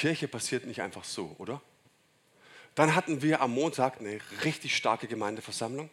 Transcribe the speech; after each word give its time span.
Kirche 0.00 0.28
passiert 0.28 0.64
nicht 0.64 0.80
einfach 0.80 1.04
so, 1.04 1.36
oder? 1.36 1.60
Dann 2.74 2.94
hatten 2.94 3.20
wir 3.20 3.42
am 3.42 3.52
Montag 3.52 4.00
eine 4.00 4.18
richtig 4.44 4.74
starke 4.74 5.06
Gemeindeversammlung. 5.06 5.90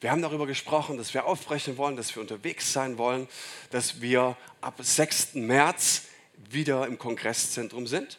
Wir 0.00 0.10
haben 0.10 0.22
darüber 0.22 0.46
gesprochen, 0.46 0.96
dass 0.96 1.12
wir 1.12 1.26
aufbrechen 1.26 1.76
wollen, 1.76 1.94
dass 1.94 2.14
wir 2.14 2.22
unterwegs 2.22 2.72
sein 2.72 2.96
wollen, 2.96 3.28
dass 3.68 4.00
wir 4.00 4.38
ab 4.62 4.76
6. 4.78 5.34
März 5.34 6.04
wieder 6.48 6.86
im 6.86 6.96
Kongresszentrum 6.96 7.86
sind 7.86 8.18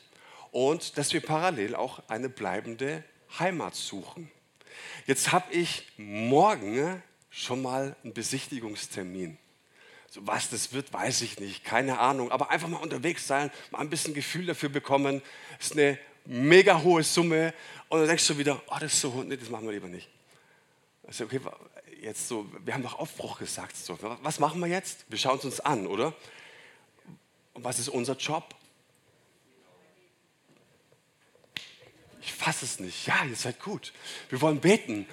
und 0.52 1.00
dass 1.00 1.12
wir 1.12 1.22
parallel 1.22 1.74
auch 1.74 2.04
eine 2.08 2.30
bleibende 2.30 3.04
Heimat 3.40 3.74
suchen. 3.74 4.30
Jetzt 5.08 5.32
habe 5.32 5.52
ich 5.52 5.88
morgen 5.98 7.02
schon 7.32 7.64
mal 7.64 7.96
einen 8.04 8.14
Besichtigungstermin. 8.14 9.40
So 10.14 10.28
was 10.28 10.50
das 10.50 10.74
wird, 10.74 10.92
weiß 10.92 11.22
ich 11.22 11.40
nicht, 11.40 11.64
keine 11.64 12.00
Ahnung. 12.00 12.32
Aber 12.34 12.52
einfach 12.52 12.68
mal 12.68 12.82
unterwegs 12.82 13.26
sein, 13.26 13.50
mal 13.72 13.80
ein 13.80 13.90
bisschen 13.90 14.14
Gefühl 14.14 14.46
dafür 14.46 14.68
bekommen. 14.68 15.22
Das 15.58 15.68
ist 15.68 15.72
eine 15.78 15.98
mega 16.26 16.82
hohe 16.82 17.02
Summe. 17.02 17.54
Und 17.88 18.00
dann 18.00 18.10
denkst 18.10 18.28
du 18.28 18.38
wieder, 18.38 18.62
oh, 18.68 18.76
das 18.78 18.92
ist 18.92 19.00
so, 19.00 19.24
nee, 19.24 19.38
das 19.38 19.50
machen 19.50 19.68
wir 19.68 19.72
lieber 19.72 19.88
nicht. 19.88 20.10
Also, 21.08 21.24
okay, 21.24 21.40
jetzt 22.02 22.28
so, 22.28 22.46
wir 22.66 22.74
haben 22.74 22.84
doch 22.84 23.00
Aufbruch 23.00 23.40
gesagt. 23.40 23.78
So, 23.78 23.98
was 24.22 24.38
machen 24.38 24.60
wir 24.60 24.68
jetzt? 24.68 25.06
Wir 25.08 25.18
schauen 25.18 25.38
es 25.38 25.46
uns 25.46 25.62
an, 25.62 25.88
oder? 25.88 26.14
Und 27.54 27.64
was 27.64 27.80
ist 27.80 27.88
unser 27.88 28.18
Job? 28.18 28.54
Ich 32.22 32.34
fasse 32.34 32.66
es 32.66 32.82
nicht. 32.82 33.08
Ja, 33.08 33.24
ihr 33.24 33.38
seid 33.38 33.62
gut. 33.62 33.94
Wir 34.28 34.42
wollen 34.42 34.60
beten. 34.60 35.08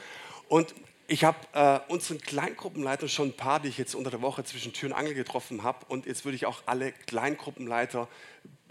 Und 0.49 0.75
ich 1.11 1.25
habe 1.25 1.39
äh, 1.55 1.81
unseren 1.91 2.21
Kleingruppenleiter 2.21 3.09
schon 3.09 3.29
ein 3.29 3.37
paar, 3.37 3.61
die 3.61 3.69
ich 3.69 3.79
jetzt 3.79 3.95
unter 3.95 4.11
der 4.11 4.21
Woche 4.21 4.45
zwischen 4.45 4.75
Tür 4.75 4.91
und 4.91 4.95
Angel 4.95 5.15
getroffen 5.15 5.63
habe. 5.63 5.87
Und 5.89 6.05
jetzt 6.05 6.27
würde 6.27 6.37
ich 6.37 6.45
auch 6.45 6.63
alle 6.67 6.93
Kleingruppenleiter 6.93 8.09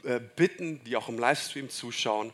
äh, 0.03 0.19
bitten, 0.19 0.83
die 0.83 0.95
auch 0.95 1.09
im 1.09 1.17
Livestream 1.17 1.71
zuschauen, 1.71 2.31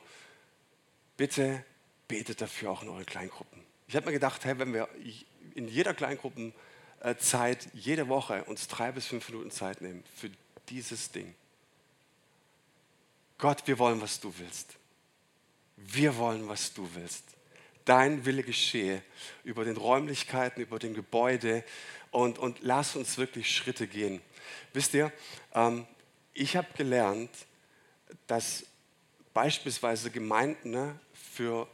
bitte 1.16 1.64
betet 2.10 2.42
dafür 2.42 2.72
auch 2.72 2.84
in 2.84 2.90
euren 2.90 3.06
Kleingruppen. 3.06 3.64
Ich 3.88 3.96
habe 3.96 4.08
mir 4.08 4.12
gedacht, 4.12 4.44
hey, 4.44 4.60
wenn 4.60 4.74
wir 4.74 4.90
in 5.56 5.70
jeder 5.70 5.94
Kleingruppenzeit, 5.94 7.70
jede 7.74 8.10
Woche 8.10 8.44
uns 8.44 8.68
drei 8.68 8.92
bis 8.92 9.06
fünf 9.06 9.30
Minuten 9.30 9.52
Zeit 9.52 9.80
nehmen 9.80 10.04
für 10.16 10.30
dieses 10.68 11.12
Ding. 11.12 11.34
Gott, 13.38 13.66
wir 13.68 13.80
wollen, 13.80 14.02
was 14.02 14.20
du 14.20 14.34
willst. 14.38 14.76
Wir 15.78 16.18
wollen, 16.18 16.50
was 16.50 16.74
du 16.74 16.90
willst 16.94 17.33
dein 17.86 18.26
Wille 18.26 18.44
geschehe 18.44 19.02
über 19.44 19.66
den 19.66 19.78
Räumlichkeiten, 19.78 20.62
über 20.62 20.80
den 20.80 20.94
Gebäude 20.94 21.64
und, 22.12 22.40
und 22.40 22.60
lass 22.62 22.96
uns 22.96 23.18
wirklich 23.18 23.56
Schritte 23.56 23.88
gehen. 23.88 24.22
Wisst 24.74 24.94
ihr, 24.94 25.12
ähm, 25.54 25.86
ich 26.34 26.56
habe 26.56 26.68
gelernt, 26.76 27.30
dass 28.28 28.66
beispielsweise 29.34 30.12
Gemeinden 30.12 30.72
ne, 30.72 31.00
für 31.14 31.68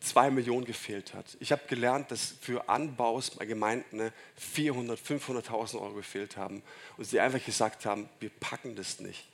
zwei 0.00 0.30
Millionen 0.30 0.64
gefehlt 0.64 1.14
hat. 1.14 1.36
Ich 1.40 1.52
habe 1.52 1.62
gelernt, 1.68 2.10
dass 2.10 2.34
für 2.40 2.68
Anbaus 2.68 3.30
bei 3.30 3.44
Gemeinden 3.44 3.96
ne, 3.96 4.12
400, 4.36 4.98
500.000 4.98 5.80
Euro 5.80 5.94
gefehlt 5.94 6.36
haben 6.36 6.62
und 6.96 7.04
sie 7.04 7.20
einfach 7.20 7.44
gesagt 7.44 7.86
haben, 7.86 8.08
wir 8.20 8.30
packen 8.30 8.76
das 8.76 9.00
nicht. 9.00 9.26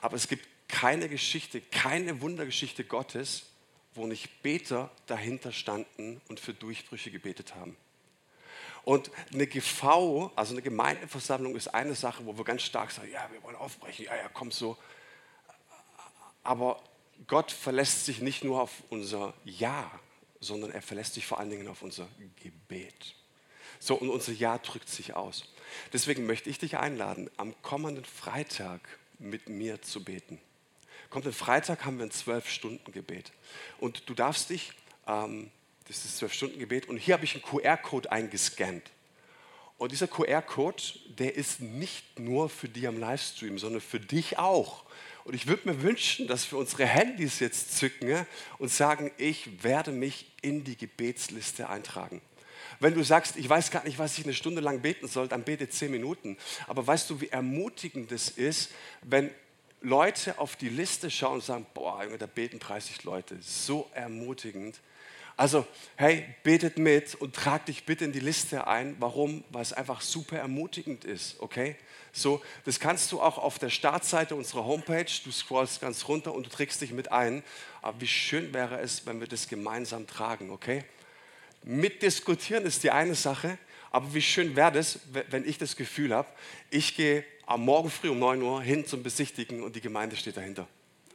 Aber 0.00 0.16
es 0.16 0.28
gibt 0.28 0.46
keine 0.68 1.08
Geschichte, 1.08 1.60
keine 1.60 2.20
Wundergeschichte 2.20 2.84
Gottes, 2.84 3.44
wo 3.94 4.06
nicht 4.06 4.42
Beter 4.42 4.90
dahinter 5.06 5.52
standen 5.52 6.20
und 6.28 6.40
für 6.40 6.54
Durchbrüche 6.54 7.10
gebetet 7.10 7.54
haben. 7.54 7.76
Und 8.84 9.10
eine 9.32 9.46
GV, 9.46 10.30
also 10.36 10.52
eine 10.52 10.62
Gemeindeversammlung, 10.62 11.56
ist 11.56 11.68
eine 11.68 11.94
Sache, 11.94 12.26
wo 12.26 12.36
wir 12.36 12.44
ganz 12.44 12.62
stark 12.62 12.90
sagen, 12.90 13.10
ja, 13.10 13.28
wir 13.32 13.42
wollen 13.42 13.56
aufbrechen, 13.56 14.04
ja, 14.06 14.16
ja, 14.16 14.28
komm 14.32 14.50
so. 14.50 14.76
Aber 16.42 16.82
Gott 17.26 17.50
verlässt 17.50 18.04
sich 18.04 18.20
nicht 18.20 18.44
nur 18.44 18.60
auf 18.60 18.82
unser 18.90 19.32
Ja, 19.44 19.90
sondern 20.40 20.70
er 20.70 20.82
verlässt 20.82 21.14
sich 21.14 21.26
vor 21.26 21.38
allen 21.40 21.48
Dingen 21.50 21.68
auf 21.68 21.82
unser 21.82 22.06
Gebet. 22.42 23.14
So, 23.80 23.94
und 23.94 24.10
unser 24.10 24.32
Ja 24.32 24.58
drückt 24.58 24.88
sich 24.88 25.14
aus. 25.14 25.52
Deswegen 25.92 26.26
möchte 26.26 26.50
ich 26.50 26.58
dich 26.58 26.76
einladen, 26.76 27.30
am 27.38 27.54
kommenden 27.62 28.04
Freitag 28.04 28.80
mit 29.18 29.48
mir 29.48 29.80
zu 29.80 30.04
beten. 30.04 30.38
Kommenden 31.14 31.32
Freitag 31.32 31.84
haben 31.84 31.98
wir 31.98 32.06
ein 32.06 32.10
Zwölf-Stunden-Gebet. 32.10 33.30
Und 33.78 34.08
du 34.10 34.14
darfst 34.14 34.50
dich, 34.50 34.72
ähm, 35.06 35.48
das 35.86 35.98
ist 35.98 36.06
das 36.06 36.16
Zwölf-Stunden-Gebet, 36.16 36.88
und 36.88 36.96
hier 36.96 37.14
habe 37.14 37.24
ich 37.24 37.34
einen 37.34 37.44
QR-Code 37.44 38.10
eingescannt. 38.10 38.82
Und 39.78 39.92
dieser 39.92 40.08
QR-Code, 40.08 40.82
der 41.16 41.36
ist 41.36 41.60
nicht 41.60 42.18
nur 42.18 42.48
für 42.48 42.68
die 42.68 42.88
am 42.88 42.98
Livestream, 42.98 43.60
sondern 43.60 43.80
für 43.80 44.00
dich 44.00 44.40
auch. 44.40 44.82
Und 45.22 45.34
ich 45.34 45.46
würde 45.46 45.68
mir 45.68 45.82
wünschen, 45.82 46.26
dass 46.26 46.50
wir 46.50 46.58
unsere 46.58 46.84
Handys 46.84 47.38
jetzt 47.38 47.78
zücken 47.78 48.26
und 48.58 48.72
sagen, 48.72 49.12
ich 49.16 49.62
werde 49.62 49.92
mich 49.92 50.26
in 50.42 50.64
die 50.64 50.76
Gebetsliste 50.76 51.68
eintragen. 51.68 52.22
Wenn 52.80 52.94
du 52.94 53.04
sagst, 53.04 53.36
ich 53.36 53.48
weiß 53.48 53.70
gar 53.70 53.84
nicht, 53.84 54.00
was 54.00 54.18
ich 54.18 54.24
eine 54.24 54.34
Stunde 54.34 54.60
lang 54.60 54.80
beten 54.80 55.06
soll, 55.06 55.28
dann 55.28 55.44
bete 55.44 55.68
zehn 55.68 55.92
Minuten. 55.92 56.36
Aber 56.66 56.84
weißt 56.84 57.08
du, 57.08 57.20
wie 57.20 57.28
ermutigend 57.28 58.10
es 58.10 58.30
ist, 58.30 58.72
wenn 59.02 59.30
Leute 59.84 60.38
auf 60.38 60.56
die 60.56 60.70
Liste 60.70 61.10
schauen 61.10 61.34
und 61.34 61.44
sagen, 61.44 61.66
boah, 61.74 62.04
da 62.18 62.26
beten 62.26 62.58
30 62.58 63.04
Leute. 63.04 63.36
So 63.40 63.88
ermutigend. 63.94 64.80
Also, 65.36 65.66
hey, 65.96 66.24
betet 66.42 66.78
mit 66.78 67.16
und 67.16 67.34
trag 67.34 67.66
dich 67.66 67.84
bitte 67.84 68.04
in 68.04 68.12
die 68.12 68.20
Liste 68.20 68.66
ein. 68.66 68.96
Warum? 69.00 69.44
Weil 69.50 69.62
es 69.62 69.72
einfach 69.72 70.00
super 70.00 70.38
ermutigend 70.38 71.04
ist, 71.04 71.40
okay? 71.40 71.76
So, 72.12 72.40
das 72.64 72.80
kannst 72.80 73.10
du 73.12 73.20
auch 73.20 73.36
auf 73.38 73.58
der 73.58 73.70
Startseite 73.70 74.36
unserer 74.36 74.64
Homepage. 74.64 75.10
Du 75.24 75.32
scrollst 75.32 75.80
ganz 75.80 76.06
runter 76.08 76.32
und 76.32 76.46
du 76.46 76.50
trägst 76.50 76.80
dich 76.80 76.92
mit 76.92 77.10
ein. 77.12 77.42
Aber 77.82 78.00
wie 78.00 78.06
schön 78.06 78.54
wäre 78.54 78.80
es, 78.80 79.06
wenn 79.06 79.20
wir 79.20 79.26
das 79.26 79.48
gemeinsam 79.48 80.06
tragen, 80.06 80.50
okay? 80.50 80.84
Mitdiskutieren 81.64 82.64
ist 82.64 82.84
die 82.84 82.90
eine 82.90 83.14
Sache, 83.14 83.58
aber 83.90 84.14
wie 84.14 84.22
schön 84.22 84.54
wäre 84.54 84.78
es, 84.78 85.00
wenn 85.30 85.48
ich 85.48 85.58
das 85.58 85.76
Gefühl 85.76 86.14
habe, 86.14 86.28
ich 86.70 86.94
gehe 86.94 87.24
am 87.46 87.64
Morgen 87.64 87.90
früh 87.90 88.08
um 88.08 88.18
9 88.18 88.42
Uhr 88.42 88.62
hin 88.62 88.86
zum 88.86 89.02
Besichtigen 89.02 89.62
und 89.62 89.76
die 89.76 89.80
Gemeinde 89.80 90.16
steht 90.16 90.36
dahinter. 90.36 90.66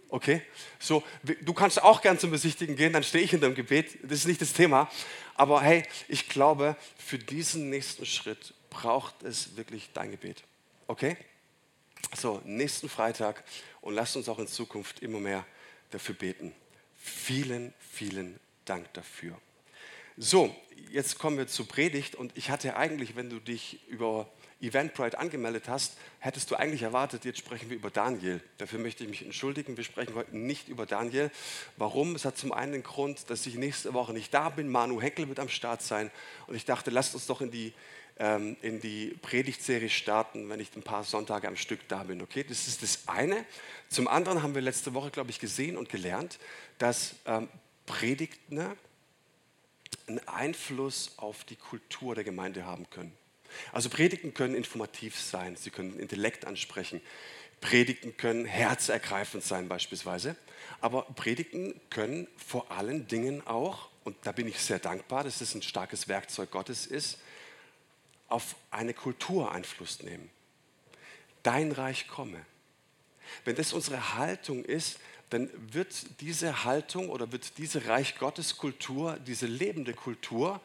Okay? 0.09 0.41
So, 0.79 1.03
du 1.23 1.53
kannst 1.53 1.81
auch 1.81 2.01
gern 2.01 2.17
zum 2.19 2.31
Besichtigen 2.31 2.75
gehen, 2.75 2.93
dann 2.93 3.03
stehe 3.03 3.23
ich 3.23 3.31
hinter 3.31 3.47
dem 3.47 3.55
Gebet. 3.55 3.99
Das 4.03 4.19
ist 4.19 4.27
nicht 4.27 4.41
das 4.41 4.53
Thema. 4.53 4.89
Aber 5.35 5.61
hey, 5.61 5.83
ich 6.07 6.27
glaube, 6.29 6.75
für 6.97 7.19
diesen 7.19 7.69
nächsten 7.69 8.05
Schritt 8.05 8.53
braucht 8.69 9.23
es 9.23 9.55
wirklich 9.55 9.89
dein 9.93 10.11
Gebet. 10.11 10.43
Okay? 10.87 11.15
So, 12.15 12.41
nächsten 12.43 12.89
Freitag 12.89 13.43
und 13.81 13.93
lasst 13.93 14.15
uns 14.15 14.27
auch 14.29 14.39
in 14.39 14.47
Zukunft 14.47 15.01
immer 15.01 15.19
mehr 15.19 15.45
dafür 15.91 16.15
beten. 16.15 16.53
Vielen, 16.97 17.73
vielen 17.79 18.39
Dank 18.65 18.91
dafür. 18.93 19.39
So, 20.17 20.53
jetzt 20.91 21.17
kommen 21.17 21.37
wir 21.37 21.47
zur 21.47 21.67
Predigt 21.67 22.15
und 22.15 22.35
ich 22.35 22.49
hatte 22.49 22.75
eigentlich, 22.75 23.15
wenn 23.15 23.29
du 23.29 23.39
dich 23.39 23.87
über 23.87 24.29
Eventbrite 24.61 25.17
angemeldet 25.17 25.69
hast, 25.69 25.93
hättest 26.19 26.51
du 26.51 26.55
eigentlich 26.55 26.81
erwartet, 26.81 27.23
jetzt 27.23 27.39
sprechen 27.39 27.69
wir 27.69 27.77
über 27.77 27.89
Daniel. 27.89 28.41
Dafür 28.57 28.79
möchte 28.79 29.03
ich 29.03 29.09
mich 29.09 29.23
entschuldigen. 29.23 29.77
Wir 29.77 29.85
sprechen 29.85 30.15
heute 30.15 30.37
nicht 30.37 30.67
über 30.67 30.85
Daniel. 30.85 31.31
Warum? 31.77 32.15
Es 32.15 32.25
hat 32.25 32.37
zum 32.37 32.51
einen 32.51 32.73
den 32.73 32.83
Grund, 32.83 33.29
dass 33.29 33.45
ich 33.45 33.55
nächste 33.55 33.93
Woche 33.93 34.11
nicht 34.11 34.33
da 34.33 34.49
bin. 34.49 34.67
Manu 34.67 35.01
Heckel 35.01 35.29
wird 35.29 35.39
am 35.39 35.47
Start 35.47 35.81
sein. 35.81 36.11
Und 36.47 36.55
ich 36.55 36.65
dachte, 36.65 36.91
lasst 36.91 37.15
uns 37.15 37.25
doch 37.25 37.39
in 37.39 37.51
die, 37.51 37.73
ähm, 38.17 38.57
in 38.61 38.81
die 38.81 39.17
Predigtserie 39.21 39.89
starten, 39.89 40.49
wenn 40.49 40.59
ich 40.59 40.75
ein 40.75 40.83
paar 40.83 41.05
Sonntage 41.05 41.47
am 41.47 41.55
Stück 41.55 41.87
da 41.87 42.03
bin. 42.03 42.21
Okay, 42.21 42.43
das 42.47 42.67
ist 42.67 42.83
das 42.83 43.07
eine. 43.07 43.45
Zum 43.87 44.09
anderen 44.09 44.43
haben 44.43 44.55
wir 44.55 44.61
letzte 44.61 44.93
Woche, 44.93 45.09
glaube 45.09 45.29
ich, 45.29 45.39
gesehen 45.39 45.77
und 45.77 45.87
gelernt, 45.87 46.37
dass 46.79 47.15
ähm, 47.25 47.47
Predigten 47.85 48.59
einen 50.07 50.27
Einfluss 50.27 51.13
auf 51.17 51.45
die 51.45 51.55
Kultur 51.55 52.13
der 52.13 52.25
Gemeinde 52.25 52.65
haben 52.65 52.89
können. 52.89 53.15
Also 53.71 53.89
Predigten 53.89 54.33
können 54.33 54.55
informativ 54.55 55.19
sein, 55.19 55.55
sie 55.55 55.69
können 55.69 55.99
Intellekt 55.99 56.45
ansprechen. 56.45 57.01
Predigten 57.61 58.15
können 58.15 58.45
herzergreifend 58.45 59.43
sein 59.43 59.67
beispielsweise. 59.67 60.35
Aber 60.81 61.03
Predigten 61.03 61.79
können 61.89 62.27
vor 62.37 62.71
allen 62.71 63.07
Dingen 63.07 63.45
auch, 63.45 63.89
und 64.03 64.15
da 64.23 64.31
bin 64.31 64.47
ich 64.47 64.59
sehr 64.59 64.79
dankbar, 64.79 65.23
dass 65.23 65.41
es 65.41 65.55
ein 65.55 65.61
starkes 65.61 66.07
Werkzeug 66.07 66.51
Gottes 66.51 66.85
ist, 66.85 67.19
auf 68.27 68.55
eine 68.71 68.93
Kultur 68.93 69.51
Einfluss 69.51 70.03
nehmen. 70.03 70.29
Dein 71.43 71.71
Reich 71.71 72.07
komme. 72.07 72.39
Wenn 73.45 73.55
das 73.55 73.73
unsere 73.73 74.15
Haltung 74.15 74.63
ist, 74.63 74.99
dann 75.29 75.49
wird 75.73 76.21
diese 76.21 76.63
Haltung 76.63 77.09
oder 77.09 77.31
wird 77.31 77.57
diese 77.57 77.87
Reich 77.87 78.17
Gottes 78.17 78.57
Kultur, 78.57 79.17
diese 79.27 79.45
lebende 79.45 79.93
Kultur, 79.93 80.59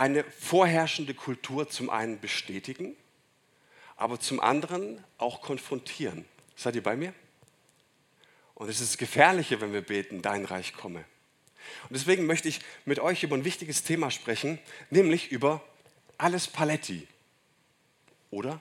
eine 0.00 0.24
vorherrschende 0.24 1.12
Kultur 1.12 1.68
zum 1.68 1.90
einen 1.90 2.20
bestätigen, 2.20 2.96
aber 3.96 4.18
zum 4.18 4.40
anderen 4.40 5.04
auch 5.18 5.42
konfrontieren. 5.42 6.24
Seid 6.56 6.74
ihr 6.74 6.82
bei 6.82 6.96
mir? 6.96 7.12
Und 8.54 8.70
es 8.70 8.80
ist 8.80 8.92
das 8.92 8.98
Gefährliche, 8.98 9.60
wenn 9.60 9.74
wir 9.74 9.82
beten, 9.82 10.22
dein 10.22 10.46
Reich 10.46 10.72
komme. 10.72 11.04
Und 11.82 11.90
deswegen 11.90 12.24
möchte 12.24 12.48
ich 12.48 12.60
mit 12.86 12.98
euch 12.98 13.22
über 13.24 13.36
ein 13.36 13.44
wichtiges 13.44 13.82
Thema 13.82 14.10
sprechen, 14.10 14.58
nämlich 14.88 15.30
über 15.32 15.62
alles 16.16 16.48
Paletti. 16.48 17.06
Oder? 18.30 18.58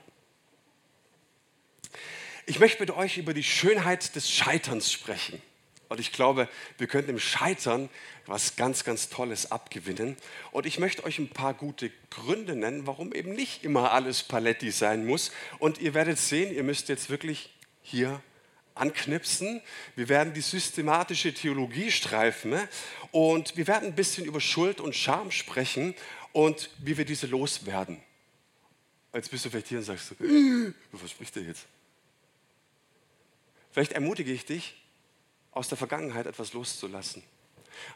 Ich 2.47 2.59
möchte 2.59 2.81
mit 2.81 2.91
euch 2.91 3.17
über 3.17 3.33
die 3.33 3.43
Schönheit 3.43 4.13
des 4.17 4.29
Scheiterns 4.29 4.91
sprechen. 4.91 5.41
Und 5.89 5.99
ich 5.99 6.11
glaube, 6.11 6.47
wir 6.77 6.87
können 6.87 7.09
im 7.09 7.19
Scheitern 7.19 7.89
was 8.27 8.55
ganz, 8.55 8.83
ganz 8.83 9.09
Tolles 9.09 9.51
abgewinnen. 9.51 10.15
Und 10.51 10.67
ich 10.67 10.77
möchte 10.77 11.03
euch 11.03 11.17
ein 11.17 11.29
paar 11.29 11.55
gute 11.55 11.91
Gründe 12.11 12.55
nennen, 12.55 12.85
warum 12.85 13.11
eben 13.11 13.33
nicht 13.33 13.63
immer 13.63 13.91
alles 13.91 14.21
Paletti 14.21 14.69
sein 14.69 15.05
muss. 15.07 15.31
Und 15.57 15.79
ihr 15.79 15.95
werdet 15.95 16.19
sehen, 16.19 16.53
ihr 16.53 16.63
müsst 16.63 16.89
jetzt 16.89 17.09
wirklich 17.09 17.49
hier 17.81 18.21
anknipsen. 18.75 19.61
Wir 19.95 20.09
werden 20.09 20.33
die 20.33 20.41
systematische 20.41 21.33
Theologie 21.33 21.91
streifen 21.91 22.51
ne? 22.51 22.69
und 23.11 23.57
wir 23.57 23.67
werden 23.67 23.89
ein 23.89 23.95
bisschen 23.95 24.25
über 24.25 24.39
Schuld 24.39 24.79
und 24.79 24.95
Scham 24.95 25.31
sprechen 25.31 25.95
und 26.31 26.69
wie 26.77 26.97
wir 26.97 27.05
diese 27.05 27.27
loswerden. 27.27 28.01
Jetzt 29.13 29.31
bist 29.31 29.43
du 29.43 29.49
vielleicht 29.49 29.67
hier 29.67 29.79
und 29.79 29.83
sagst, 29.83 30.13
was 30.91 31.11
spricht 31.11 31.35
der 31.35 31.43
jetzt? 31.43 31.65
Vielleicht 33.71 33.93
ermutige 33.93 34.31
ich 34.31 34.45
dich, 34.45 34.75
aus 35.51 35.69
der 35.69 35.77
Vergangenheit 35.77 36.25
etwas 36.25 36.53
loszulassen. 36.53 37.23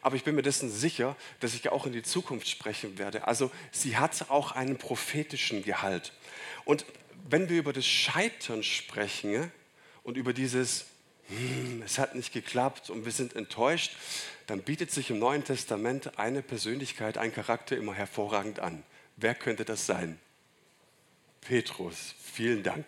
Aber 0.02 0.16
ich 0.16 0.24
bin 0.24 0.36
mir 0.36 0.42
dessen 0.42 0.72
sicher, 0.72 1.16
dass 1.40 1.54
ich 1.54 1.70
auch 1.70 1.86
in 1.86 1.94
die 1.94 2.04
Zukunft 2.04 2.48
sprechen 2.48 2.98
werde. 2.98 3.28
Also 3.28 3.52
sie 3.72 3.98
hat 3.98 4.30
auch 4.30 4.54
einen 4.54 4.78
prophetischen 4.78 5.64
Gehalt. 5.64 6.14
Und 6.66 6.86
wenn 7.30 7.50
wir 7.50 7.58
über 7.58 7.74
das 7.74 7.86
Scheitern 7.86 8.64
sprechen 8.64 9.52
und 10.04 10.18
über 10.18 10.34
dieses, 10.34 10.86
hm, 11.28 11.82
es 11.86 12.00
hat 12.00 12.16
nicht 12.16 12.34
geklappt 12.34 12.90
und 12.90 13.06
wir 13.06 13.12
sind 13.12 13.36
enttäuscht, 13.36 13.96
dann 14.48 14.62
bietet 14.62 14.92
sich 14.92 15.10
im 15.10 15.20
Neuen 15.20 15.44
Testament 15.44 16.18
eine 16.18 16.42
Persönlichkeit, 16.42 17.18
ein 17.18 17.34
Charakter 17.34 17.78
immer 17.78 17.94
hervorragend 17.94 18.60
an. 18.60 18.84
Wer 19.16 19.36
könnte 19.36 19.64
das 19.64 19.86
sein? 19.86 20.20
Petrus. 21.42 22.16
Vielen 22.22 22.64
Dank. 22.64 22.86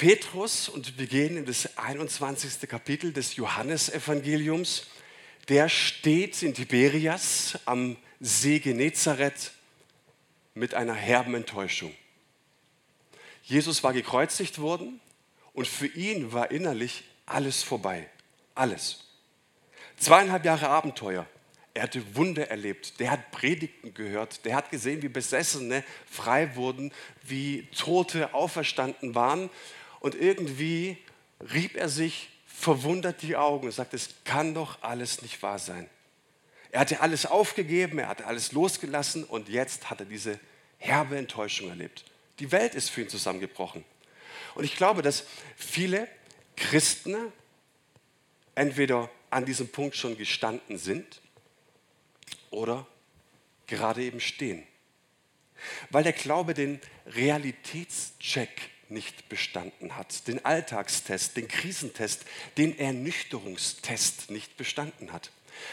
Petrus, 0.00 0.70
und 0.70 0.98
wir 0.98 1.06
gehen 1.06 1.36
in 1.36 1.44
das 1.44 1.76
21. 1.76 2.66
Kapitel 2.66 3.12
des 3.12 3.36
Johannesevangeliums, 3.36 4.86
der 5.50 5.68
steht 5.68 6.42
in 6.42 6.54
Tiberias 6.54 7.58
am 7.66 7.98
See 8.18 8.60
Genezareth 8.60 9.52
mit 10.54 10.72
einer 10.72 10.94
herben 10.94 11.34
Enttäuschung. 11.34 11.94
Jesus 13.42 13.84
war 13.84 13.92
gekreuzigt 13.92 14.58
worden 14.58 15.02
und 15.52 15.68
für 15.68 15.88
ihn 15.88 16.32
war 16.32 16.50
innerlich 16.50 17.04
alles 17.26 17.62
vorbei. 17.62 18.08
Alles. 18.54 19.04
Zweieinhalb 19.98 20.46
Jahre 20.46 20.70
Abenteuer. 20.70 21.26
Er 21.74 21.82
hatte 21.82 22.16
Wunder 22.16 22.48
erlebt. 22.48 22.98
Der 23.00 23.10
hat 23.10 23.30
Predigten 23.32 23.92
gehört. 23.92 24.46
Der 24.46 24.56
hat 24.56 24.70
gesehen, 24.70 25.02
wie 25.02 25.08
Besessene 25.08 25.84
frei 26.10 26.56
wurden, 26.56 26.90
wie 27.22 27.68
Tote 27.76 28.32
auferstanden 28.32 29.14
waren. 29.14 29.50
Und 30.00 30.14
irgendwie 30.14 30.98
rieb 31.52 31.76
er 31.76 31.88
sich 31.88 32.30
verwundert 32.46 33.22
die 33.22 33.36
Augen 33.36 33.66
und 33.66 33.72
sagte, 33.72 33.96
es 33.96 34.10
kann 34.24 34.54
doch 34.54 34.82
alles 34.82 35.22
nicht 35.22 35.42
wahr 35.42 35.58
sein. 35.58 35.88
Er 36.72 36.80
hatte 36.80 37.00
alles 37.00 37.26
aufgegeben, 37.26 37.98
er 37.98 38.08
hatte 38.08 38.26
alles 38.26 38.52
losgelassen 38.52 39.24
und 39.24 39.48
jetzt 39.48 39.90
hat 39.90 40.00
er 40.00 40.06
diese 40.06 40.38
herbe 40.78 41.16
Enttäuschung 41.16 41.68
erlebt. 41.68 42.04
Die 42.38 42.52
Welt 42.52 42.74
ist 42.74 42.90
für 42.90 43.02
ihn 43.02 43.08
zusammengebrochen. 43.08 43.84
Und 44.54 44.64
ich 44.64 44.76
glaube, 44.76 45.02
dass 45.02 45.24
viele 45.56 46.08
Christen 46.56 47.16
entweder 48.54 49.10
an 49.30 49.44
diesem 49.44 49.68
Punkt 49.68 49.96
schon 49.96 50.16
gestanden 50.16 50.78
sind 50.78 51.20
oder 52.50 52.86
gerade 53.66 54.02
eben 54.02 54.20
stehen. 54.20 54.66
Weil 55.90 56.04
der 56.04 56.12
Glaube 56.12 56.54
den 56.54 56.80
Realitätscheck 57.06 58.70
nicht 58.90 59.28
bestanden 59.28 59.96
hat, 59.96 60.26
den 60.28 60.44
Alltagstest, 60.44 61.36
den 61.36 61.48
Krisentest, 61.48 62.24
den 62.56 62.78
Ernüchterungstest 62.78 64.30
nicht 64.30 64.56
bestanden 64.56 65.12
hat. 65.12 65.30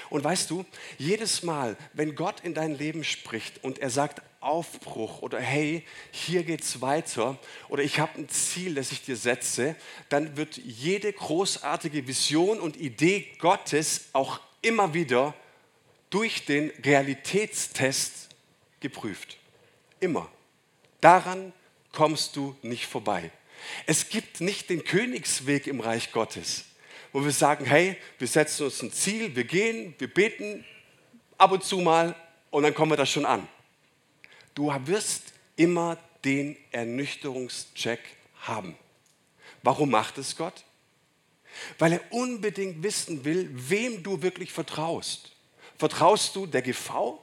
Und 0.09 0.23
weißt 0.23 0.49
du, 0.49 0.65
jedes 0.97 1.43
Mal, 1.43 1.77
wenn 1.93 2.15
Gott 2.15 2.41
in 2.41 2.53
dein 2.53 2.77
Leben 2.77 3.03
spricht 3.03 3.63
und 3.63 3.79
er 3.79 3.89
sagt 3.89 4.21
Aufbruch 4.39 5.21
oder 5.21 5.39
hey, 5.39 5.83
hier 6.11 6.43
geht's 6.43 6.81
weiter 6.81 7.37
oder 7.69 7.83
ich 7.83 7.99
habe 7.99 8.19
ein 8.19 8.29
Ziel, 8.29 8.75
das 8.75 8.91
ich 8.91 9.03
dir 9.03 9.17
setze, 9.17 9.75
dann 10.09 10.37
wird 10.37 10.57
jede 10.57 11.11
großartige 11.11 12.07
Vision 12.07 12.59
und 12.59 12.77
Idee 12.77 13.27
Gottes 13.39 14.09
auch 14.13 14.39
immer 14.61 14.93
wieder 14.93 15.33
durch 16.09 16.45
den 16.45 16.71
Realitätstest 16.83 18.29
geprüft. 18.79 19.37
Immer. 19.99 20.29
Daran 21.01 21.53
kommst 21.97 22.35
du 22.35 22.55
nicht 22.61 22.85
vorbei. 22.85 23.31
Es 23.87 24.09
gibt 24.09 24.39
nicht 24.39 24.69
den 24.69 24.83
Königsweg 24.83 25.65
im 25.65 25.79
Reich 25.79 26.11
Gottes, 26.11 26.65
wo 27.11 27.23
wir 27.23 27.31
sagen, 27.31 27.65
hey, 27.65 27.97
wir 28.19 28.27
setzen 28.27 28.65
uns 28.65 28.83
ein 28.83 28.91
Ziel, 28.91 29.35
wir 29.35 29.45
gehen, 29.45 29.95
wir 29.97 30.07
beten 30.07 30.63
ab 31.39 31.53
und 31.53 31.63
zu 31.63 31.79
mal 31.79 32.15
und 32.51 32.61
dann 32.61 32.75
kommen 32.75 32.91
wir 32.91 32.97
da 32.97 33.07
schon 33.07 33.25
an. 33.25 33.47
Du 34.53 34.71
wirst 34.85 35.33
immer 35.55 35.97
den 36.23 36.55
Ernüchterungscheck 36.69 38.01
haben. 38.41 38.77
Warum 39.63 39.89
macht 39.89 40.19
es 40.19 40.35
Gott? 40.35 40.65
Weil 41.79 41.93
er 41.93 42.11
unbedingt 42.11 42.83
wissen 42.83 43.25
will, 43.25 43.49
wem 43.51 44.03
du 44.03 44.21
wirklich 44.21 44.53
vertraust. 44.53 45.31
Vertraust 45.79 46.35
du 46.35 46.45
der 46.45 46.61
GV? 46.61 47.17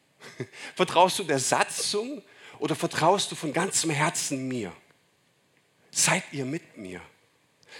Vertraust 0.76 1.18
du 1.18 1.24
der 1.24 1.40
Satzung? 1.40 2.22
Oder 2.58 2.74
vertraust 2.74 3.30
du 3.30 3.36
von 3.36 3.52
ganzem 3.52 3.90
Herzen 3.90 4.48
mir? 4.48 4.72
Seid 5.90 6.24
ihr 6.32 6.44
mit 6.44 6.76
mir? 6.76 7.00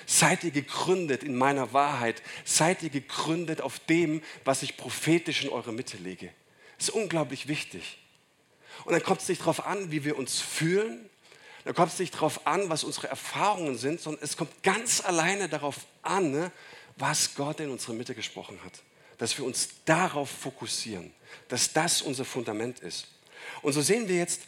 Seid 0.07 0.45
ihr 0.45 0.51
gegründet 0.51 1.23
in 1.23 1.37
meiner 1.37 1.73
Wahrheit? 1.73 2.23
Seid 2.45 2.83
ihr 2.83 2.91
gegründet 2.91 3.61
auf 3.61 3.79
dem, 3.81 4.23
was 4.45 4.63
ich 4.63 4.77
prophetisch 4.77 5.43
in 5.43 5.51
eure 5.51 5.73
Mitte 5.73 5.97
lege? 5.97 6.33
Das 6.77 6.89
ist 6.89 6.95
unglaublich 6.95 7.49
wichtig. 7.49 7.99
Und 8.85 8.93
dann 8.93 9.03
kommt 9.03 9.21
es 9.21 9.29
nicht 9.29 9.41
darauf 9.41 9.67
an, 9.67 9.91
wie 9.91 10.05
wir 10.05 10.17
uns 10.17 10.41
fühlen, 10.41 11.09
dann 11.65 11.75
kommt 11.75 11.93
es 11.93 11.99
nicht 11.99 12.15
darauf 12.15 12.47
an, 12.47 12.71
was 12.71 12.85
unsere 12.85 13.09
Erfahrungen 13.09 13.77
sind, 13.77 14.01
sondern 14.01 14.23
es 14.23 14.37
kommt 14.37 14.63
ganz 14.63 15.05
alleine 15.05 15.49
darauf 15.49 15.77
an, 16.03 16.51
was 16.97 17.35
Gott 17.35 17.61
in 17.61 17.71
unsere 17.71 17.93
Mitte 17.93 18.15
gesprochen 18.15 18.59
hat. 18.65 18.73
Dass 19.19 19.37
wir 19.37 19.45
uns 19.45 19.69
darauf 19.85 20.31
fokussieren, 20.31 21.13
dass 21.49 21.73
das 21.73 22.01
unser 22.01 22.25
Fundament 22.25 22.79
ist. 22.79 23.09
Und 23.63 23.73
so 23.73 23.83
sehen 23.83 24.09
wir 24.09 24.17
jetzt, 24.17 24.43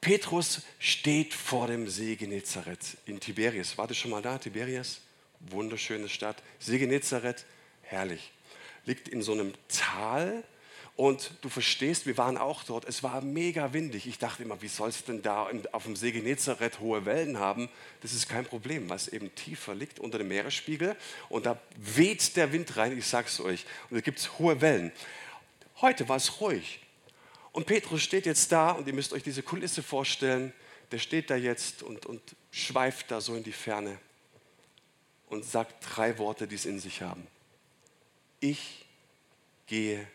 Petrus 0.00 0.62
steht 0.78 1.34
vor 1.34 1.66
dem 1.66 1.88
See 1.88 2.16
Genezareth 2.16 2.96
in 3.06 3.18
Tiberias. 3.18 3.76
War 3.76 3.86
das 3.86 3.96
schon 3.96 4.10
mal 4.10 4.22
da, 4.22 4.38
Tiberias? 4.38 5.00
Wunderschöne 5.40 6.08
Stadt. 6.08 6.36
See 6.60 6.78
Genezareth, 6.78 7.44
herrlich. 7.82 8.32
Liegt 8.84 9.08
in 9.08 9.22
so 9.22 9.32
einem 9.32 9.52
Tal 9.68 10.44
und 10.96 11.32
du 11.42 11.50
verstehst, 11.50 12.06
wir 12.06 12.16
waren 12.16 12.38
auch 12.38 12.64
dort. 12.64 12.86
Es 12.86 13.02
war 13.02 13.20
mega 13.20 13.74
windig. 13.74 14.06
Ich 14.06 14.18
dachte 14.18 14.42
immer, 14.42 14.62
wie 14.62 14.68
soll 14.68 14.88
es 14.88 15.04
denn 15.04 15.20
da 15.20 15.50
auf 15.72 15.84
dem 15.84 15.94
See 15.94 16.10
Genezareth 16.10 16.80
hohe 16.80 17.04
Wellen 17.04 17.38
haben? 17.38 17.68
Das 18.00 18.14
ist 18.14 18.28
kein 18.28 18.46
Problem, 18.46 18.88
weil 18.88 18.96
es 18.96 19.08
eben 19.08 19.34
tiefer 19.34 19.74
liegt 19.74 19.98
unter 19.98 20.18
dem 20.18 20.28
Meeresspiegel 20.28 20.96
und 21.28 21.44
da 21.44 21.60
weht 21.76 22.36
der 22.36 22.52
Wind 22.52 22.76
rein, 22.76 22.96
ich 22.96 23.06
sag's 23.06 23.40
euch. 23.40 23.66
Und 23.90 23.96
da 23.96 24.00
gibt 24.00 24.20
es 24.20 24.38
hohe 24.38 24.60
Wellen. 24.62 24.90
Heute 25.82 26.08
war 26.08 26.16
es 26.16 26.40
ruhig. 26.40 26.80
Und 27.56 27.64
Petrus 27.64 28.02
steht 28.02 28.26
jetzt 28.26 28.52
da 28.52 28.72
und 28.72 28.86
ihr 28.86 28.92
müsst 28.92 29.14
euch 29.14 29.22
diese 29.22 29.42
Kulisse 29.42 29.82
vorstellen. 29.82 30.52
Der 30.90 30.98
steht 30.98 31.30
da 31.30 31.36
jetzt 31.36 31.82
und, 31.82 32.04
und 32.04 32.20
schweift 32.50 33.10
da 33.10 33.22
so 33.22 33.34
in 33.34 33.44
die 33.44 33.52
Ferne 33.52 33.98
und 35.28 35.42
sagt 35.42 35.74
drei 35.80 36.18
Worte, 36.18 36.46
die 36.46 36.54
es 36.54 36.66
in 36.66 36.78
sich 36.78 37.00
haben. 37.00 37.26
Ich 38.40 38.84
gehe 39.66 40.06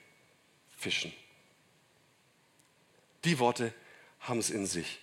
fischen. 0.78 1.12
Die 3.26 3.40
Worte 3.40 3.74
haben 4.20 4.40
es 4.40 4.52
in 4.52 4.68
sich. 4.68 5.00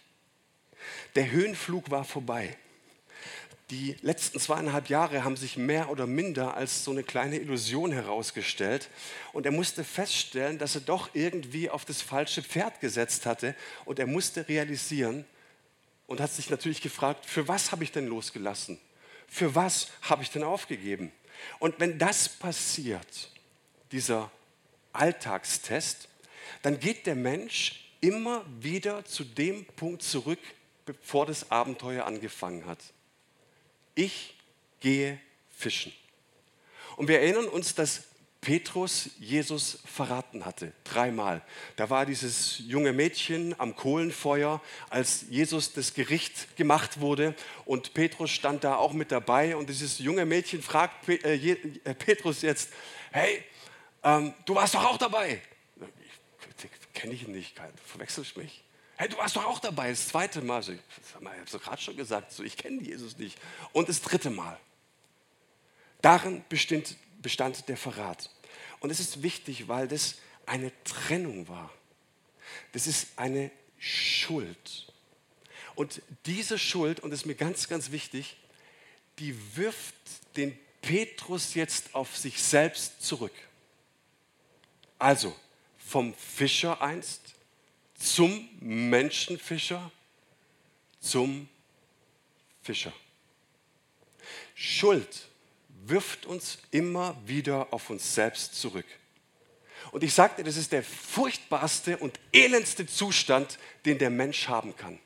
Der 1.17 1.33
Höhenflug 1.33 1.91
war 1.91 2.05
vorbei 2.05 2.57
die 3.71 3.97
letzten 4.01 4.41
zweieinhalb 4.41 4.89
Jahre 4.89 5.25
haben 5.25 5.37
sich 5.37 5.59
mehr 5.59 5.91
oder 5.91 6.07
minder 6.07 6.57
als 6.57 6.85
so 6.85 6.91
eine 6.91 7.03
kleine 7.03 7.37
Illusion 7.37 7.93
herausgestellt. 7.93 8.89
Und 9.35 9.45
er 9.45 9.53
musste 9.53 9.85
feststellen, 9.85 10.59
dass 10.59 10.75
er 10.75 10.81
doch 10.81 11.11
irgendwie 11.13 11.69
auf 11.69 11.85
das 11.85 12.01
falsche 12.01 12.43
Pferd 12.43 12.81
gesetzt 12.81 13.27
hatte. 13.27 13.55
Und 13.85 13.99
er 13.99 14.07
musste 14.07 14.49
realisieren 14.49 15.27
und 16.07 16.21
hat 16.21 16.33
sich 16.33 16.49
natürlich 16.49 16.81
gefragt, 16.81 17.27
für 17.27 17.47
was 17.47 17.71
habe 17.71 17.85
ich 17.85 17.93
denn 17.93 18.07
losgelassen? 18.07 18.81
Für 19.27 19.55
was 19.55 19.89
habe 20.01 20.23
ich 20.23 20.31
denn 20.31 20.45
aufgegeben? 20.45 21.13
Und 21.59 21.79
wenn 21.79 21.99
das 21.99 22.29
passiert, 22.29 23.31
dieser 23.93 24.31
Alltagstest, 24.95 26.09
dann 26.63 26.81
geht 26.81 27.07
der 27.07 27.15
Mensch 27.17 27.85
immer 28.01 28.47
wieder 28.61 29.05
zu 29.05 29.25
dem 29.25 29.67
Punkt 29.67 30.03
zurück, 30.03 30.41
bevor 30.87 31.27
das 31.27 31.51
Abenteuer 31.51 32.07
angefangen 32.07 32.65
hat 32.65 32.79
ich 33.99 34.35
gehe 34.81 35.21
fischen. 35.51 35.93
Und 36.97 37.09
wir 37.09 37.21
erinnern 37.21 37.47
uns, 37.47 37.75
dass 37.75 38.05
Petrus 38.41 39.11
Jesus 39.19 39.81
verraten 39.85 40.45
hatte, 40.45 40.73
dreimal. 40.85 41.43
Da 41.75 41.91
war 41.91 42.07
dieses 42.07 42.59
junge 42.61 42.93
Mädchen 42.93 43.59
am 43.59 43.75
Kohlenfeuer, 43.75 44.63
als 44.89 45.25
Jesus 45.29 45.73
das 45.73 45.95
Gericht 45.95 46.57
gemacht 46.57 47.01
wurde 47.01 47.35
und 47.65 47.95
Petrus 47.95 48.31
stand 48.31 48.63
da 48.63 48.77
auch 48.77 48.93
mit 48.93 49.11
dabei 49.11 49.57
und 49.57 49.69
dieses 49.69 49.99
junge 49.99 50.25
Mädchen 50.25 50.63
fragt 50.63 51.09
äh, 51.09 51.35
äh, 51.35 51.95
Petrus 51.95 52.43
jetzt, 52.43 52.71
hey, 53.11 53.43
ähm, 54.05 54.33
du 54.45 54.55
warst 54.55 54.75
doch 54.75 54.85
auch 54.85 54.99
dabei. 54.99 55.43
Kenne 56.95 57.15
ich 57.15 57.27
ihn 57.27 57.33
nicht, 57.33 57.61
verwechselst 57.85 58.37
mich? 58.37 58.63
Hey, 59.01 59.09
du 59.09 59.17
warst 59.17 59.37
doch 59.37 59.45
auch 59.45 59.61
dabei, 59.61 59.91
das 59.91 60.09
zweite 60.09 60.43
Mal. 60.43 60.61
Ich, 60.61 60.71
ich 60.71 61.15
habe 61.15 61.31
es 61.45 61.53
gerade 61.53 61.81
schon 61.81 61.97
gesagt, 61.97 62.33
so, 62.33 62.43
ich 62.43 62.57
kenne 62.57 62.83
Jesus 62.83 63.17
nicht. 63.17 63.39
Und 63.73 63.89
das 63.89 64.03
dritte 64.03 64.29
Mal. 64.29 64.59
Darin 66.03 66.43
bestand, 66.49 66.97
bestand 67.23 67.69
der 67.69 67.77
Verrat. 67.77 68.29
Und 68.81 68.91
es 68.91 68.99
ist 68.99 69.23
wichtig, 69.23 69.69
weil 69.69 69.87
das 69.87 70.17
eine 70.47 70.73
Trennung 70.83 71.47
war. 71.47 71.73
Das 72.73 72.89
ist 72.89 73.07
eine 73.15 73.53
Schuld. 73.79 74.93
Und 75.77 76.03
diese 76.27 76.59
Schuld, 76.59 76.99
und 76.99 77.11
das 77.11 77.21
ist 77.21 77.27
mir 77.27 77.37
ganz, 77.37 77.69
ganz 77.69 77.93
wichtig, 77.93 78.37
die 79.21 79.57
wirft 79.57 79.95
den 80.37 80.59
Petrus 80.83 81.55
jetzt 81.55 81.95
auf 81.95 82.17
sich 82.17 82.43
selbst 82.43 83.01
zurück. 83.01 83.35
Also 84.99 85.37
vom 85.79 86.15
Fischer 86.15 86.83
einst 86.83 87.38
zum 87.99 88.49
Menschenfischer, 88.61 89.91
zum 91.01 91.49
Fischer. 92.63 92.93
Schuld 94.55 95.29
wirft 95.85 96.27
uns 96.27 96.59
immer 96.71 97.17
wieder 97.27 97.73
auf 97.73 97.91
uns 97.91 98.15
selbst 98.15 98.55
zurück. 98.61 98.87
Und 99.91 100.05
ich 100.05 100.13
sagte, 100.13 100.45
das 100.45 100.57
ist 100.57 100.73
der 100.73 100.83
furchtbarste 100.83 101.97
und 101.97 102.19
elendste 102.33 102.87
Zustand, 102.87 103.59
den 103.85 103.99
der 103.99 104.11
Mensch 104.11 104.49
haben 104.49 104.77
kann. 104.77 104.99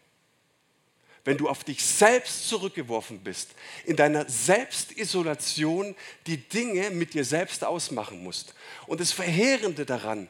Wenn 1.25 1.38
du 1.38 1.49
auf 1.49 1.62
dich 1.62 1.84
selbst 1.84 2.49
zurückgeworfen 2.49 3.20
bist, 3.20 3.50
in 3.84 3.94
deiner 3.94 4.28
Selbstisolation 4.28 5.94
die 6.26 6.38
Dinge 6.38 6.90
mit 6.90 7.14
dir 7.14 7.25
selbst 7.25 7.62
ausmachen 7.62 8.25
musst. 8.25 8.54
Und 8.88 9.00
das 9.00 9.12
Verheerende 9.12 9.87
daran, 9.87 10.28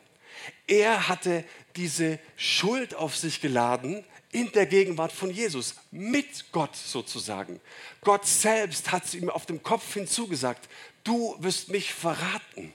er 0.67 1.09
hatte 1.09 1.45
diese 1.77 2.19
Schuld 2.37 2.95
auf 2.95 3.17
sich 3.17 3.41
geladen 3.41 4.05
in 4.31 4.51
der 4.53 4.67
Gegenwart 4.67 5.13
von 5.13 5.31
Jesus, 5.31 5.75
mit 5.91 6.53
Gott 6.53 6.75
sozusagen. 6.75 7.61
Gott 8.01 8.27
selbst 8.27 8.91
hat 8.91 9.13
ihm 9.15 9.29
auf 9.29 9.47
dem 9.47 9.63
Kopf 9.63 9.93
hinzugesagt, 9.93 10.69
du 11.05 11.37
wirst 11.41 11.69
mich 11.69 11.93
verraten. 11.93 12.73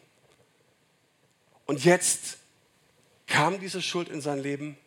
Und 1.66 1.84
jetzt 1.84 2.38
kam 3.26 3.60
diese 3.60 3.82
Schuld 3.82 4.10
in 4.10 4.22
sein 4.22 4.40
Leben 4.40 4.78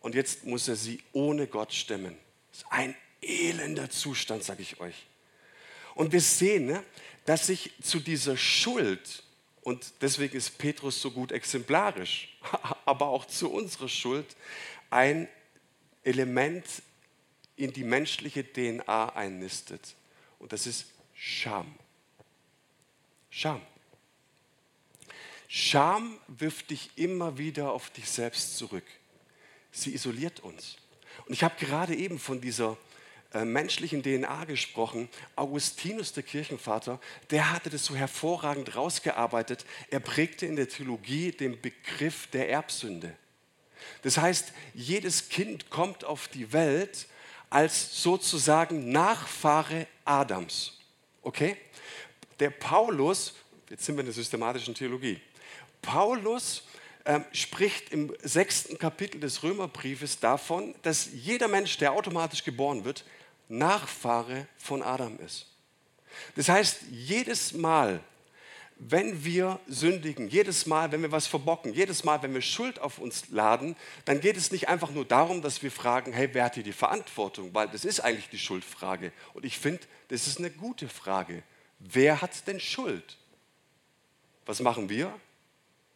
und 0.00 0.14
jetzt 0.14 0.44
muss 0.44 0.68
er 0.68 0.76
sie 0.76 1.02
ohne 1.12 1.46
Gott 1.46 1.72
stemmen. 1.72 2.16
Das 2.50 2.60
ist 2.60 2.66
ein 2.70 2.94
elender 3.20 3.90
Zustand, 3.90 4.44
sage 4.44 4.62
ich 4.62 4.80
euch. 4.80 5.06
Und 5.94 6.12
wir 6.12 6.20
sehen, 6.20 6.66
ne, 6.66 6.84
dass 7.24 7.46
sich 7.48 7.72
zu 7.82 7.98
dieser 7.98 8.36
Schuld, 8.36 9.24
und 9.68 9.92
deswegen 10.00 10.34
ist 10.34 10.56
Petrus 10.56 10.98
so 10.98 11.10
gut 11.10 11.30
exemplarisch, 11.30 12.34
aber 12.86 13.08
auch 13.08 13.26
zu 13.26 13.52
unserer 13.52 13.90
Schuld 13.90 14.24
ein 14.88 15.28
Element 16.04 16.64
in 17.54 17.74
die 17.74 17.84
menschliche 17.84 18.50
DNA 18.50 19.10
einnistet. 19.14 19.94
Und 20.38 20.54
das 20.54 20.66
ist 20.66 20.86
Scham. 21.14 21.74
Scham. 23.28 23.60
Scham 25.48 26.18
wirft 26.28 26.70
dich 26.70 26.88
immer 26.96 27.36
wieder 27.36 27.72
auf 27.72 27.90
dich 27.90 28.08
selbst 28.08 28.56
zurück. 28.56 28.86
Sie 29.70 29.92
isoliert 29.92 30.40
uns. 30.40 30.78
Und 31.26 31.34
ich 31.34 31.44
habe 31.44 31.62
gerade 31.62 31.94
eben 31.94 32.18
von 32.18 32.40
dieser 32.40 32.78
äh, 33.34 33.44
menschlichen 33.44 34.02
DNA 34.02 34.46
gesprochen. 34.46 35.08
Augustinus, 35.36 36.14
der 36.14 36.22
Kirchenvater, 36.22 36.98
der 37.30 37.52
hatte 37.52 37.68
das 37.68 37.84
so 37.84 37.94
hervorragend 37.94 38.74
rausgearbeitet. 38.74 39.66
Er 39.90 40.00
prägte 40.00 40.46
in 40.46 40.56
der 40.56 40.68
Theologie 40.68 41.32
den 41.32 41.60
Begriff 41.60 42.26
der 42.28 42.48
Erbsünde. 42.48 43.14
Das 44.02 44.16
heißt, 44.16 44.52
jedes 44.74 45.28
Kind 45.28 45.68
kommt 45.68 46.04
auf 46.04 46.28
die 46.28 46.52
Welt 46.52 47.06
als 47.50 48.02
sozusagen 48.02 48.90
Nachfahre 48.90 49.86
Adams. 50.04 50.78
Okay? 51.22 51.56
Der 52.40 52.50
Paulus, 52.50 53.34
jetzt 53.68 53.84
sind 53.84 53.96
wir 53.96 54.00
in 54.00 54.06
der 54.06 54.14
systematischen 54.14 54.74
Theologie, 54.74 55.20
Paulus 55.82 56.64
ähm, 57.04 57.24
spricht 57.32 57.90
im 57.90 58.14
sechsten 58.22 58.78
Kapitel 58.78 59.20
des 59.20 59.42
Römerbriefes 59.42 60.18
davon, 60.20 60.74
dass 60.82 61.08
jeder 61.12 61.48
Mensch, 61.48 61.78
der 61.78 61.92
automatisch 61.92 62.44
geboren 62.44 62.84
wird, 62.84 63.04
Nachfahre 63.48 64.46
von 64.56 64.82
Adam 64.82 65.18
ist. 65.20 65.46
Das 66.36 66.48
heißt, 66.48 66.82
jedes 66.90 67.52
Mal, 67.52 68.00
wenn 68.78 69.24
wir 69.24 69.58
sündigen, 69.66 70.28
jedes 70.28 70.66
Mal, 70.66 70.92
wenn 70.92 71.02
wir 71.02 71.10
was 71.10 71.26
verbocken, 71.26 71.74
jedes 71.74 72.04
Mal, 72.04 72.22
wenn 72.22 72.32
wir 72.32 72.42
Schuld 72.42 72.78
auf 72.80 72.98
uns 72.98 73.28
laden, 73.30 73.76
dann 74.04 74.20
geht 74.20 74.36
es 74.36 74.52
nicht 74.52 74.68
einfach 74.68 74.90
nur 74.90 75.04
darum, 75.04 75.42
dass 75.42 75.62
wir 75.62 75.72
fragen, 75.72 76.12
hey, 76.12 76.28
wer 76.32 76.44
hat 76.44 76.54
hier 76.54 76.62
die 76.62 76.72
Verantwortung? 76.72 77.52
Weil 77.54 77.68
das 77.68 77.84
ist 77.84 78.00
eigentlich 78.00 78.28
die 78.28 78.38
Schuldfrage. 78.38 79.12
Und 79.34 79.44
ich 79.44 79.58
finde, 79.58 79.80
das 80.08 80.28
ist 80.28 80.38
eine 80.38 80.50
gute 80.50 80.88
Frage. 80.88 81.42
Wer 81.80 82.22
hat 82.22 82.46
denn 82.46 82.60
Schuld? 82.60 83.16
Was 84.46 84.60
machen 84.60 84.88
wir, 84.88 85.12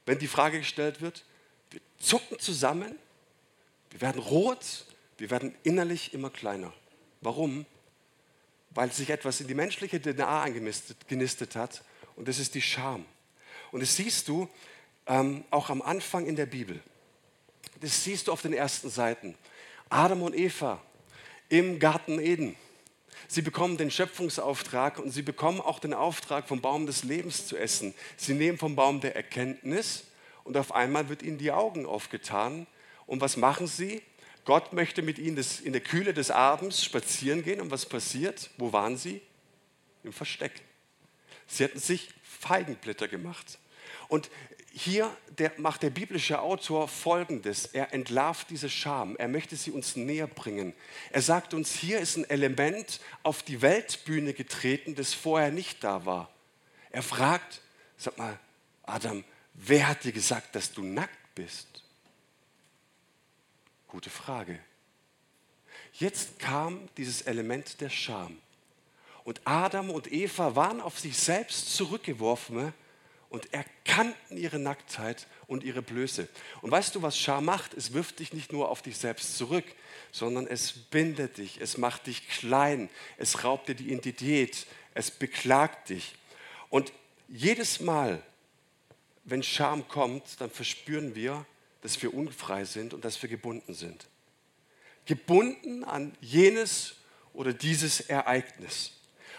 wenn 0.04 0.18
die 0.18 0.26
Frage 0.26 0.58
gestellt 0.58 1.00
wird? 1.00 1.24
Wir 1.70 1.80
zucken 1.98 2.38
zusammen, 2.38 2.98
wir 3.90 4.00
werden 4.00 4.20
rot, 4.20 4.86
wir 5.18 5.30
werden 5.30 5.54
innerlich 5.62 6.12
immer 6.14 6.30
kleiner. 6.30 6.72
Warum? 7.22 7.64
Weil 8.70 8.92
sich 8.92 9.10
etwas 9.10 9.40
in 9.40 9.46
die 9.46 9.54
menschliche 9.54 10.00
DNA 10.00 10.42
eingenistet 10.42 11.56
hat 11.56 11.82
und 12.16 12.28
das 12.28 12.38
ist 12.38 12.54
die 12.54 12.62
Scham. 12.62 13.06
Und 13.70 13.80
das 13.80 13.96
siehst 13.96 14.28
du 14.28 14.48
ähm, 15.06 15.44
auch 15.50 15.70
am 15.70 15.80
Anfang 15.82 16.26
in 16.26 16.36
der 16.36 16.46
Bibel. 16.46 16.80
Das 17.80 18.04
siehst 18.04 18.28
du 18.28 18.32
auf 18.32 18.42
den 18.42 18.52
ersten 18.52 18.90
Seiten. 18.90 19.34
Adam 19.88 20.22
und 20.22 20.36
Eva 20.36 20.80
im 21.48 21.78
Garten 21.78 22.18
Eden. 22.18 22.56
Sie 23.28 23.42
bekommen 23.42 23.76
den 23.76 23.90
Schöpfungsauftrag 23.90 24.98
und 24.98 25.10
sie 25.10 25.22
bekommen 25.22 25.60
auch 25.60 25.78
den 25.78 25.94
Auftrag, 25.94 26.48
vom 26.48 26.60
Baum 26.60 26.86
des 26.86 27.04
Lebens 27.04 27.46
zu 27.46 27.56
essen. 27.56 27.94
Sie 28.16 28.34
nehmen 28.34 28.58
vom 28.58 28.74
Baum 28.74 29.00
der 29.00 29.16
Erkenntnis 29.16 30.04
und 30.44 30.56
auf 30.56 30.74
einmal 30.74 31.08
wird 31.08 31.22
ihnen 31.22 31.38
die 31.38 31.52
Augen 31.52 31.86
aufgetan. 31.86 32.66
Und 33.06 33.20
was 33.20 33.36
machen 33.36 33.66
sie? 33.66 34.02
Gott 34.44 34.72
möchte 34.72 35.02
mit 35.02 35.18
ihnen 35.18 35.42
in 35.64 35.72
der 35.72 35.82
Kühle 35.82 36.14
des 36.14 36.30
Abends 36.30 36.84
spazieren 36.84 37.42
gehen. 37.42 37.60
Und 37.60 37.70
was 37.70 37.86
passiert? 37.86 38.50
Wo 38.56 38.72
waren 38.72 38.96
sie? 38.96 39.20
Im 40.02 40.12
Versteck. 40.12 40.52
Sie 41.46 41.64
hatten 41.64 41.78
sich 41.78 42.08
Feigenblätter 42.22 43.08
gemacht. 43.08 43.58
Und 44.08 44.30
hier 44.72 45.14
der, 45.38 45.52
macht 45.58 45.82
der 45.82 45.90
biblische 45.90 46.40
Autor 46.40 46.88
Folgendes. 46.88 47.66
Er 47.66 47.92
entlarvt 47.92 48.50
diese 48.50 48.70
Scham. 48.70 49.16
Er 49.16 49.28
möchte 49.28 49.54
sie 49.54 49.70
uns 49.70 49.96
näher 49.96 50.26
bringen. 50.26 50.72
Er 51.10 51.22
sagt 51.22 51.54
uns, 51.54 51.74
hier 51.74 52.00
ist 52.00 52.16
ein 52.16 52.28
Element 52.28 53.00
auf 53.22 53.42
die 53.42 53.60
Weltbühne 53.60 54.32
getreten, 54.32 54.94
das 54.94 55.14
vorher 55.14 55.50
nicht 55.50 55.84
da 55.84 56.06
war. 56.06 56.32
Er 56.90 57.02
fragt, 57.02 57.60
sag 57.96 58.16
mal, 58.18 58.38
Adam, 58.82 59.24
wer 59.54 59.88
hat 59.88 60.04
dir 60.04 60.12
gesagt, 60.12 60.54
dass 60.56 60.72
du 60.72 60.82
nackt 60.82 61.34
bist? 61.34 61.84
Gute 63.92 64.08
Frage. 64.08 64.58
Jetzt 65.92 66.38
kam 66.38 66.88
dieses 66.96 67.20
Element 67.20 67.82
der 67.82 67.90
Scham. 67.90 68.38
Und 69.22 69.42
Adam 69.44 69.90
und 69.90 70.10
Eva 70.10 70.56
waren 70.56 70.80
auf 70.80 70.98
sich 70.98 71.18
selbst 71.18 71.76
zurückgeworfen 71.76 72.72
und 73.28 73.52
erkannten 73.52 74.38
ihre 74.38 74.58
Nacktheit 74.58 75.26
und 75.46 75.62
ihre 75.62 75.82
Blöße. 75.82 76.26
Und 76.62 76.70
weißt 76.70 76.94
du, 76.94 77.02
was 77.02 77.18
Scham 77.18 77.44
macht? 77.44 77.74
Es 77.74 77.92
wirft 77.92 78.20
dich 78.20 78.32
nicht 78.32 78.50
nur 78.50 78.70
auf 78.70 78.80
dich 78.80 78.96
selbst 78.96 79.36
zurück, 79.36 79.66
sondern 80.10 80.46
es 80.46 80.72
bindet 80.72 81.36
dich, 81.36 81.60
es 81.60 81.76
macht 81.76 82.06
dich 82.06 82.26
klein, 82.30 82.88
es 83.18 83.44
raubt 83.44 83.68
dir 83.68 83.74
die 83.74 83.88
Identität, 83.88 84.66
es 84.94 85.10
beklagt 85.10 85.90
dich. 85.90 86.14
Und 86.70 86.94
jedes 87.28 87.80
Mal, 87.80 88.22
wenn 89.24 89.42
Scham 89.42 89.86
kommt, 89.86 90.40
dann 90.40 90.48
verspüren 90.48 91.14
wir, 91.14 91.44
dass 91.82 92.00
wir 92.00 92.14
unfrei 92.14 92.64
sind 92.64 92.94
und 92.94 93.04
dass 93.04 93.20
wir 93.20 93.28
gebunden 93.28 93.74
sind. 93.74 94.06
Gebunden 95.04 95.84
an 95.84 96.16
jenes 96.20 96.94
oder 97.34 97.52
dieses 97.52 98.00
Ereignis. 98.00 98.92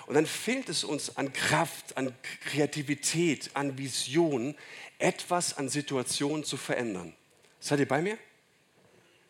Und 0.05 0.15
dann 0.15 0.25
fehlt 0.25 0.67
es 0.67 0.83
uns 0.83 1.15
an 1.15 1.31
Kraft, 1.31 1.95
an 1.95 2.13
Kreativität, 2.43 3.51
an 3.53 3.77
Vision, 3.77 4.55
etwas 4.99 5.57
an 5.57 5.69
Situationen 5.69 6.43
zu 6.43 6.57
verändern. 6.57 7.15
Seid 7.59 7.79
ihr 7.79 7.87
bei 7.87 8.01
mir? 8.01 8.17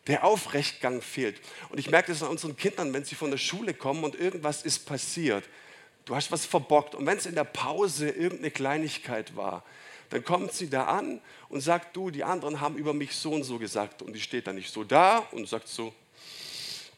Der 0.08 0.24
Aufrechtgang 0.24 1.00
fehlt. 1.00 1.40
Und 1.70 1.78
ich 1.78 1.90
merke 1.90 2.12
das 2.12 2.22
an 2.22 2.28
unseren 2.28 2.56
Kindern, 2.56 2.92
wenn 2.92 3.04
sie 3.04 3.14
von 3.14 3.30
der 3.30 3.38
Schule 3.38 3.72
kommen 3.72 4.02
und 4.02 4.16
irgendwas 4.16 4.62
ist 4.62 4.80
passiert. 4.80 5.48
Du 6.04 6.14
hast 6.16 6.32
was 6.32 6.44
verbockt. 6.44 6.94
Und 6.94 7.06
wenn 7.06 7.16
es 7.16 7.26
in 7.26 7.36
der 7.36 7.44
Pause 7.44 8.10
irgendeine 8.10 8.50
Kleinigkeit 8.50 9.36
war, 9.36 9.64
Dann 10.14 10.24
kommt 10.24 10.52
sie 10.52 10.70
da 10.70 10.84
an 10.84 11.20
und 11.48 11.60
sagt, 11.60 11.96
du, 11.96 12.08
die 12.08 12.22
anderen 12.22 12.60
haben 12.60 12.76
über 12.76 12.94
mich 12.94 13.16
so 13.16 13.32
und 13.32 13.42
so 13.42 13.58
gesagt. 13.58 14.00
Und 14.00 14.12
die 14.12 14.20
steht 14.20 14.46
dann 14.46 14.54
nicht 14.54 14.72
so 14.72 14.84
da 14.84 15.18
und 15.32 15.48
sagt 15.48 15.66
so, 15.66 15.92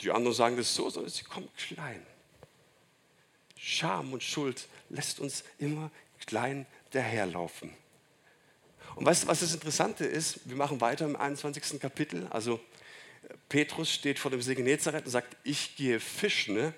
die 0.02 0.10
anderen 0.10 0.36
sagen 0.36 0.58
das 0.58 0.74
so, 0.74 0.90
sondern 0.90 1.10
sie 1.10 1.24
kommt 1.24 1.48
klein. 1.56 2.06
Scham 3.56 4.12
und 4.12 4.22
Schuld 4.22 4.68
lässt 4.90 5.18
uns 5.18 5.44
immer 5.58 5.90
klein 6.26 6.66
daherlaufen. 6.90 7.72
Und 8.96 9.06
weißt 9.06 9.22
du, 9.22 9.28
was 9.28 9.40
das 9.40 9.54
Interessante 9.54 10.04
ist? 10.04 10.40
Wir 10.44 10.56
machen 10.56 10.82
weiter 10.82 11.06
im 11.06 11.16
21. 11.16 11.80
Kapitel. 11.80 12.26
Also 12.28 12.60
Petrus 13.48 13.90
steht 13.90 14.18
vor 14.18 14.30
dem 14.30 14.42
See 14.42 14.54
Genezareth 14.54 15.06
und 15.06 15.10
sagt, 15.10 15.38
ich 15.42 15.74
gehe 15.76 16.00
fischen. 16.00 16.54
Ne? 16.54 16.74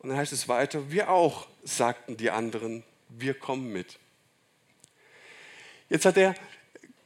Und 0.00 0.08
dann 0.08 0.18
heißt 0.18 0.32
es 0.32 0.48
weiter, 0.48 0.90
wir 0.90 1.10
auch, 1.10 1.46
sagten 1.62 2.16
die 2.16 2.32
anderen, 2.32 2.82
wir 3.08 3.34
kommen 3.34 3.72
mit. 3.72 4.00
Jetzt 5.88 6.04
hat 6.04 6.16
der 6.16 6.34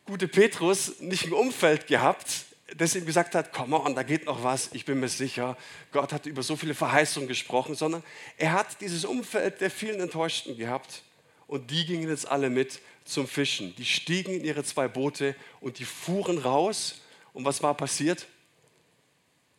gute 0.07 0.29
Petrus 0.29 1.01
nicht 1.01 1.27
ein 1.27 1.33
Umfeld 1.33 1.87
gehabt, 1.87 2.47
das 2.77 2.95
ihm 2.95 3.05
gesagt 3.05 3.35
hat, 3.35 3.53
komm 3.53 3.71
mal, 3.71 3.95
da 3.95 4.03
geht 4.03 4.27
noch 4.27 4.43
was, 4.45 4.71
ich 4.73 4.85
bin 4.85 5.01
mir 5.01 5.09
sicher, 5.09 5.57
Gott 5.93 6.13
hat 6.13 6.27
über 6.27 6.43
so 6.43 6.57
viele 6.57 6.75
Verheißungen 6.75 7.29
gesprochen, 7.29 7.75
sondern 7.75 8.03
er 8.37 8.53
hat 8.53 8.81
dieses 8.81 9.05
Umfeld 9.05 9.61
der 9.61 9.71
vielen 9.71 10.01
Enttäuschten 10.01 10.57
gehabt 10.57 11.03
und 11.47 11.71
die 11.71 11.85
gingen 11.85 12.09
jetzt 12.09 12.29
alle 12.29 12.49
mit 12.49 12.81
zum 13.05 13.27
Fischen. 13.27 13.75
Die 13.77 13.85
stiegen 13.85 14.35
in 14.35 14.45
ihre 14.45 14.63
zwei 14.65 14.89
Boote 14.89 15.35
und 15.61 15.79
die 15.79 15.85
fuhren 15.85 16.39
raus 16.39 17.01
und 17.33 17.45
was 17.45 17.63
war 17.63 17.75
passiert? 17.75 18.27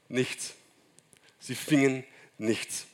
Nichts. 0.08 0.54
Sie 1.40 1.56
fingen 1.56 2.04
nichts. 2.38 2.86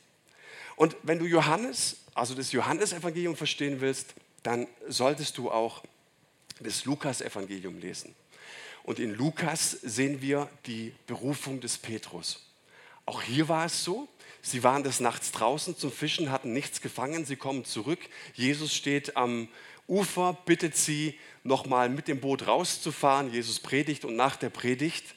Und 0.76 0.96
wenn 1.02 1.18
du 1.18 1.26
Johannes, 1.26 1.98
also 2.14 2.34
das 2.34 2.52
Johannesevangelium 2.52 3.36
verstehen 3.36 3.80
willst, 3.80 4.14
dann 4.42 4.66
solltest 4.88 5.38
du 5.38 5.50
auch 5.50 5.82
das 6.60 6.84
Lukas-Evangelium 6.84 7.78
lesen. 7.78 8.14
Und 8.82 8.98
in 8.98 9.14
Lukas 9.14 9.72
sehen 9.82 10.22
wir 10.22 10.48
die 10.66 10.94
Berufung 11.06 11.60
des 11.60 11.78
Petrus. 11.78 12.44
Auch 13.04 13.22
hier 13.22 13.48
war 13.48 13.66
es 13.66 13.84
so, 13.84 14.08
sie 14.42 14.62
waren 14.62 14.82
des 14.82 15.00
Nachts 15.00 15.32
draußen 15.32 15.76
zum 15.76 15.92
Fischen, 15.92 16.30
hatten 16.30 16.52
nichts 16.52 16.80
gefangen, 16.80 17.24
sie 17.24 17.36
kommen 17.36 17.64
zurück. 17.64 18.00
Jesus 18.34 18.74
steht 18.74 19.16
am 19.16 19.48
Ufer, 19.86 20.36
bittet 20.44 20.76
sie, 20.76 21.18
nochmal 21.44 21.88
mit 21.88 22.08
dem 22.08 22.20
Boot 22.20 22.46
rauszufahren. 22.46 23.32
Jesus 23.32 23.60
predigt 23.60 24.04
und 24.04 24.16
nach 24.16 24.36
der 24.36 24.50
Predigt 24.50 25.14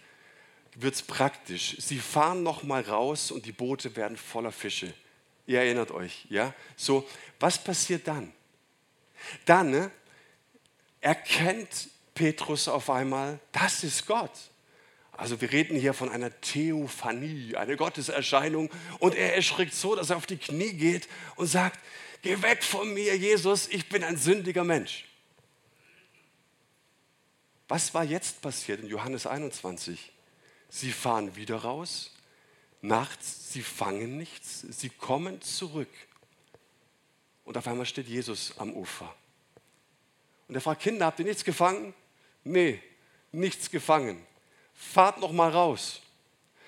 wird 0.76 0.96
es 0.96 1.02
praktisch. 1.02 1.76
Sie 1.80 2.00
fahren 2.00 2.44
nochmal 2.44 2.82
raus 2.82 3.32
und 3.32 3.46
die 3.46 3.52
Boote 3.52 3.96
werden 3.96 4.18
voller 4.18 4.52
Fische. 4.52 4.94
Ihr 5.46 5.60
erinnert 5.60 5.92
euch, 5.92 6.26
ja? 6.30 6.54
So, 6.78 7.08
was 7.40 7.62
passiert 7.62 8.08
dann? 8.08 8.32
Dann 9.46 9.72
ne, 9.72 9.92
erkennt 11.02 11.90
Petrus 12.14 12.68
auf 12.68 12.90
einmal, 12.90 13.40
das 13.52 13.84
ist 13.84 14.06
Gott. 14.06 14.32
Also 15.12 15.40
wir 15.42 15.52
reden 15.52 15.78
hier 15.78 15.94
von 15.94 16.10
einer 16.10 16.32
Theophanie, 16.42 17.56
eine 17.56 17.76
Gotteserscheinung. 17.76 18.70
Und 19.00 19.16
er 19.16 19.36
erschrickt 19.36 19.74
so, 19.74 19.96
dass 19.96 20.10
er 20.10 20.18
auf 20.18 20.26
die 20.26 20.38
Knie 20.38 20.74
geht 20.74 21.08
und 21.36 21.48
sagt, 21.48 21.80
geh 22.22 22.42
weg 22.42 22.64
von 22.64 22.92
mir, 22.94 23.18
Jesus, 23.18 23.68
ich 23.68 23.88
bin 23.90 24.04
ein 24.04 24.18
sündiger 24.18 24.64
Mensch. 24.64 25.06
Was 27.68 27.94
war 27.94 28.04
jetzt 28.04 28.42
passiert 28.42 28.82
in 28.82 28.88
Johannes 28.88 29.26
21? 29.26 30.12
Sie 30.70 30.92
fahren 30.92 31.36
wieder 31.36 31.58
raus, 31.58 32.12
nachts, 32.82 33.54
sie 33.54 33.62
fangen 33.62 34.18
nichts, 34.18 34.66
sie 34.70 34.90
kommen 34.90 35.42
zurück. 35.42 35.90
Und 37.46 37.58
auf 37.58 37.68
einmal 37.68 37.86
steht 37.86 38.08
Jesus 38.08 38.58
am 38.58 38.74
Ufer. 38.74 39.14
Und 40.52 40.56
er 40.56 40.62
fragt, 40.62 40.82
Kinder, 40.82 41.06
habt 41.06 41.18
ihr 41.18 41.24
nichts 41.24 41.46
gefangen? 41.46 41.94
Nee, 42.44 42.84
nichts 43.32 43.72
gefangen. 43.72 44.22
Fahrt 44.74 45.18
noch 45.22 45.32
mal 45.32 45.50
raus. 45.50 46.02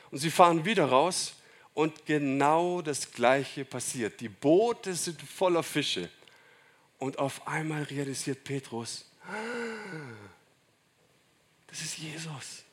Und 0.10 0.20
sie 0.20 0.32
fahren 0.32 0.64
wieder 0.64 0.86
raus 0.86 1.34
und 1.74 2.06
genau 2.06 2.82
das 2.82 3.12
Gleiche 3.12 3.66
passiert. 3.66 4.22
Die 4.22 4.30
Boote 4.30 4.96
sind 4.96 5.22
voller 5.22 5.64
Fische. 5.64 6.10
Und 6.98 7.20
auf 7.20 7.46
einmal 7.46 7.84
realisiert 7.84 8.46
Petrus, 8.46 9.04
das 11.68 11.82
ist 11.82 11.98
Jesus. 11.98 12.64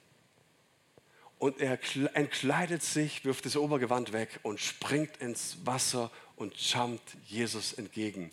Und 1.40 1.61
er 1.61 1.77
entkleidet 2.14 2.85
sich, 2.85 3.25
wirft 3.25 3.46
das 3.46 3.57
Obergewand 3.57 4.12
weg 4.12 4.38
und 4.44 4.61
springt 4.61 5.16
ins 5.16 5.57
Wasser 5.64 6.09
und 6.37 6.55
jumpt 6.55 7.16
Jesus 7.27 7.73
entgegen. 7.73 8.31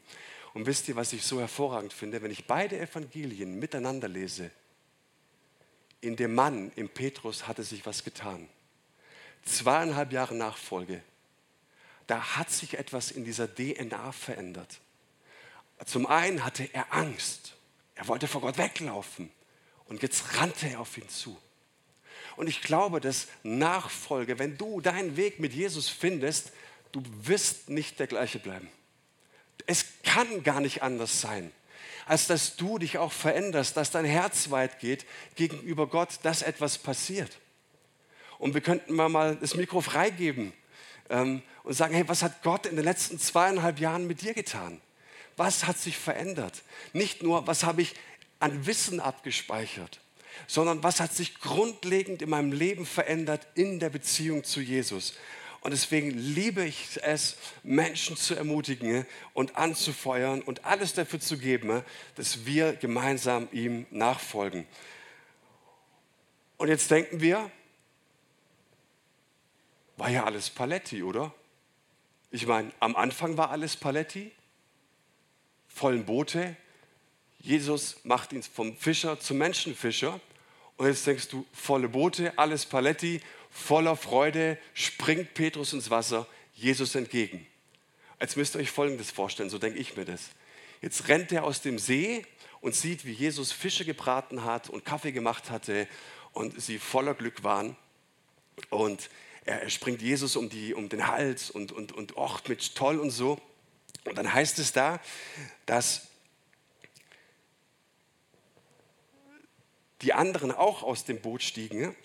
Und 0.57 0.65
wisst 0.65 0.87
ihr, 0.87 0.95
was 0.95 1.13
ich 1.13 1.21
so 1.21 1.39
hervorragend 1.39 1.93
finde? 1.93 2.19
Wenn 2.23 2.31
ich 2.31 2.47
beide 2.47 2.79
Evangelien 2.79 3.59
miteinander 3.59 4.07
lese, 4.07 4.49
in 6.01 6.15
dem 6.15 6.33
Mann, 6.33 6.71
im 6.75 6.89
Petrus, 6.89 7.47
hatte 7.47 7.61
sich 7.61 7.85
was 7.85 8.03
getan 8.03 8.49
zweieinhalb 9.45 10.11
Jahre 10.11 10.33
Nachfolge, 10.33 11.03
da 12.07 12.37
hat 12.37 12.49
sich 12.49 12.79
etwas 12.79 13.11
in 13.11 13.23
dieser 13.23 13.53
DNA 13.53 14.11
verändert. 14.11 14.79
Zum 15.85 16.07
einen 16.07 16.43
hatte 16.43 16.67
er 16.73 16.91
Angst. 16.91 17.53
Er 17.93 18.07
wollte 18.07 18.27
vor 18.27 18.41
Gott 18.41 18.57
weglaufen. 18.57 19.29
Und 19.85 20.01
jetzt 20.01 20.39
rannte 20.39 20.67
er 20.69 20.79
auf 20.79 20.97
ihn 20.97 21.07
zu. 21.07 21.37
Und 22.35 22.47
ich 22.47 22.63
glaube, 22.63 22.99
dass 22.99 23.27
Nachfolge, 23.43 24.39
wenn 24.39 24.57
du 24.57 24.81
deinen 24.81 25.17
Weg 25.17 25.39
mit 25.39 25.53
Jesus 25.53 25.87
findest, 25.87 26.51
du 26.93 27.03
wirst 27.21 27.69
nicht 27.69 27.99
der 27.99 28.07
gleiche 28.07 28.39
bleiben. 28.39 28.71
Es 29.65 29.85
kann 30.03 30.43
gar 30.43 30.61
nicht 30.61 30.83
anders 30.83 31.21
sein, 31.21 31.51
als 32.05 32.27
dass 32.27 32.55
du 32.55 32.77
dich 32.77 32.97
auch 32.97 33.11
veränderst, 33.11 33.75
dass 33.75 33.91
dein 33.91 34.05
Herz 34.05 34.49
weit 34.49 34.79
geht 34.79 35.05
gegenüber 35.35 35.87
Gott, 35.87 36.19
dass 36.23 36.41
etwas 36.41 36.77
passiert. 36.77 37.39
Und 38.39 38.53
wir 38.53 38.61
könnten 38.61 38.93
mal 38.93 39.35
das 39.35 39.55
Mikro 39.55 39.81
freigeben 39.81 40.53
ähm, 41.09 41.41
und 41.63 41.73
sagen, 41.73 41.93
hey, 41.93 42.07
was 42.07 42.23
hat 42.23 42.43
Gott 42.43 42.65
in 42.65 42.75
den 42.75 42.85
letzten 42.85 43.19
zweieinhalb 43.19 43.79
Jahren 43.79 44.07
mit 44.07 44.21
dir 44.21 44.33
getan? 44.33 44.79
Was 45.35 45.65
hat 45.65 45.77
sich 45.77 45.97
verändert? 45.97 46.63
Nicht 46.93 47.23
nur, 47.23 47.45
was 47.47 47.63
habe 47.63 47.81
ich 47.81 47.95
an 48.39 48.65
Wissen 48.65 48.99
abgespeichert, 48.99 49.99
sondern 50.47 50.83
was 50.83 50.99
hat 50.99 51.13
sich 51.13 51.39
grundlegend 51.39 52.21
in 52.21 52.29
meinem 52.29 52.51
Leben 52.51 52.85
verändert 52.85 53.47
in 53.55 53.79
der 53.79 53.89
Beziehung 53.89 54.43
zu 54.43 54.61
Jesus. 54.61 55.13
Und 55.67 55.71
deswegen 55.71 56.11
liebe 56.11 56.63
ich 56.63 56.97
es, 57.03 57.35
Menschen 57.61 58.15
zu 58.15 58.35
ermutigen 58.35 59.05
und 59.33 59.57
anzufeuern 59.57 60.41
und 60.41 60.63
alles 60.63 60.93
dafür 60.93 61.19
zu 61.19 61.37
geben, 61.37 61.83
dass 62.15 62.45
wir 62.45 62.71
gemeinsam 62.77 63.49
ihm 63.51 63.85
nachfolgen. 63.91 64.65
Und 66.55 66.69
jetzt 66.69 66.89
denken 66.89 67.19
wir, 67.19 67.51
war 69.97 70.09
ja 70.09 70.23
alles 70.23 70.49
Paletti, 70.49 71.03
oder? 71.03 71.33
Ich 72.31 72.47
meine, 72.47 72.71
am 72.79 72.95
Anfang 72.95 73.35
war 73.35 73.49
alles 73.49 73.75
Paletti, 73.75 74.31
vollen 75.67 76.05
Boote. 76.05 76.55
Jesus 77.39 77.97
macht 78.05 78.31
ihn 78.31 78.41
vom 78.41 78.77
Fischer 78.77 79.19
zum 79.19 79.39
Menschenfischer. 79.39 80.21
Und 80.77 80.87
jetzt 80.87 81.05
denkst 81.05 81.27
du, 81.27 81.45
volle 81.51 81.89
Boote, 81.89 82.39
alles 82.39 82.65
Paletti, 82.65 83.19
voller 83.57 83.95
Freude 83.95 84.57
springt 84.73 85.33
Petrus 85.33 85.73
ins 85.73 85.89
Wasser, 85.89 86.27
Jesus 86.53 86.95
entgegen. 86.95 87.45
Jetzt 88.19 88.37
müsst 88.37 88.55
ihr 88.55 88.59
euch 88.59 88.71
Folgendes 88.71 89.11
vorstellen, 89.11 89.49
so 89.49 89.57
denke 89.57 89.79
ich 89.79 89.97
mir 89.97 90.05
das. 90.05 90.29
Jetzt 90.81 91.07
rennt 91.07 91.31
er 91.31 91.43
aus 91.43 91.61
dem 91.61 91.79
See 91.79 92.25
und 92.61 92.75
sieht, 92.75 93.03
wie 93.03 93.11
Jesus 93.11 93.51
Fische 93.51 93.83
gebraten 93.83 94.43
hat 94.43 94.69
und 94.69 94.85
Kaffee 94.85 95.11
gemacht 95.11 95.49
hatte 95.49 95.87
und 96.33 96.61
sie 96.61 96.77
voller 96.77 97.15
Glück 97.15 97.43
waren. 97.43 97.75
Und 98.69 99.09
er 99.43 99.69
springt 99.69 100.01
Jesus 100.01 100.35
um, 100.35 100.49
die, 100.49 100.73
um 100.73 100.87
den 100.87 101.07
Hals 101.07 101.49
und, 101.49 101.71
und, 101.71 101.91
und 101.91 102.15
ocht 102.15 102.49
mit 102.49 102.75
toll 102.75 102.99
und 102.99 103.09
so. 103.09 103.39
Und 104.05 104.17
dann 104.17 104.31
heißt 104.31 104.59
es 104.59 104.71
da, 104.71 105.01
dass 105.65 106.07
die 110.03 110.13
anderen 110.13 110.51
auch 110.51 110.83
aus 110.83 111.05
dem 111.05 111.19
Boot 111.21 111.41
stiegen 111.41 111.95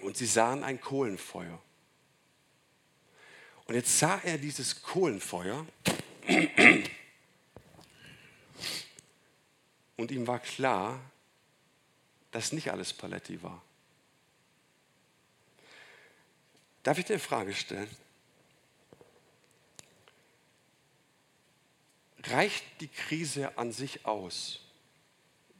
und 0.00 0.16
sie 0.16 0.26
sahen 0.26 0.64
ein 0.64 0.80
Kohlenfeuer. 0.80 1.60
Und 3.66 3.74
jetzt 3.74 3.98
sah 3.98 4.18
er 4.24 4.38
dieses 4.38 4.82
Kohlenfeuer 4.82 5.64
und 9.96 10.10
ihm 10.10 10.26
war 10.26 10.40
klar, 10.40 11.00
dass 12.32 12.52
nicht 12.52 12.72
alles 12.72 12.92
Paletti 12.92 13.42
war. 13.42 13.62
Darf 16.82 16.98
ich 16.98 17.04
dir 17.04 17.14
eine 17.14 17.20
Frage 17.20 17.54
stellen? 17.54 17.90
Reicht 22.24 22.64
die 22.80 22.88
Krise 22.88 23.56
an 23.56 23.72
sich 23.72 24.04
aus, 24.04 24.60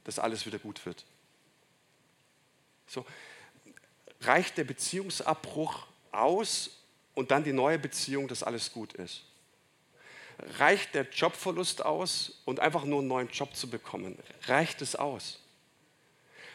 dass 0.03 0.19
alles 0.19 0.45
wieder 0.45 0.59
gut 0.59 0.85
wird? 0.85 1.05
So, 2.87 3.05
reicht 4.21 4.57
der 4.57 4.63
Beziehungsabbruch 4.63 5.87
aus 6.11 6.71
und 7.13 7.31
dann 7.31 7.43
die 7.43 7.53
neue 7.53 7.79
Beziehung, 7.79 8.27
dass 8.27 8.43
alles 8.43 8.71
gut 8.71 8.93
ist? 8.93 9.23
reicht 10.59 10.95
der 10.95 11.07
Jobverlust 11.09 11.85
aus 11.85 12.41
und 12.45 12.59
einfach 12.59 12.83
nur 12.85 12.99
einen 12.99 13.07
neuen 13.07 13.29
Job 13.29 13.55
zu 13.55 13.69
bekommen? 13.69 14.17
Reicht 14.47 14.81
es 14.81 14.95
aus? 14.95 15.39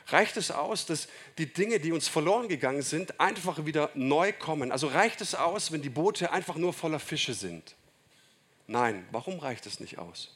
Reicht 0.09 0.37
es 0.37 0.51
aus, 0.51 0.87
dass 0.87 1.09
die 1.39 1.53
Dinge, 1.53 1.81
die 1.81 1.93
uns 1.93 2.07
verloren 2.07 2.49
gegangen 2.49 2.83
sind, 2.83 3.19
einfach 3.19 3.65
wieder 3.65 3.91
neu 3.95 4.33
kommen? 4.33 4.71
Also 4.71 4.87
reicht 4.87 5.21
es 5.21 5.35
aus, 5.35 5.73
wenn 5.73 5.83
die 5.83 5.89
Boote 5.89 6.31
einfach 6.31 6.57
nur 6.57 6.73
voller 6.73 7.01
Fische 7.01 7.35
sind? 7.35 7.75
Nein, 8.69 9.07
warum 9.11 9.39
reicht 9.39 9.67
es 9.67 9.81
nicht 9.81 9.99
aus? 9.99 10.36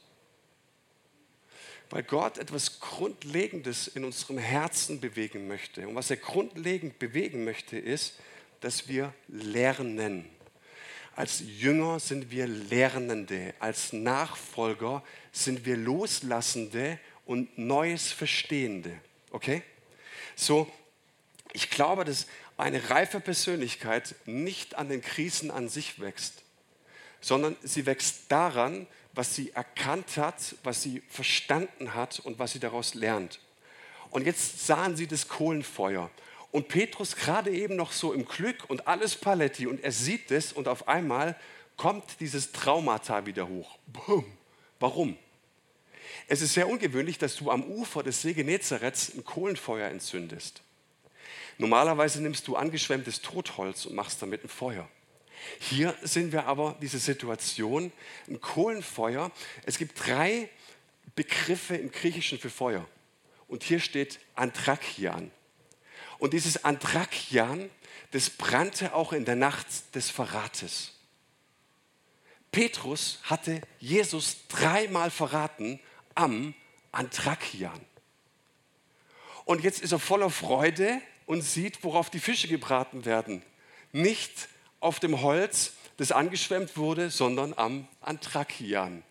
Weil 1.91 2.03
Gott 2.03 2.37
etwas 2.37 2.79
Grundlegendes 2.79 3.87
in 3.87 4.05
unserem 4.05 4.37
Herzen 4.37 5.01
bewegen 5.01 5.47
möchte. 5.47 5.87
Und 5.87 5.95
was 5.95 6.09
er 6.09 6.15
grundlegend 6.15 6.97
bewegen 6.99 7.43
möchte, 7.43 7.77
ist, 7.77 8.15
dass 8.61 8.87
wir 8.87 9.13
lernen. 9.27 10.25
Als 11.17 11.43
Jünger 11.45 11.99
sind 11.99 12.31
wir 12.31 12.47
Lernende, 12.47 13.53
als 13.59 13.91
Nachfolger 13.91 15.03
sind 15.33 15.65
wir 15.65 15.75
Loslassende 15.75 16.97
und 17.25 17.57
Neues 17.57 18.13
Verstehende. 18.13 18.97
Okay? 19.31 19.61
So, 20.37 20.71
ich 21.51 21.69
glaube, 21.69 22.05
dass 22.05 22.27
eine 22.55 22.89
reife 22.89 23.19
Persönlichkeit 23.19 24.15
nicht 24.25 24.75
an 24.75 24.87
den 24.87 25.01
Krisen 25.01 25.51
an 25.51 25.67
sich 25.67 25.99
wächst, 25.99 26.43
sondern 27.19 27.57
sie 27.61 27.85
wächst 27.85 28.31
daran, 28.31 28.87
was 29.13 29.35
sie 29.35 29.51
erkannt 29.51 30.17
hat, 30.17 30.55
was 30.63 30.81
sie 30.81 31.01
verstanden 31.09 31.93
hat 31.93 32.19
und 32.19 32.39
was 32.39 32.53
sie 32.53 32.59
daraus 32.59 32.93
lernt. 32.93 33.39
Und 34.09 34.25
jetzt 34.25 34.65
sahen 34.65 34.95
sie 34.95 35.07
das 35.07 35.27
Kohlenfeuer. 35.27 36.09
Und 36.51 36.67
Petrus 36.67 37.15
gerade 37.15 37.49
eben 37.49 37.75
noch 37.75 37.93
so 37.93 38.13
im 38.13 38.25
Glück 38.25 38.69
und 38.69 38.87
alles 38.87 39.15
Paletti 39.15 39.67
und 39.67 39.83
er 39.83 39.91
sieht 39.91 40.31
es 40.31 40.51
und 40.51 40.67
auf 40.67 40.87
einmal 40.87 41.37
kommt 41.77 42.19
dieses 42.19 42.51
Traumata 42.51 43.25
wieder 43.25 43.47
hoch. 43.47 43.77
Boom. 43.87 44.25
Warum? 44.79 45.17
Es 46.27 46.41
ist 46.41 46.53
sehr 46.53 46.67
ungewöhnlich, 46.67 47.17
dass 47.17 47.35
du 47.37 47.51
am 47.51 47.63
Ufer 47.63 48.03
des 48.03 48.21
See 48.21 48.33
Genezareth 48.33 49.13
ein 49.15 49.23
Kohlenfeuer 49.23 49.89
entzündest. 49.89 50.61
Normalerweise 51.57 52.21
nimmst 52.21 52.47
du 52.47 52.55
angeschwemmtes 52.55 53.21
Totholz 53.21 53.85
und 53.85 53.95
machst 53.95 54.21
damit 54.21 54.43
ein 54.43 54.49
Feuer. 54.49 54.89
Hier 55.59 55.95
sehen 56.01 56.31
wir 56.31 56.45
aber 56.45 56.77
diese 56.81 56.99
Situation, 56.99 57.91
ein 58.27 58.41
Kohlenfeuer. 58.41 59.31
Es 59.65 59.77
gibt 59.77 60.05
drei 60.05 60.49
Begriffe 61.15 61.75
im 61.75 61.91
Griechischen 61.91 62.39
für 62.39 62.49
Feuer. 62.49 62.87
Und 63.47 63.63
hier 63.63 63.79
steht 63.79 64.19
Anthrakian. 64.35 65.31
Und 66.19 66.33
dieses 66.33 66.63
Anthrakian, 66.63 67.69
das 68.11 68.29
brannte 68.29 68.93
auch 68.93 69.13
in 69.13 69.25
der 69.25 69.35
Nacht 69.35 69.67
des 69.95 70.09
Verrates. 70.09 70.93
Petrus 72.51 73.19
hatte 73.23 73.61
Jesus 73.79 74.47
dreimal 74.47 75.09
verraten 75.09 75.79
am 76.15 76.53
Anthrakian. 76.91 77.79
Und 79.45 79.63
jetzt 79.63 79.81
ist 79.81 79.91
er 79.91 79.99
voller 79.99 80.29
Freude 80.29 81.01
und 81.25 81.41
sieht, 81.41 81.83
worauf 81.83 82.09
die 82.09 82.19
Fische 82.19 82.47
gebraten 82.47 83.05
werden. 83.05 83.41
Nicht 83.91 84.49
auf 84.81 84.99
dem 84.99 85.21
Holz, 85.21 85.73
das 85.95 86.11
angeschwemmt 86.11 86.75
wurde, 86.75 87.09
sondern 87.09 87.53
am 87.53 87.87
Anthrakian. 88.01 89.03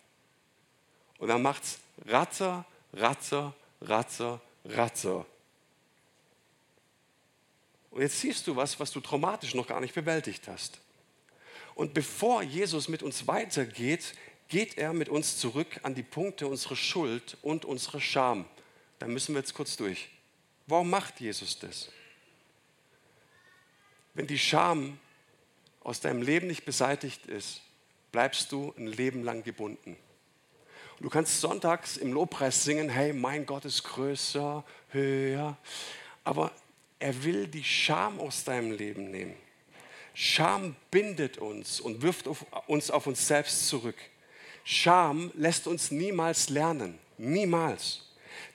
Und 1.18 1.28
dann 1.28 1.40
macht 1.40 1.62
es 1.62 1.78
Ratzer, 2.06 2.66
Ratzer, 2.92 3.54
Ratzer, 3.80 4.40
Ratzer. 4.64 5.24
Und 7.90 8.02
jetzt 8.02 8.20
siehst 8.20 8.46
du 8.46 8.56
was, 8.56 8.78
was 8.78 8.90
du 8.90 9.00
traumatisch 9.00 9.54
noch 9.54 9.66
gar 9.66 9.80
nicht 9.80 9.94
bewältigt 9.94 10.48
hast. 10.48 10.78
Und 11.74 11.94
bevor 11.94 12.42
Jesus 12.42 12.88
mit 12.88 13.02
uns 13.02 13.26
weitergeht, 13.26 14.14
geht 14.48 14.76
er 14.76 14.92
mit 14.92 15.08
uns 15.08 15.38
zurück 15.38 15.80
an 15.82 15.94
die 15.94 16.02
Punkte 16.02 16.46
unserer 16.46 16.76
Schuld 16.76 17.36
und 17.42 17.64
unserer 17.64 18.00
Scham. 18.00 18.44
Da 18.98 19.06
müssen 19.06 19.34
wir 19.34 19.40
jetzt 19.40 19.54
kurz 19.54 19.76
durch. 19.76 20.08
Warum 20.66 20.90
macht 20.90 21.20
Jesus 21.20 21.58
das? 21.58 21.88
Wenn 24.14 24.26
die 24.26 24.38
Scham 24.38 24.98
aus 25.80 26.00
deinem 26.00 26.22
Leben 26.22 26.46
nicht 26.46 26.64
beseitigt 26.64 27.26
ist, 27.26 27.62
bleibst 28.12 28.52
du 28.52 28.74
ein 28.76 28.86
Leben 28.86 29.22
lang 29.22 29.42
gebunden. 29.42 29.96
Und 30.98 31.04
du 31.04 31.08
kannst 31.08 31.40
sonntags 31.40 31.96
im 31.96 32.12
Lobpreis 32.12 32.64
singen, 32.64 32.88
hey, 32.88 33.12
mein 33.12 33.46
Gott 33.46 33.64
ist 33.64 33.84
größer, 33.84 34.64
höher. 34.90 35.56
Aber 36.24 36.52
er 36.98 37.24
will 37.24 37.46
die 37.46 37.64
Scham 37.64 38.20
aus 38.20 38.44
deinem 38.44 38.72
Leben 38.72 39.10
nehmen. 39.10 39.34
Scham 40.12 40.76
bindet 40.90 41.38
uns 41.38 41.80
und 41.80 42.02
wirft 42.02 42.28
auf 42.28 42.44
uns 42.66 42.90
auf 42.90 43.06
uns 43.06 43.26
selbst 43.26 43.68
zurück. 43.68 43.96
Scham 44.64 45.32
lässt 45.34 45.66
uns 45.66 45.90
niemals 45.90 46.50
lernen. 46.50 46.98
Niemals. 47.16 48.02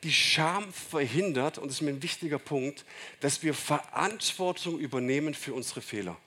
Die 0.04 0.12
Scham 0.12 0.72
verhindert, 0.72 1.58
und 1.58 1.68
das 1.68 1.78
ist 1.78 1.82
mir 1.82 1.92
ein 1.92 2.04
wichtiger 2.04 2.38
Punkt, 2.38 2.86
dass 3.20 3.42
wir 3.42 3.54
Verantwortung 3.54 4.78
übernehmen 4.78 5.34
für 5.34 5.54
unsere 5.54 5.82
Fehler. 5.82 6.18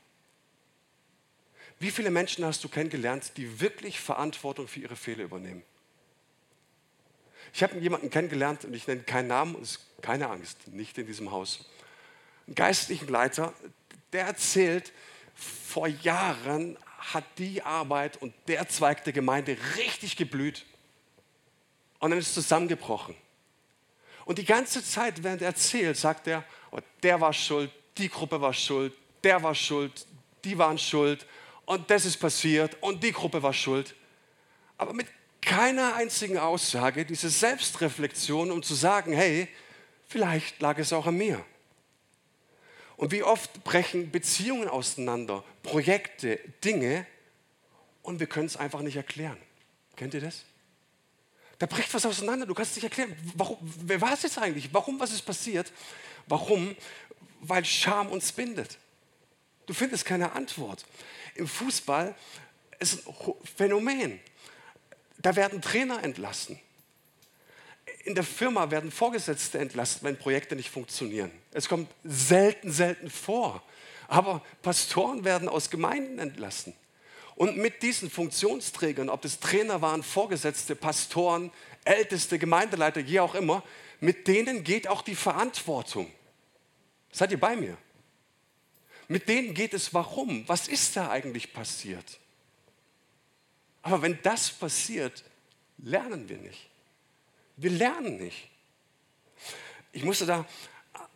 Wie 1.80 1.90
viele 1.90 2.10
Menschen 2.10 2.44
hast 2.44 2.64
du 2.64 2.68
kennengelernt, 2.68 3.32
die 3.36 3.60
wirklich 3.60 4.00
Verantwortung 4.00 4.66
für 4.66 4.80
ihre 4.80 4.96
Fehler 4.96 5.24
übernehmen? 5.24 5.62
Ich 7.52 7.62
habe 7.62 7.78
jemanden 7.78 8.10
kennengelernt, 8.10 8.64
und 8.64 8.74
ich 8.74 8.86
nenne 8.86 9.02
keinen 9.02 9.28
Namen, 9.28 9.60
ist 9.62 9.80
keine 10.02 10.28
Angst, 10.28 10.68
nicht 10.68 10.98
in 10.98 11.06
diesem 11.06 11.30
Haus. 11.30 11.64
Einen 12.46 12.56
geistlichen 12.56 13.08
Leiter, 13.08 13.52
der 14.12 14.26
erzählt, 14.26 14.92
vor 15.34 15.86
Jahren 15.86 16.76
hat 16.98 17.24
die 17.38 17.62
Arbeit 17.62 18.16
und 18.20 18.34
der 18.48 18.68
Zweig 18.68 19.04
der 19.04 19.12
Gemeinde 19.12 19.56
richtig 19.76 20.16
geblüht. 20.16 20.66
Und 22.00 22.10
dann 22.10 22.18
ist 22.18 22.28
es 22.28 22.34
zusammengebrochen. 22.34 23.14
Und 24.24 24.38
die 24.38 24.44
ganze 24.44 24.84
Zeit, 24.84 25.22
während 25.22 25.42
er 25.42 25.48
erzählt, 25.48 25.96
sagt 25.96 26.26
er, 26.26 26.44
oh, 26.70 26.80
der 27.02 27.20
war 27.20 27.32
schuld, 27.32 27.70
die 27.96 28.08
Gruppe 28.08 28.40
war 28.40 28.52
schuld, 28.52 28.92
der 29.24 29.42
war 29.42 29.54
schuld, 29.54 30.06
die 30.44 30.58
waren 30.58 30.78
schuld 30.78 31.24
und 31.68 31.90
das 31.90 32.06
ist 32.06 32.16
passiert 32.16 32.78
und 32.80 33.04
die 33.04 33.12
Gruppe 33.12 33.42
war 33.42 33.52
schuld. 33.52 33.94
Aber 34.78 34.94
mit 34.94 35.06
keiner 35.42 35.96
einzigen 35.96 36.38
Aussage 36.38 37.04
diese 37.04 37.28
Selbstreflexion, 37.28 38.50
um 38.50 38.62
zu 38.62 38.74
sagen, 38.74 39.12
hey, 39.12 39.48
vielleicht 40.08 40.62
lag 40.62 40.78
es 40.78 40.94
auch 40.94 41.06
an 41.06 41.18
mir. 41.18 41.44
Und 42.96 43.12
wie 43.12 43.22
oft 43.22 43.64
brechen 43.64 44.10
Beziehungen 44.10 44.66
auseinander, 44.66 45.44
Projekte, 45.62 46.40
Dinge 46.64 47.06
und 48.02 48.18
wir 48.18 48.28
können 48.28 48.46
es 48.46 48.56
einfach 48.56 48.80
nicht 48.80 48.96
erklären. 48.96 49.36
Kennt 49.94 50.14
ihr 50.14 50.22
das? 50.22 50.44
Da 51.58 51.66
bricht 51.66 51.92
was 51.92 52.06
auseinander, 52.06 52.46
du 52.46 52.54
kannst 52.54 52.70
es 52.70 52.76
nicht 52.76 52.84
erklären. 52.84 53.14
Warum, 53.34 53.58
wer 53.60 54.00
war 54.00 54.14
es 54.14 54.22
jetzt 54.22 54.38
eigentlich? 54.38 54.72
Warum, 54.72 54.98
was 54.98 55.12
ist 55.12 55.22
passiert? 55.22 55.70
Warum? 56.28 56.74
Weil 57.42 57.66
Scham 57.66 58.08
uns 58.08 58.32
bindet. 58.32 58.78
Du 59.66 59.74
findest 59.74 60.06
keine 60.06 60.32
Antwort 60.32 60.86
im 61.38 61.46
Fußball 61.46 62.14
ist 62.78 63.06
ein 63.06 63.34
Phänomen. 63.56 64.20
Da 65.18 65.34
werden 65.36 65.62
Trainer 65.62 66.02
entlassen. 66.04 66.60
In 68.04 68.14
der 68.14 68.24
Firma 68.24 68.70
werden 68.70 68.90
Vorgesetzte 68.90 69.58
entlassen, 69.58 70.00
wenn 70.02 70.18
Projekte 70.18 70.56
nicht 70.56 70.70
funktionieren. 70.70 71.30
Es 71.52 71.68
kommt 71.68 71.90
selten, 72.04 72.70
selten 72.70 73.10
vor. 73.10 73.62
Aber 74.06 74.42
Pastoren 74.62 75.24
werden 75.24 75.48
aus 75.48 75.70
Gemeinden 75.70 76.18
entlassen. 76.18 76.74
Und 77.34 77.56
mit 77.56 77.82
diesen 77.82 78.10
Funktionsträgern, 78.10 79.08
ob 79.08 79.22
das 79.22 79.38
Trainer 79.38 79.80
waren, 79.80 80.02
Vorgesetzte, 80.02 80.74
Pastoren, 80.74 81.52
Älteste, 81.84 82.38
Gemeindeleiter, 82.38 83.00
je 83.00 83.20
auch 83.20 83.34
immer, 83.34 83.62
mit 84.00 84.26
denen 84.26 84.64
geht 84.64 84.88
auch 84.88 85.02
die 85.02 85.14
Verantwortung. 85.14 86.10
Seid 87.12 87.30
ihr 87.30 87.40
bei 87.40 87.56
mir? 87.56 87.76
Mit 89.08 89.28
denen 89.28 89.54
geht 89.54 89.72
es 89.72 89.94
warum? 89.94 90.46
Was 90.48 90.68
ist 90.68 90.96
da 90.96 91.10
eigentlich 91.10 91.52
passiert? 91.52 92.18
Aber 93.82 94.02
wenn 94.02 94.18
das 94.22 94.50
passiert, 94.50 95.24
lernen 95.78 96.28
wir 96.28 96.36
nicht. 96.36 96.68
Wir 97.56 97.70
lernen 97.70 98.18
nicht. 98.18 98.48
Ich 99.92 100.04
musste 100.04 100.26
da 100.26 100.46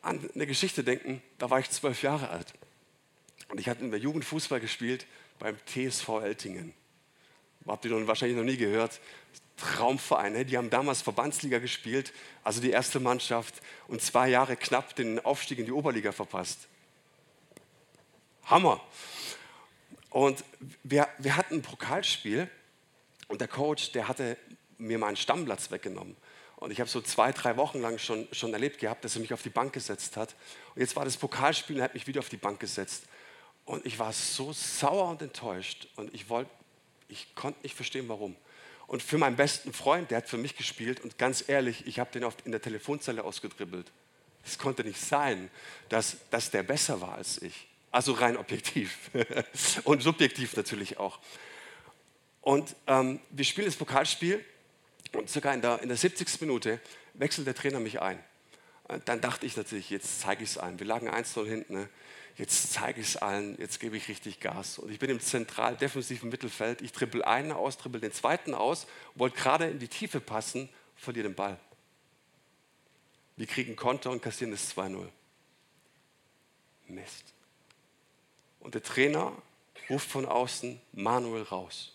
an 0.00 0.28
eine 0.35 0.46
Geschichte 0.46 0.83
denken, 0.83 1.22
da 1.38 1.50
war 1.50 1.61
ich 1.61 1.70
zwölf 1.70 2.02
Jahre 2.02 2.31
alt. 2.31 2.52
Und 3.48 3.61
ich 3.61 3.68
hatte 3.68 3.85
in 3.85 3.90
der 3.90 4.00
Jugend 4.00 4.24
Fußball 4.24 4.61
gespielt 4.61 5.07
beim 5.38 5.57
TSV 5.66 6.09
Eltingen. 6.22 6.72
Habt 7.66 7.85
ihr 7.85 8.07
wahrscheinlich 8.07 8.37
noch 8.37 8.44
nie 8.44 8.57
gehört. 8.57 9.00
Traumverein. 9.57 10.33
Ne? 10.33 10.44
Die 10.44 10.57
haben 10.57 10.70
damals 10.70 11.02
Verbandsliga 11.02 11.59
gespielt, 11.59 12.12
also 12.42 12.61
die 12.61 12.70
erste 12.70 12.98
Mannschaft, 12.98 13.55
und 13.87 14.02
zwei 14.02 14.31
Jahre 14.31 14.57
knapp 14.57 14.96
den 14.96 15.20
Aufstieg 15.20 15.59
in 15.59 15.66
die 15.66 15.72
Oberliga 15.72 16.11
verpasst. 16.11 16.68
Hammer. 18.52 18.80
Und 20.10 20.44
wir, 20.82 21.08
wir 21.18 21.36
hatten 21.36 21.56
ein 21.56 21.62
Pokalspiel 21.62 22.48
und 23.28 23.40
der 23.40 23.48
Coach, 23.48 23.92
der 23.92 24.08
hatte 24.08 24.36
mir 24.78 24.98
meinen 24.98 25.16
Stammplatz 25.16 25.70
weggenommen. 25.70 26.16
Und 26.56 26.70
ich 26.70 26.78
habe 26.78 26.88
so 26.88 27.00
zwei, 27.00 27.32
drei 27.32 27.56
Wochen 27.56 27.80
lang 27.80 27.98
schon, 27.98 28.28
schon 28.30 28.52
erlebt 28.52 28.78
gehabt, 28.78 29.04
dass 29.04 29.16
er 29.16 29.20
mich 29.20 29.32
auf 29.32 29.42
die 29.42 29.50
Bank 29.50 29.72
gesetzt 29.72 30.16
hat. 30.16 30.34
Und 30.74 30.80
jetzt 30.80 30.94
war 30.94 31.04
das 31.04 31.16
Pokalspiel 31.16 31.76
und 31.76 31.80
er 31.80 31.84
hat 31.84 31.94
mich 31.94 32.06
wieder 32.06 32.20
auf 32.20 32.28
die 32.28 32.36
Bank 32.36 32.60
gesetzt. 32.60 33.04
Und 33.64 33.84
ich 33.86 33.98
war 33.98 34.12
so 34.12 34.52
sauer 34.52 35.08
und 35.08 35.22
enttäuscht. 35.22 35.88
Und 35.96 36.14
ich 36.14 36.28
wollte 36.28 36.50
ich 37.12 37.34
konnte 37.34 37.60
nicht 37.62 37.76
verstehen, 37.76 38.08
warum. 38.08 38.36
Und 38.86 39.02
für 39.02 39.18
meinen 39.18 39.36
besten 39.36 39.72
Freund, 39.72 40.10
der 40.10 40.18
hat 40.18 40.28
für 40.28 40.38
mich 40.38 40.56
gespielt 40.56 41.00
und 41.00 41.18
ganz 41.18 41.44
ehrlich, 41.46 41.86
ich 41.86 41.98
habe 41.98 42.10
den 42.10 42.24
oft 42.24 42.40
in 42.46 42.52
der 42.52 42.60
Telefonzelle 42.60 43.22
ausgedribbelt. 43.22 43.92
Es 44.44 44.58
konnte 44.58 44.82
nicht 44.82 45.00
sein, 45.00 45.50
dass, 45.88 46.16
dass 46.30 46.50
der 46.50 46.62
besser 46.62 47.00
war 47.00 47.14
als 47.14 47.40
ich. 47.40 47.68
Also 47.92 48.12
rein 48.12 48.37
objektiv 48.37 49.11
und 49.85 50.02
subjektiv 50.02 50.57
natürlich 50.57 50.98
auch. 50.98 51.20
Und 52.40 52.74
ähm, 52.88 53.20
wir 53.31 53.44
spielen 53.44 53.66
das 53.66 53.76
Pokalspiel 53.76 54.44
und 55.12 55.31
sogar 55.31 55.55
in 55.55 55.62
der, 55.62 55.81
in 55.83 55.88
der 55.88 55.96
70. 55.96 56.40
Minute 56.40 56.81
wechselt 57.14 57.46
der 57.46 57.55
Trainer 57.55 57.78
mich 57.78 58.00
ein. 58.00 58.18
Dann 59.05 59.20
dachte 59.20 59.46
ich 59.46 59.57
natürlich, 59.57 59.90
jetzt 59.90 60.20
zeige 60.20 60.42
ich 60.42 60.50
es 60.50 60.59
allen. 60.59 60.78
Wir 60.78 60.87
lagen 60.87 61.09
1-0 61.09 61.46
hinten. 61.46 61.74
Ne? 61.74 61.88
Jetzt 62.37 62.72
zeige 62.72 63.00
ich 63.00 63.09
es 63.09 63.16
allen, 63.16 63.59
jetzt 63.59 63.78
gebe 63.78 63.96
ich 63.96 64.09
richtig 64.09 64.40
Gas. 64.40 64.78
Und 64.78 64.90
ich 64.90 64.98
bin 64.98 65.11
im 65.11 65.20
zentral 65.20 65.76
defensiven 65.76 66.31
Mittelfeld. 66.31 66.81
Ich 66.83 66.92
trippel 66.92 67.22
einen 67.22 67.52
aus, 67.52 67.76
trippel 67.76 68.00
den 68.00 68.12
zweiten 68.12 68.55
aus, 68.55 68.87
wollte 69.14 69.37
gerade 69.37 69.68
in 69.68 69.78
die 69.78 69.88
Tiefe 69.88 70.20
passen, 70.20 70.68
verliere 70.96 71.28
den 71.28 71.35
Ball. 71.35 71.59
Wir 73.37 73.46
kriegen 73.46 73.76
Konter 73.76 74.11
und 74.11 74.22
kassieren 74.22 74.52
es 74.52 74.74
2-0. 74.74 75.09
Mist. 76.88 77.31
Und 78.62 78.75
der 78.75 78.83
Trainer 78.83 79.33
ruft 79.90 80.09
von 80.09 80.25
außen 80.25 80.81
Manuel 80.92 81.42
raus. 81.42 81.92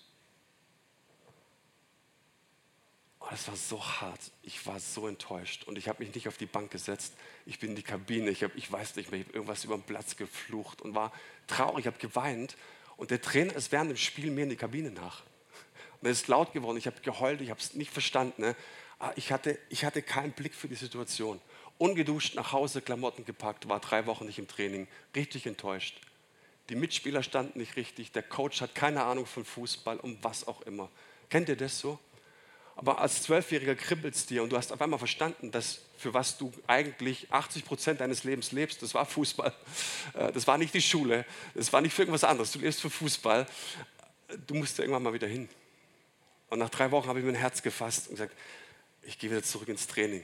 Oh, 3.22 3.28
das 3.32 3.48
war 3.48 3.56
so 3.56 3.84
hart. 3.84 4.20
Ich 4.44 4.66
war 4.68 4.80
so 4.80 5.08
enttäuscht 5.08 5.64
und 5.64 5.78
ich 5.78 5.88
habe 5.88 6.04
mich 6.04 6.14
nicht 6.14 6.28
auf 6.28 6.38
die 6.38 6.46
Bank 6.46 6.70
gesetzt. 6.72 7.14
Ich 7.46 7.60
bin 7.60 7.72
in 7.72 7.76
die 7.78 7.84
Kabine. 7.84 8.30
Ich, 8.30 8.44
hab, 8.44 8.56
ich 8.56 8.70
weiß 8.70 8.98
nicht 8.98 9.12
mehr, 9.12 9.22
ich 9.22 9.28
habe 9.28 9.36
irgendwas 9.36 9.64
über 9.64 9.78
den 9.78 9.84
Platz 9.84 10.18
geflucht 10.18 10.82
und 10.82 10.94
war 10.94 11.14
traurig. 11.48 11.80
Ich 11.80 11.88
habe 11.88 11.98
geweint 12.00 12.58
und 12.98 13.12
der 13.12 13.22
Trainer 13.22 13.56
ist 13.56 13.72
während 13.72 13.90
dem 13.90 13.98
Spiel 13.98 14.30
mir 14.30 14.44
in 14.44 14.50
die 14.50 14.56
Kabine 14.58 14.92
nach. 14.92 15.24
Und 16.02 16.08
er 16.08 16.12
ist 16.12 16.28
laut 16.28 16.52
geworden. 16.52 16.78
Ich 16.78 16.86
habe 16.86 17.00
geheult. 17.02 17.40
Ich 17.42 17.50
habe 17.50 17.60
es 17.62 17.74
nicht 17.76 17.92
verstanden. 17.92 18.42
Ne? 18.42 18.56
Ah, 19.00 19.14
ich, 19.16 19.32
hatte, 19.32 19.58
ich 19.70 19.86
hatte 19.86 20.02
keinen 20.02 20.34
Blick 20.34 20.54
für 20.54 20.68
die 20.68 20.76
Situation. 20.76 21.40
Ungeduscht 21.78 22.36
nach 22.36 22.52
Hause, 22.52 22.82
Klamotten 22.82 23.24
gepackt, 23.24 23.70
war 23.70 23.80
drei 23.80 24.06
Wochen 24.06 24.26
nicht 24.26 24.40
im 24.40 24.48
Training. 24.48 24.88
Richtig 25.16 25.46
enttäuscht. 25.46 26.02
Die 26.70 26.76
Mitspieler 26.76 27.24
standen 27.24 27.60
nicht 27.60 27.76
richtig. 27.76 28.12
Der 28.12 28.24
Coach 28.24 28.62
hat 28.62 28.76
keine 28.76 29.04
Ahnung 29.04 29.26
von 29.26 29.46
Fußball, 29.46 29.98
um 29.98 30.18
was 30.22 30.48
auch 30.48 30.62
immer. 30.62 30.90
Kennt 31.30 31.50
ihr 31.50 31.56
das 31.56 31.80
so? 31.80 32.00
Aber 32.76 33.00
als 33.00 33.24
Zwölfjähriger 33.24 33.76
kribbelt 33.76 34.14
es 34.14 34.28
dir 34.28 34.44
und 34.44 34.52
du 34.52 34.58
hast 34.58 34.72
auf 34.72 34.82
einmal 34.82 35.00
verstanden, 35.00 35.50
dass 35.50 35.80
für 35.98 36.14
was 36.14 36.38
du 36.38 36.54
eigentlich 36.68 37.32
80 37.32 37.66
Prozent 37.66 38.02
deines 38.02 38.24
Lebens 38.24 38.52
lebst, 38.52 38.84
das 38.84 38.94
war 38.94 39.06
Fußball. 39.06 39.54
Äh, 40.14 40.32
das 40.32 40.46
war 40.46 40.60
nicht 40.60 40.74
die 40.74 40.82
Schule, 40.82 41.26
das 41.56 41.74
war 41.74 41.82
nicht 41.82 41.94
für 41.94 42.04
irgendwas 42.04 42.24
anderes. 42.24 42.52
Du 42.52 42.60
lebst 42.60 42.80
für 42.80 42.92
Fußball. 42.92 43.48
Du 44.46 44.54
musst 44.54 44.78
irgendwann 44.78 45.04
mal 45.04 45.14
wieder 45.14 45.28
hin. 45.28 45.50
Und 46.50 46.60
nach 46.60 46.70
drei 46.70 46.92
Wochen 46.92 47.08
habe 47.08 47.20
ich 47.20 47.26
mein 47.26 47.36
Herz 47.36 47.64
gefasst 47.64 48.08
und 48.08 48.16
gesagt, 48.16 48.36
ich 49.02 49.18
gehe 49.18 49.32
wieder 49.32 49.44
zurück 49.44 49.70
ins 49.70 49.88
Training. 49.88 50.24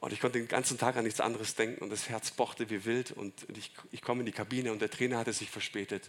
Und 0.00 0.14
ich 0.14 0.20
konnte 0.20 0.38
den 0.38 0.48
ganzen 0.48 0.78
Tag 0.78 0.96
an 0.96 1.04
nichts 1.04 1.20
anderes 1.20 1.54
denken 1.54 1.82
und 1.84 1.90
das 1.90 2.08
Herz 2.08 2.30
pochte 2.30 2.70
wie 2.70 2.84
wild 2.86 3.12
und 3.12 3.34
ich, 3.54 3.70
ich 3.92 4.00
komme 4.00 4.20
in 4.20 4.26
die 4.26 4.32
Kabine 4.32 4.72
und 4.72 4.80
der 4.80 4.90
Trainer 4.90 5.18
hatte 5.18 5.32
sich 5.32 5.50
verspätet. 5.50 6.08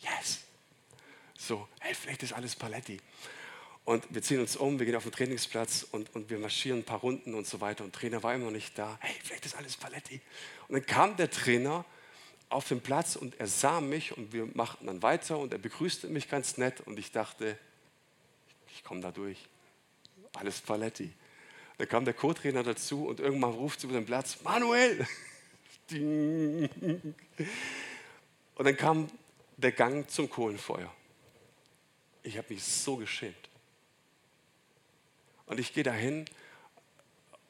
Yes! 0.00 0.40
So, 1.36 1.68
hey, 1.80 1.94
vielleicht 1.94 2.22
ist 2.22 2.32
alles 2.32 2.54
Paletti. 2.54 3.00
Und 3.84 4.04
wir 4.10 4.22
ziehen 4.22 4.40
uns 4.40 4.56
um, 4.56 4.78
wir 4.78 4.86
gehen 4.86 4.96
auf 4.96 5.04
den 5.04 5.12
Trainingsplatz 5.12 5.86
und, 5.92 6.14
und 6.14 6.30
wir 6.30 6.38
marschieren 6.38 6.80
ein 6.80 6.84
paar 6.84 7.00
Runden 7.00 7.34
und 7.34 7.46
so 7.46 7.60
weiter. 7.60 7.84
Und 7.84 7.94
der 7.94 8.00
Trainer 8.00 8.22
war 8.22 8.34
immer 8.34 8.46
noch 8.46 8.52
nicht 8.52 8.76
da. 8.78 8.96
Hey, 9.00 9.14
vielleicht 9.22 9.46
ist 9.46 9.56
alles 9.56 9.76
Paletti. 9.76 10.20
Und 10.68 10.74
dann 10.74 10.86
kam 10.86 11.16
der 11.16 11.30
Trainer 11.30 11.84
auf 12.48 12.68
den 12.68 12.80
Platz 12.80 13.16
und 13.16 13.38
er 13.38 13.46
sah 13.46 13.80
mich 13.80 14.16
und 14.16 14.32
wir 14.32 14.48
machten 14.54 14.86
dann 14.86 15.02
weiter 15.02 15.38
und 15.38 15.52
er 15.52 15.58
begrüßte 15.58 16.08
mich 16.08 16.28
ganz 16.28 16.58
nett 16.58 16.80
und 16.80 16.98
ich 16.98 17.12
dachte, 17.12 17.58
ich 18.74 18.84
komme 18.84 19.00
da 19.00 19.10
durch. 19.10 19.38
Alles 20.34 20.60
Paletti. 20.60 21.12
Dann 21.78 21.88
kam 21.88 22.04
der 22.04 22.14
Co-Trainer 22.14 22.62
dazu 22.62 23.06
und 23.06 23.20
irgendwann 23.20 23.52
ruft 23.52 23.80
sie 23.80 23.86
über 23.86 23.96
den 23.96 24.06
Platz, 24.06 24.38
Manuel! 24.42 25.06
Und 28.56 28.64
dann 28.64 28.76
kam 28.76 29.08
der 29.56 29.70
Gang 29.70 30.10
zum 30.10 30.28
Kohlenfeuer. 30.28 30.92
Ich 32.22 32.36
habe 32.38 32.52
mich 32.52 32.64
so 32.64 32.96
geschämt. 32.96 33.50
Und 35.44 35.60
ich 35.60 35.72
gehe 35.72 35.84
dahin 35.84 36.24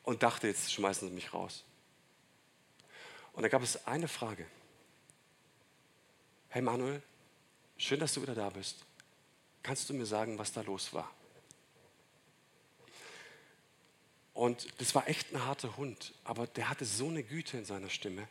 und 0.03 0.23
dachte, 0.23 0.49
jetzt 0.49 0.73
schmeißen 0.73 1.09
sie 1.09 1.15
mich 1.15 1.33
raus. 1.33 1.65
Und 3.33 3.43
da 3.43 3.49
gab 3.49 3.63
es 3.63 3.87
eine 3.87 4.09
Frage. 4.09 4.47
Hey 6.49 6.61
Manuel, 6.61 7.03
schön, 7.79 8.01
dass 8.01 8.15
du 8.15 8.23
wieder 8.23 8.35
da 8.35 8.51
bist. 8.51 8.85
Kannst 9.63 9.89
du 9.89 9.95
mir 9.95 10.07
sagen, 10.07 10.39
was 10.39 10.53
da 10.53 10.61
los 10.61 10.93
war? 10.93 11.11
Und 14.37 14.69
das 14.83 14.95
war 14.95 15.09
echt 15.09 15.33
ein 15.33 15.47
harter 15.47 15.79
Hund, 15.79 16.13
aber 16.23 16.47
der 16.47 16.69
hatte 16.69 16.85
so 16.85 17.09
eine 17.09 17.23
Güte 17.23 17.57
in 17.57 17.65
seiner 17.65 17.89
Stimme, 17.89 18.29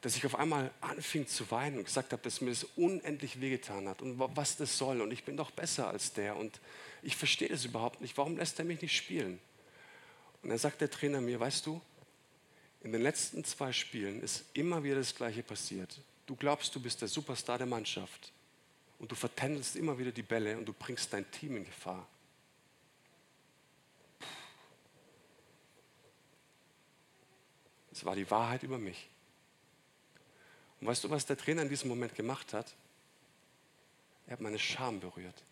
dass 0.00 0.14
ich 0.14 0.24
auf 0.24 0.36
einmal 0.36 0.70
anfing 0.80 1.26
zu 1.26 1.50
weinen 1.50 1.78
und 1.78 1.86
gesagt 1.86 2.12
habe, 2.12 2.22
dass 2.22 2.40
mir 2.40 2.50
das 2.50 2.62
unendlich 2.76 3.40
wehgetan 3.40 3.88
hat 3.88 4.00
und 4.00 4.20
was 4.36 4.56
das 4.56 4.78
soll. 4.78 5.00
Und 5.00 5.12
ich 5.12 5.24
bin 5.24 5.36
doch 5.36 5.50
besser 5.50 5.88
als 5.88 6.12
der. 6.12 6.36
Und 6.36 6.60
ich 7.02 7.16
verstehe 7.16 7.48
das 7.48 7.64
überhaupt 7.64 8.00
nicht. 8.00 8.16
Warum 8.16 8.36
lässt 8.36 8.60
er 8.60 8.64
mich 8.64 8.80
nicht 8.80 8.96
spielen? 8.96 9.40
Und 10.44 10.50
dann 10.50 10.58
sagt 10.58 10.80
der 10.80 10.90
Trainer 10.90 11.20
mir, 11.20 11.40
weißt 11.40 11.66
du, 11.66 11.80
in 12.82 12.92
den 12.92 13.02
letzten 13.02 13.42
zwei 13.42 13.72
Spielen 13.72 14.22
ist 14.22 14.44
immer 14.54 14.84
wieder 14.84 14.96
das 14.96 15.16
Gleiche 15.16 15.42
passiert. 15.42 15.98
Du 16.26 16.36
glaubst, 16.36 16.72
du 16.76 16.80
bist 16.80 17.00
der 17.00 17.08
Superstar 17.08 17.58
der 17.58 17.66
Mannschaft 17.66 18.30
und 19.00 19.10
du 19.10 19.16
vertändelst 19.16 19.74
immer 19.74 19.98
wieder 19.98 20.12
die 20.12 20.22
Bälle 20.22 20.56
und 20.56 20.64
du 20.64 20.72
bringst 20.72 21.12
dein 21.12 21.28
Team 21.32 21.56
in 21.56 21.64
Gefahr. 21.64 22.06
War 28.04 28.16
die 28.16 28.30
Wahrheit 28.30 28.62
über 28.62 28.78
mich. 28.78 29.08
Und 30.80 30.88
weißt 30.88 31.04
du, 31.04 31.10
was 31.10 31.26
der 31.26 31.36
Trainer 31.36 31.62
in 31.62 31.68
diesem 31.68 31.88
Moment 31.88 32.14
gemacht 32.14 32.52
hat? 32.52 32.74
Er 34.26 34.32
hat 34.32 34.40
meine 34.40 34.58
Scham 34.58 35.00
berührt. 35.00 35.42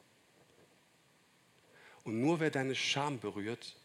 Und 2.04 2.20
nur 2.20 2.40
wer 2.40 2.50
deine 2.50 2.74
Scham 2.74 3.20
berührt, 3.20 3.76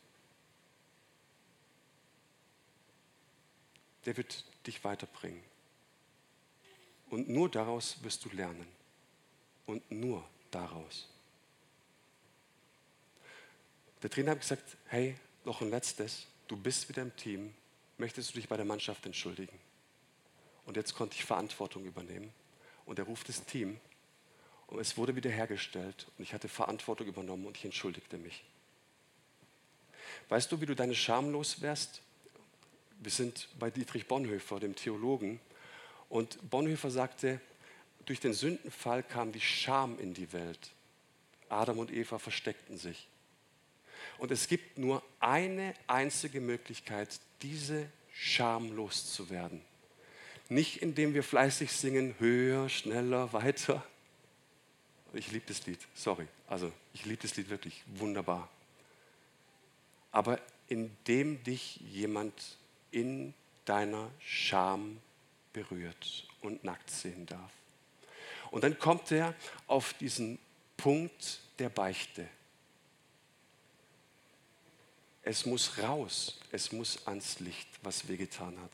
der 4.06 4.17
wird 4.17 4.43
dich 4.65 4.84
weiterbringen. 4.84 5.43
Und 7.10 7.30
nur 7.30 7.49
daraus 7.49 8.01
wirst 8.04 8.25
du 8.25 8.30
lernen. 8.30 8.67
Und 9.65 9.89
nur 9.91 10.28
daraus. 10.51 11.08
Der 14.01 14.10
Trainer 14.10 14.32
hat 14.32 14.41
gesagt, 14.41 14.78
hey, 14.88 15.15
noch 15.43 15.62
ein 15.62 15.69
letztes, 15.69 16.28
du 16.47 16.58
bist 16.58 16.88
wieder 16.89 17.01
im 17.01 17.15
Team, 17.15 17.54
möchtest 17.97 18.31
du 18.31 18.36
dich 18.36 18.47
bei 18.47 18.58
der 18.58 18.65
Mannschaft 18.65 19.05
entschuldigen? 19.05 19.58
Und 20.65 20.77
jetzt 20.77 20.95
konnte 20.95 21.15
ich 21.15 21.25
Verantwortung 21.25 21.86
übernehmen. 21.86 22.34
Und 22.86 22.99
er 22.99 23.05
ruft 23.05 23.29
das 23.29 23.43
Team 23.45 23.79
und 24.67 24.79
es 24.79 24.97
wurde 24.97 25.15
wiederhergestellt 25.15 26.08
und 26.17 26.23
ich 26.23 26.34
hatte 26.34 26.47
Verantwortung 26.47 27.08
übernommen 27.08 27.45
und 27.45 27.58
ich 27.58 27.65
entschuldigte 27.65 28.17
mich. 28.17 28.43
Weißt 30.29 30.51
du, 30.51 30.62
wie 30.62 30.65
du 30.65 30.75
deine 30.75 30.95
Scham 30.95 31.31
loswärst? 31.31 32.01
Wir 32.99 33.12
sind 33.12 33.49
bei 33.60 33.69
Dietrich 33.69 34.08
Bonhoeffer, 34.08 34.60
dem 34.60 34.75
Theologen. 34.75 35.39
Und 36.10 36.49
Bonhoeffer 36.49 36.91
sagte, 36.91 37.41
durch 38.05 38.19
den 38.19 38.34
Sündenfall 38.34 39.03
kam 39.03 39.31
die 39.31 39.41
Scham 39.41 39.99
in 39.99 40.13
die 40.13 40.31
Welt. 40.31 40.71
Adam 41.49 41.79
und 41.79 41.91
Eva 41.91 42.19
versteckten 42.19 42.77
sich. 42.77 43.08
Und 44.17 44.32
es 44.32 44.47
gibt 44.47 44.78
nur 44.78 45.04
eine 45.19 45.73
einzige 45.88 46.41
Möglichkeit, 46.41 47.19
diese 47.41 47.89
Scham 48.13 48.75
loszuwerden. 48.75 49.62
Nicht 50.47 50.82
indem 50.82 51.13
wir 51.13 51.23
fleißig 51.23 51.71
singen, 51.71 52.15
höher, 52.19 52.69
schneller, 52.69 53.34
weiter, 53.34 53.84
ich 55.15 55.32
liebe 55.32 55.45
das 55.47 55.65
Lied, 55.65 55.80
sorry. 55.93 56.28
Also 56.47 56.71
ich 56.93 57.06
liebe 57.06 57.21
das 57.21 57.36
Lied 57.38 57.49
wirklich 57.49 57.84
wunderbar. 57.88 58.49
Aber 60.12 60.39
indem 60.67 61.43
dich 61.43 61.78
jemand 61.78 62.58
in 62.91 63.34
deiner 63.65 64.12
Scham 64.19 64.99
berührt 65.54 66.28
und 66.41 66.63
nackt 66.63 66.89
sehen 66.89 67.25
darf. 67.25 67.51
Und 68.51 68.63
dann 68.63 68.78
kommt 68.78 69.12
er 69.12 69.34
auf 69.67 69.93
diesen 69.93 70.38
Punkt 70.78 71.39
der 71.60 71.69
Beichte. 71.69 72.28
Es 75.25 75.47
muss 75.47 75.79
raus, 75.79 76.38
es 76.51 76.71
muss 76.71 77.07
ans 77.07 77.39
Licht, 77.39 77.67
was 77.81 78.07
wehgetan 78.07 78.61
hat. 78.61 78.71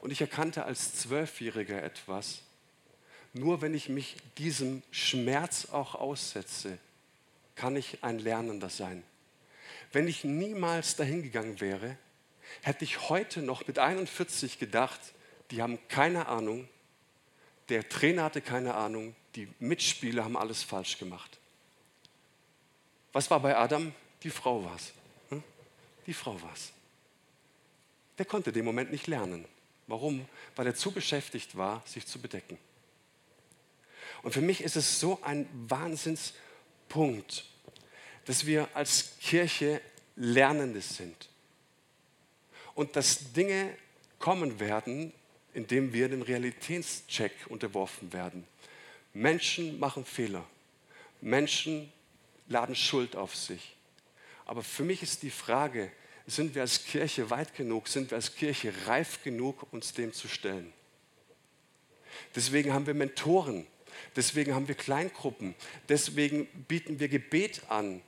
Und 0.00 0.10
ich 0.10 0.20
erkannte 0.20 0.64
als 0.64 0.96
Zwölfjähriger 0.96 1.82
etwas, 1.82 2.40
nur 3.32 3.62
wenn 3.62 3.74
ich 3.74 3.88
mich 3.88 4.16
diesem 4.38 4.82
Schmerz 4.90 5.68
auch 5.70 5.94
aussetze, 5.94 6.78
kann 7.54 7.76
ich 7.76 8.02
ein 8.02 8.18
Lernender 8.18 8.70
sein. 8.70 9.04
Wenn 9.92 10.08
ich 10.08 10.24
niemals 10.24 10.96
dahin 10.96 11.22
gegangen 11.22 11.60
wäre, 11.60 11.96
hätte 12.62 12.84
ich 12.84 13.08
heute 13.08 13.40
noch 13.40 13.68
mit 13.68 13.78
41 13.78 14.58
gedacht, 14.58 15.00
die 15.52 15.62
haben 15.62 15.78
keine 15.88 16.26
Ahnung, 16.26 16.68
der 17.68 17.88
Trainer 17.88 18.24
hatte 18.24 18.40
keine 18.40 18.74
Ahnung, 18.74 19.14
die 19.36 19.46
Mitspieler 19.60 20.24
haben 20.24 20.36
alles 20.36 20.64
falsch 20.64 20.98
gemacht. 20.98 21.38
Was 23.12 23.30
war 23.30 23.38
bei 23.38 23.56
Adam? 23.56 23.94
Die 24.22 24.30
Frau 24.30 24.64
war 24.64 24.76
es. 24.76 24.92
Hm? 25.30 25.42
Die 26.06 26.14
Frau 26.14 26.40
war 26.42 26.52
es. 26.52 26.72
Der 28.18 28.26
konnte 28.26 28.52
den 28.52 28.64
Moment 28.64 28.90
nicht 28.90 29.06
lernen. 29.06 29.44
Warum? 29.86 30.26
Weil 30.56 30.66
er 30.66 30.74
zu 30.74 30.90
beschäftigt 30.90 31.56
war, 31.56 31.82
sich 31.86 32.06
zu 32.06 32.20
bedecken. 32.20 32.58
Und 34.22 34.32
für 34.32 34.40
mich 34.40 34.62
ist 34.62 34.76
es 34.76 35.00
so 35.00 35.20
ein 35.22 35.48
Wahnsinnspunkt, 35.68 37.44
dass 38.24 38.44
wir 38.44 38.68
als 38.74 39.12
Kirche 39.20 39.80
Lernende 40.16 40.80
sind. 40.80 41.28
Und 42.74 42.96
dass 42.96 43.32
Dinge 43.32 43.74
kommen 44.18 44.60
werden, 44.60 45.12
indem 45.54 45.92
wir 45.92 46.08
dem 46.08 46.22
Realitätscheck 46.22 47.32
unterworfen 47.48 48.12
werden. 48.12 48.46
Menschen 49.14 49.78
machen 49.78 50.04
Fehler. 50.04 50.44
Menschen 51.20 51.92
laden 52.48 52.74
Schuld 52.74 53.16
auf 53.16 53.34
sich. 53.34 53.77
Aber 54.48 54.62
für 54.62 54.82
mich 54.82 55.02
ist 55.02 55.22
die 55.22 55.30
Frage, 55.30 55.92
sind 56.26 56.54
wir 56.54 56.62
als 56.62 56.84
Kirche 56.84 57.28
weit 57.28 57.54
genug, 57.54 57.86
sind 57.86 58.10
wir 58.10 58.16
als 58.16 58.34
Kirche 58.34 58.72
reif 58.86 59.22
genug, 59.22 59.70
uns 59.72 59.92
dem 59.92 60.12
zu 60.14 60.26
stellen? 60.26 60.72
Deswegen 62.34 62.72
haben 62.72 62.86
wir 62.86 62.94
Mentoren, 62.94 63.66
deswegen 64.16 64.54
haben 64.54 64.66
wir 64.66 64.74
Kleingruppen, 64.74 65.54
deswegen 65.90 66.46
bieten 66.66 66.98
wir 66.98 67.08
Gebet 67.08 67.60
an. 67.68 68.00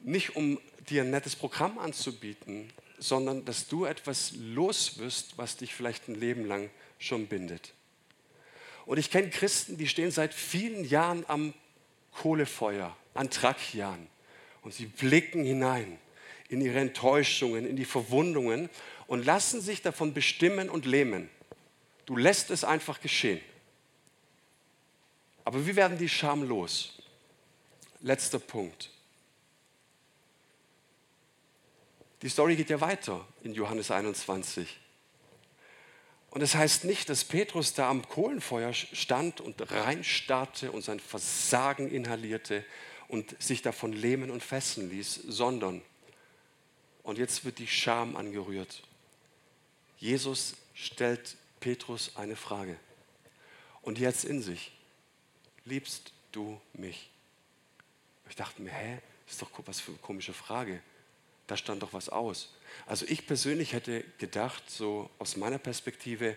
Nicht 0.00 0.36
um 0.36 0.60
dir 0.90 1.02
ein 1.02 1.10
nettes 1.10 1.34
Programm 1.34 1.78
anzubieten, 1.78 2.70
sondern 2.98 3.46
dass 3.46 3.66
du 3.66 3.86
etwas 3.86 4.32
los 4.36 4.98
wirst, 4.98 5.38
was 5.38 5.56
dich 5.56 5.74
vielleicht 5.74 6.08
ein 6.08 6.16
Leben 6.16 6.44
lang 6.44 6.68
schon 6.98 7.28
bindet. 7.28 7.72
Und 8.84 8.98
ich 8.98 9.10
kenne 9.10 9.30
Christen, 9.30 9.78
die 9.78 9.88
stehen 9.88 10.10
seit 10.10 10.34
vielen 10.34 10.84
Jahren 10.84 11.24
am 11.28 11.54
Kohlefeuer, 12.12 12.94
an 13.14 13.30
Trakian. 13.30 14.06
Und 14.66 14.74
sie 14.74 14.86
blicken 14.86 15.44
hinein 15.44 15.96
in 16.48 16.60
ihre 16.60 16.80
Enttäuschungen, 16.80 17.64
in 17.64 17.76
die 17.76 17.84
Verwundungen 17.84 18.68
und 19.06 19.24
lassen 19.24 19.60
sich 19.60 19.80
davon 19.80 20.12
bestimmen 20.12 20.68
und 20.68 20.86
lähmen. 20.86 21.30
Du 22.04 22.16
lässt 22.16 22.50
es 22.50 22.64
einfach 22.64 23.00
geschehen. 23.00 23.40
Aber 25.44 25.64
wie 25.68 25.76
werden 25.76 25.98
die 25.98 26.08
Scham 26.08 26.42
los? 26.42 26.98
Letzter 28.00 28.40
Punkt. 28.40 28.90
Die 32.22 32.28
Story 32.28 32.56
geht 32.56 32.68
ja 32.68 32.80
weiter 32.80 33.24
in 33.44 33.54
Johannes 33.54 33.92
21. 33.92 34.78
Und 36.30 36.42
es 36.42 36.50
das 36.50 36.60
heißt 36.60 36.84
nicht, 36.86 37.08
dass 37.08 37.22
Petrus 37.22 37.74
da 37.74 37.88
am 37.88 38.08
Kohlenfeuer 38.08 38.72
stand 38.72 39.40
und 39.40 39.70
reinstarrte 39.70 40.72
und 40.72 40.82
sein 40.82 40.98
Versagen 40.98 41.88
inhalierte 41.88 42.64
und 43.08 43.40
sich 43.42 43.62
davon 43.62 43.92
lähmen 43.92 44.30
und 44.30 44.42
fesseln 44.42 44.90
ließ, 44.90 45.22
sondern, 45.28 45.82
und 47.02 47.18
jetzt 47.18 47.44
wird 47.44 47.58
die 47.58 47.66
Scham 47.66 48.16
angerührt, 48.16 48.82
Jesus 49.98 50.56
stellt 50.74 51.36
Petrus 51.60 52.16
eine 52.16 52.36
Frage. 52.36 52.76
Und 53.82 53.98
jetzt 53.98 54.24
in 54.24 54.42
sich, 54.42 54.72
liebst 55.64 56.12
du 56.32 56.60
mich? 56.72 57.08
Ich 58.28 58.36
dachte 58.36 58.60
mir, 58.60 58.72
hä, 58.72 58.98
ist 59.28 59.40
doch 59.40 59.50
was 59.64 59.80
für 59.80 59.92
eine 59.92 60.00
komische 60.00 60.32
Frage. 60.32 60.80
Da 61.46 61.56
stand 61.56 61.82
doch 61.82 61.92
was 61.92 62.08
aus. 62.08 62.52
Also 62.86 63.06
ich 63.06 63.26
persönlich 63.26 63.72
hätte 63.72 64.04
gedacht, 64.18 64.68
so 64.68 65.08
aus 65.18 65.36
meiner 65.36 65.58
Perspektive, 65.58 66.36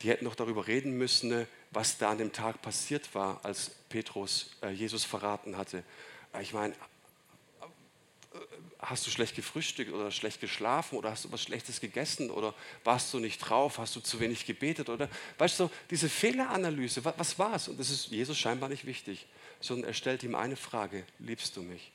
die 0.00 0.08
hätten 0.08 0.24
doch 0.24 0.34
darüber 0.34 0.66
reden 0.66 0.96
müssen, 0.96 1.46
was 1.70 1.98
da 1.98 2.10
an 2.10 2.18
dem 2.18 2.32
Tag 2.32 2.62
passiert 2.62 3.14
war, 3.14 3.40
als 3.44 3.70
Petrus 3.88 4.50
äh, 4.62 4.70
Jesus 4.70 5.04
verraten 5.04 5.56
hatte. 5.56 5.84
Äh, 6.32 6.42
ich 6.42 6.52
meine, 6.52 6.74
äh, 6.74 8.38
hast 8.80 9.06
du 9.06 9.10
schlecht 9.10 9.36
gefrühstückt 9.36 9.92
oder 9.92 10.10
schlecht 10.10 10.40
geschlafen 10.40 10.98
oder 10.98 11.10
hast 11.10 11.24
du 11.24 11.32
was 11.32 11.42
Schlechtes 11.42 11.80
gegessen 11.80 12.30
oder 12.30 12.54
warst 12.82 13.12
du 13.14 13.18
nicht 13.20 13.38
drauf, 13.38 13.78
hast 13.78 13.94
du 13.94 14.00
zu 14.00 14.18
wenig 14.20 14.46
gebetet 14.46 14.88
oder, 14.88 15.08
weißt 15.38 15.60
du, 15.60 15.70
diese 15.90 16.08
Fehleranalyse, 16.08 17.04
was, 17.04 17.14
was 17.18 17.38
war 17.38 17.54
es? 17.54 17.68
Und 17.68 17.78
das 17.78 17.90
ist 17.90 18.08
Jesus 18.08 18.36
scheinbar 18.38 18.68
nicht 18.68 18.84
wichtig, 18.84 19.26
sondern 19.60 19.88
er 19.88 19.94
stellt 19.94 20.22
ihm 20.22 20.34
eine 20.34 20.56
Frage, 20.56 21.04
liebst 21.18 21.56
du 21.56 21.62
mich? 21.62 21.92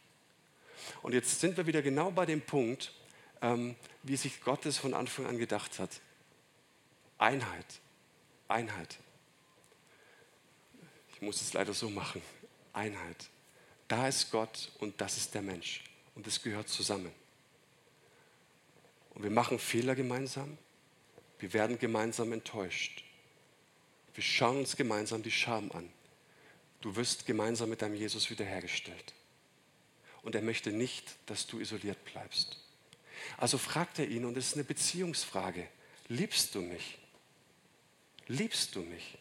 Und 1.02 1.14
jetzt 1.14 1.40
sind 1.40 1.58
wir 1.58 1.66
wieder 1.66 1.82
genau 1.82 2.12
bei 2.12 2.26
dem 2.26 2.42
Punkt, 2.42 2.94
ähm, 3.42 3.76
wie 4.04 4.16
sich 4.16 4.42
Gott 4.42 4.66
es 4.66 4.78
von 4.78 4.94
Anfang 4.94 5.26
an 5.26 5.38
gedacht 5.38 5.80
hat. 5.80 5.90
Einheit. 7.18 7.66
Einheit. 8.48 9.00
Muss 11.26 11.42
es 11.42 11.54
leider 11.54 11.74
so 11.74 11.90
machen. 11.90 12.22
Einheit. 12.74 13.30
Da 13.88 14.08
ist 14.08 14.32
Gott 14.32 14.72
und 14.80 15.00
das 15.02 15.18
ist 15.18 15.34
der 15.34 15.42
Mensch. 15.42 15.84
Und 16.16 16.28
es 16.28 16.42
gehört 16.42 16.70
zusammen. 16.70 17.12
Und 19.14 19.24
wir 19.24 19.32
machen 19.32 19.60
Fehler 19.60 19.96
gemeinsam. 19.96 20.58
Wir 21.40 21.52
werden 21.54 21.78
gemeinsam 21.80 22.32
enttäuscht. 22.32 23.04
Wir 24.14 24.24
schauen 24.24 24.60
uns 24.60 24.76
gemeinsam 24.76 25.24
die 25.24 25.32
Scham 25.32 25.72
an. 25.72 25.90
Du 26.82 26.96
wirst 26.96 27.26
gemeinsam 27.26 27.70
mit 27.70 27.82
deinem 27.82 27.96
Jesus 27.96 28.30
wiederhergestellt 28.30 29.14
und 30.26 30.34
er 30.34 30.42
möchte 30.42 30.72
nicht, 30.72 31.18
dass 31.28 31.46
du 31.46 31.60
isoliert 31.60 32.04
bleibst. 32.04 32.58
Also 33.38 33.60
fragt 33.60 34.00
er 34.00 34.08
ihn 34.08 34.26
und 34.26 34.36
es 34.38 34.48
ist 34.48 34.54
eine 34.56 34.64
Beziehungsfrage. 34.64 35.68
Liebst 36.08 36.56
du 36.56 36.62
mich? 36.62 36.98
Liebst 38.28 38.76
du 38.76 38.82
mich? 38.82 39.18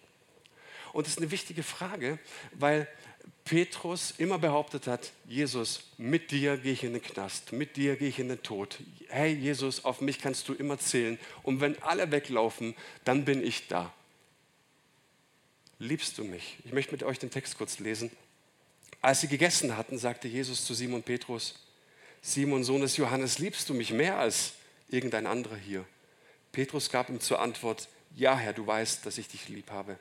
Und 0.94 1.08
das 1.08 1.14
ist 1.14 1.18
eine 1.18 1.32
wichtige 1.32 1.64
Frage, 1.64 2.20
weil 2.52 2.86
Petrus 3.44 4.14
immer 4.16 4.38
behauptet 4.38 4.86
hat, 4.86 5.10
Jesus, 5.26 5.90
mit 5.98 6.30
dir 6.30 6.56
gehe 6.56 6.72
ich 6.72 6.84
in 6.84 6.92
den 6.92 7.02
Knast, 7.02 7.52
mit 7.52 7.76
dir 7.76 7.96
gehe 7.96 8.08
ich 8.08 8.20
in 8.20 8.28
den 8.28 8.42
Tod. 8.44 8.78
Hey 9.08 9.34
Jesus, 9.34 9.84
auf 9.84 10.00
mich 10.00 10.20
kannst 10.20 10.48
du 10.48 10.54
immer 10.54 10.78
zählen. 10.78 11.18
Und 11.42 11.60
wenn 11.60 11.82
alle 11.82 12.12
weglaufen, 12.12 12.76
dann 13.04 13.24
bin 13.24 13.44
ich 13.44 13.66
da. 13.66 13.92
Liebst 15.80 16.16
du 16.16 16.22
mich? 16.22 16.58
Ich 16.64 16.72
möchte 16.72 16.92
mit 16.92 17.02
euch 17.02 17.18
den 17.18 17.32
Text 17.32 17.58
kurz 17.58 17.80
lesen. 17.80 18.12
Als 19.00 19.20
sie 19.20 19.28
gegessen 19.28 19.76
hatten, 19.76 19.98
sagte 19.98 20.28
Jesus 20.28 20.64
zu 20.64 20.74
Simon 20.74 21.02
Petrus, 21.02 21.56
Simon, 22.22 22.62
Sohn 22.62 22.82
des 22.82 22.96
Johannes, 22.96 23.40
liebst 23.40 23.68
du 23.68 23.74
mich 23.74 23.90
mehr 23.90 24.20
als 24.20 24.52
irgendein 24.88 25.26
anderer 25.26 25.56
hier? 25.56 25.84
Petrus 26.52 26.88
gab 26.88 27.08
ihm 27.08 27.18
zur 27.18 27.40
Antwort, 27.40 27.88
ja 28.14 28.38
Herr, 28.38 28.52
du 28.52 28.64
weißt, 28.64 29.04
dass 29.04 29.18
ich 29.18 29.26
dich 29.26 29.48
lieb 29.48 29.72
habe. 29.72 29.98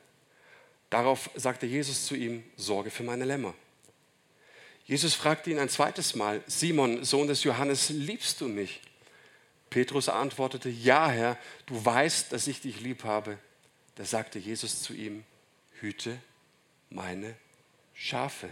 Darauf 0.94 1.28
sagte 1.34 1.66
Jesus 1.66 2.06
zu 2.06 2.14
ihm, 2.14 2.44
sorge 2.56 2.88
für 2.88 3.02
meine 3.02 3.24
Lämmer. 3.24 3.52
Jesus 4.86 5.12
fragte 5.12 5.50
ihn 5.50 5.58
ein 5.58 5.68
zweites 5.68 6.14
Mal, 6.14 6.40
Simon, 6.46 7.04
Sohn 7.04 7.26
des 7.26 7.42
Johannes, 7.42 7.88
liebst 7.88 8.40
du 8.40 8.46
mich? 8.46 8.80
Petrus 9.70 10.08
antwortete, 10.08 10.68
ja 10.68 11.08
Herr, 11.08 11.36
du 11.66 11.84
weißt, 11.84 12.32
dass 12.32 12.46
ich 12.46 12.60
dich 12.60 12.80
lieb 12.80 13.02
habe. 13.02 13.40
Da 13.96 14.04
sagte 14.04 14.38
Jesus 14.38 14.82
zu 14.82 14.94
ihm, 14.94 15.24
hüte 15.80 16.16
meine 16.90 17.34
Schafe. 17.92 18.48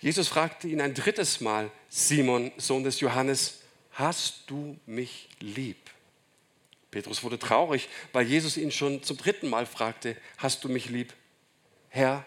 Jesus 0.00 0.26
fragte 0.26 0.66
ihn 0.66 0.80
ein 0.80 0.94
drittes 0.94 1.40
Mal, 1.40 1.70
Simon, 1.88 2.50
Sohn 2.56 2.82
des 2.82 2.98
Johannes, 2.98 3.60
hast 3.92 4.42
du 4.48 4.76
mich 4.86 5.28
lieb? 5.38 5.78
Petrus 6.90 7.22
wurde 7.22 7.38
traurig, 7.38 7.88
weil 8.12 8.26
Jesus 8.26 8.56
ihn 8.56 8.72
schon 8.72 9.04
zum 9.04 9.18
dritten 9.18 9.48
Mal 9.48 9.66
fragte, 9.66 10.16
hast 10.38 10.64
du 10.64 10.68
mich 10.68 10.88
lieb? 10.88 11.14
Herr, 11.98 12.24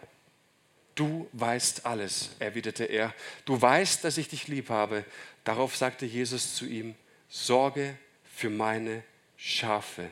du 0.96 1.30
weißt 1.32 1.86
alles, 1.86 2.32
erwiderte 2.40 2.84
er. 2.84 3.16
Du 3.46 3.62
weißt, 3.62 4.04
dass 4.04 4.18
ich 4.18 4.28
dich 4.28 4.50
lieb 4.50 4.68
habe. 4.68 5.06
Darauf 5.46 5.78
sagte 5.78 6.06
Jesus 6.06 6.56
zu 6.56 6.66
ihm, 6.66 6.94
sorge 7.30 7.98
für 8.36 8.50
meine 8.50 9.02
Schafe. 9.38 10.10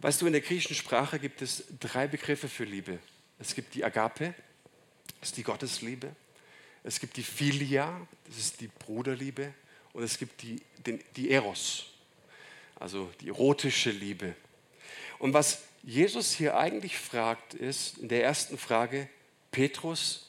Weißt 0.00 0.20
du, 0.20 0.26
in 0.26 0.34
der 0.34 0.42
griechischen 0.42 0.76
Sprache 0.76 1.18
gibt 1.18 1.40
es 1.40 1.64
drei 1.80 2.06
Begriffe 2.06 2.50
für 2.50 2.64
Liebe. 2.64 2.98
Es 3.38 3.54
gibt 3.54 3.74
die 3.74 3.82
Agape, 3.82 4.34
das 5.20 5.30
ist 5.30 5.38
die 5.38 5.42
Gottesliebe. 5.42 6.14
Es 6.84 7.00
gibt 7.00 7.16
die 7.16 7.22
Philia, 7.22 8.06
das 8.26 8.36
ist 8.36 8.60
die 8.60 8.68
Bruderliebe. 8.68 9.54
Und 9.94 10.02
es 10.02 10.18
gibt 10.18 10.42
die, 10.42 10.60
den, 10.84 11.02
die 11.16 11.30
Eros, 11.30 11.86
also 12.78 13.10
die 13.22 13.28
erotische 13.28 13.92
Liebe. 13.92 14.34
Und 15.18 15.32
was 15.32 15.67
Jesus 15.88 16.34
hier 16.34 16.54
eigentlich 16.54 16.98
fragt, 16.98 17.54
ist 17.54 17.96
in 17.96 18.10
der 18.10 18.22
ersten 18.22 18.58
Frage, 18.58 19.08
Petrus, 19.50 20.28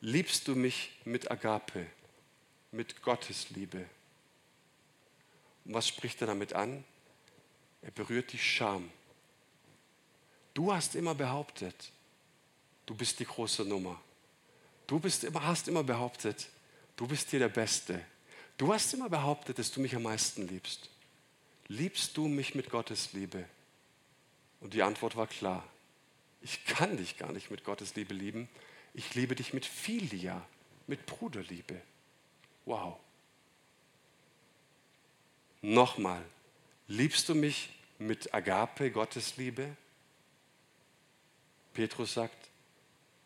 liebst 0.00 0.48
du 0.48 0.56
mich 0.56 0.90
mit 1.04 1.30
Agape, 1.30 1.86
mit 2.72 3.00
Gottes 3.00 3.50
Liebe? 3.50 3.88
Und 5.64 5.74
was 5.74 5.86
spricht 5.86 6.20
er 6.20 6.26
damit 6.26 6.52
an? 6.52 6.82
Er 7.82 7.92
berührt 7.92 8.32
die 8.32 8.38
Scham. 8.38 8.90
Du 10.52 10.74
hast 10.74 10.96
immer 10.96 11.14
behauptet, 11.14 11.92
du 12.86 12.96
bist 12.96 13.20
die 13.20 13.24
große 13.24 13.64
Nummer. 13.64 14.02
Du 14.88 14.98
bist 14.98 15.22
immer, 15.22 15.46
hast 15.46 15.68
immer 15.68 15.84
behauptet, 15.84 16.48
du 16.96 17.06
bist 17.06 17.30
hier 17.30 17.38
der 17.38 17.50
Beste. 17.50 18.04
Du 18.58 18.74
hast 18.74 18.92
immer 18.94 19.08
behauptet, 19.08 19.60
dass 19.60 19.70
du 19.70 19.80
mich 19.80 19.94
am 19.94 20.02
meisten 20.02 20.48
liebst. 20.48 20.90
Liebst 21.68 22.16
du 22.16 22.28
mich 22.28 22.54
mit 22.54 22.70
Gottes 22.70 23.12
Liebe? 23.12 23.44
Und 24.60 24.74
die 24.74 24.82
Antwort 24.82 25.16
war 25.16 25.26
klar. 25.26 25.66
Ich 26.40 26.64
kann 26.66 26.96
dich 26.96 27.16
gar 27.16 27.32
nicht 27.32 27.50
mit 27.50 27.64
Gottes 27.64 27.94
Liebe 27.94 28.14
lieben. 28.14 28.48
Ich 28.92 29.14
liebe 29.14 29.34
dich 29.34 29.52
mit 29.52 29.64
Philia, 29.64 30.46
mit 30.86 31.06
Bruderliebe. 31.06 31.80
Wow. 32.66 32.98
Nochmal, 35.62 36.22
liebst 36.88 37.28
du 37.28 37.34
mich 37.34 37.70
mit 37.98 38.34
Agape, 38.34 38.90
Gottes 38.90 39.36
Liebe? 39.38 39.76
Petrus 41.72 42.14
sagt, 42.14 42.36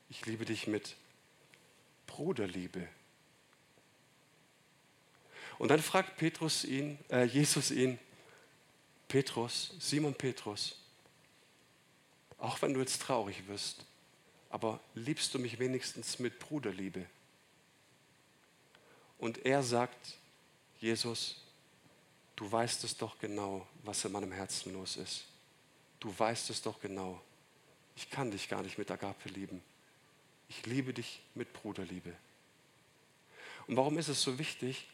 ich 0.09 0.25
liebe 0.25 0.45
dich 0.45 0.67
mit 0.67 0.95
Bruderliebe. 2.07 2.89
Und 5.59 5.69
dann 5.69 5.83
fragt 5.83 6.17
Petrus 6.17 6.65
ihn, 6.65 6.99
äh, 7.11 7.25
Jesus 7.25 7.71
ihn, 7.71 7.99
Petrus, 9.09 9.75
Simon 9.81 10.15
Petrus, 10.15 10.77
auch 12.39 12.61
wenn 12.63 12.75
du 12.75 12.81
jetzt 12.81 13.03
traurig 13.03 13.49
wirst, 13.49 13.85
aber 14.51 14.81
liebst 14.95 15.35
du 15.35 15.39
mich 15.39 15.59
wenigstens 15.59 16.19
mit 16.19 16.39
Bruderliebe? 16.39 17.07
Und 19.19 19.45
er 19.45 19.63
sagt, 19.63 20.17
Jesus, 20.81 21.43
du 22.37 22.51
weißt 22.51 22.85
es 22.85 22.97
doch 22.97 23.19
genau, 23.19 23.67
was 23.83 24.05
in 24.05 24.13
meinem 24.13 24.31
Herzen 24.31 24.73
los 24.73 24.97
ist. 24.97 25.25
Du 25.99 26.17
weißt 26.17 26.51
es 26.51 26.63
doch 26.63 26.81
genau. 26.81 27.21
Ich 27.97 28.11
kann 28.11 28.31
dich 28.31 28.49
gar 28.49 28.63
nicht 28.63 28.79
mit 28.79 28.91
Agape 28.91 29.29
lieben. 29.31 29.61
Ich 30.49 30.65
liebe 30.67 30.95
dich 30.95 31.21
mit 31.35 31.53
Bruderliebe. 31.53 32.15
Und 33.67 33.77
warum 33.77 33.99
ist 33.99 34.09
es 34.09 34.23
so 34.23 34.39
wichtig? 34.39 34.87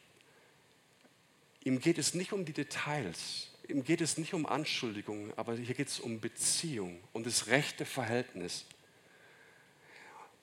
Ihm 1.63 1.79
geht 1.79 1.99
es 1.99 2.15
nicht 2.15 2.33
um 2.33 2.45
die 2.45 2.53
Details, 2.53 3.49
ihm 3.69 3.85
geht 3.85 4.01
es 4.01 4.19
nicht 4.19 4.35
um 4.35 4.47
Anschuldigungen, 4.47 5.33
aber 5.37 5.57
hier 5.57 5.75
geht 5.75 5.89
es 5.89 6.01
um 6.01 6.21
Beziehung, 6.21 7.01
um 7.13 7.25
das 7.25 7.47
rechte 7.47 7.85
Verhältnis. 7.85 8.67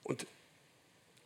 Und 0.02 0.26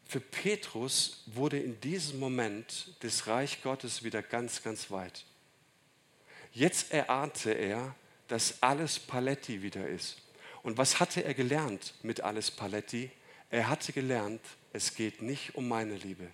für 0.05 0.20
Petrus 0.20 1.22
wurde 1.26 1.59
in 1.59 1.80
diesem 1.80 2.20
Moment 2.20 2.94
das 3.01 3.26
Reich 3.26 3.62
Gottes 3.62 4.05
wieder 4.05 4.22
ganz, 4.22 4.62
ganz 4.62 4.90
weit. 4.90 5.24
Jetzt 6.53 6.92
erahnte 6.92 7.53
er, 7.53 7.94
dass 8.28 8.62
alles 8.62 8.99
Paletti 8.99 9.62
wieder 9.62 9.88
ist. 9.88 10.22
Und 10.62 10.78
was 10.78 11.01
hatte 11.01 11.24
er 11.24 11.34
gelernt 11.34 11.94
mit 12.03 12.20
alles 12.20 12.51
Paletti? 12.51 13.11
Er 13.51 13.68
hatte 13.68 13.92
gelernt, 13.92 14.40
es 14.72 14.94
geht 14.94 15.22
nicht 15.22 15.55
um 15.55 15.68
meine 15.68 15.97
Liebe. 15.97 16.28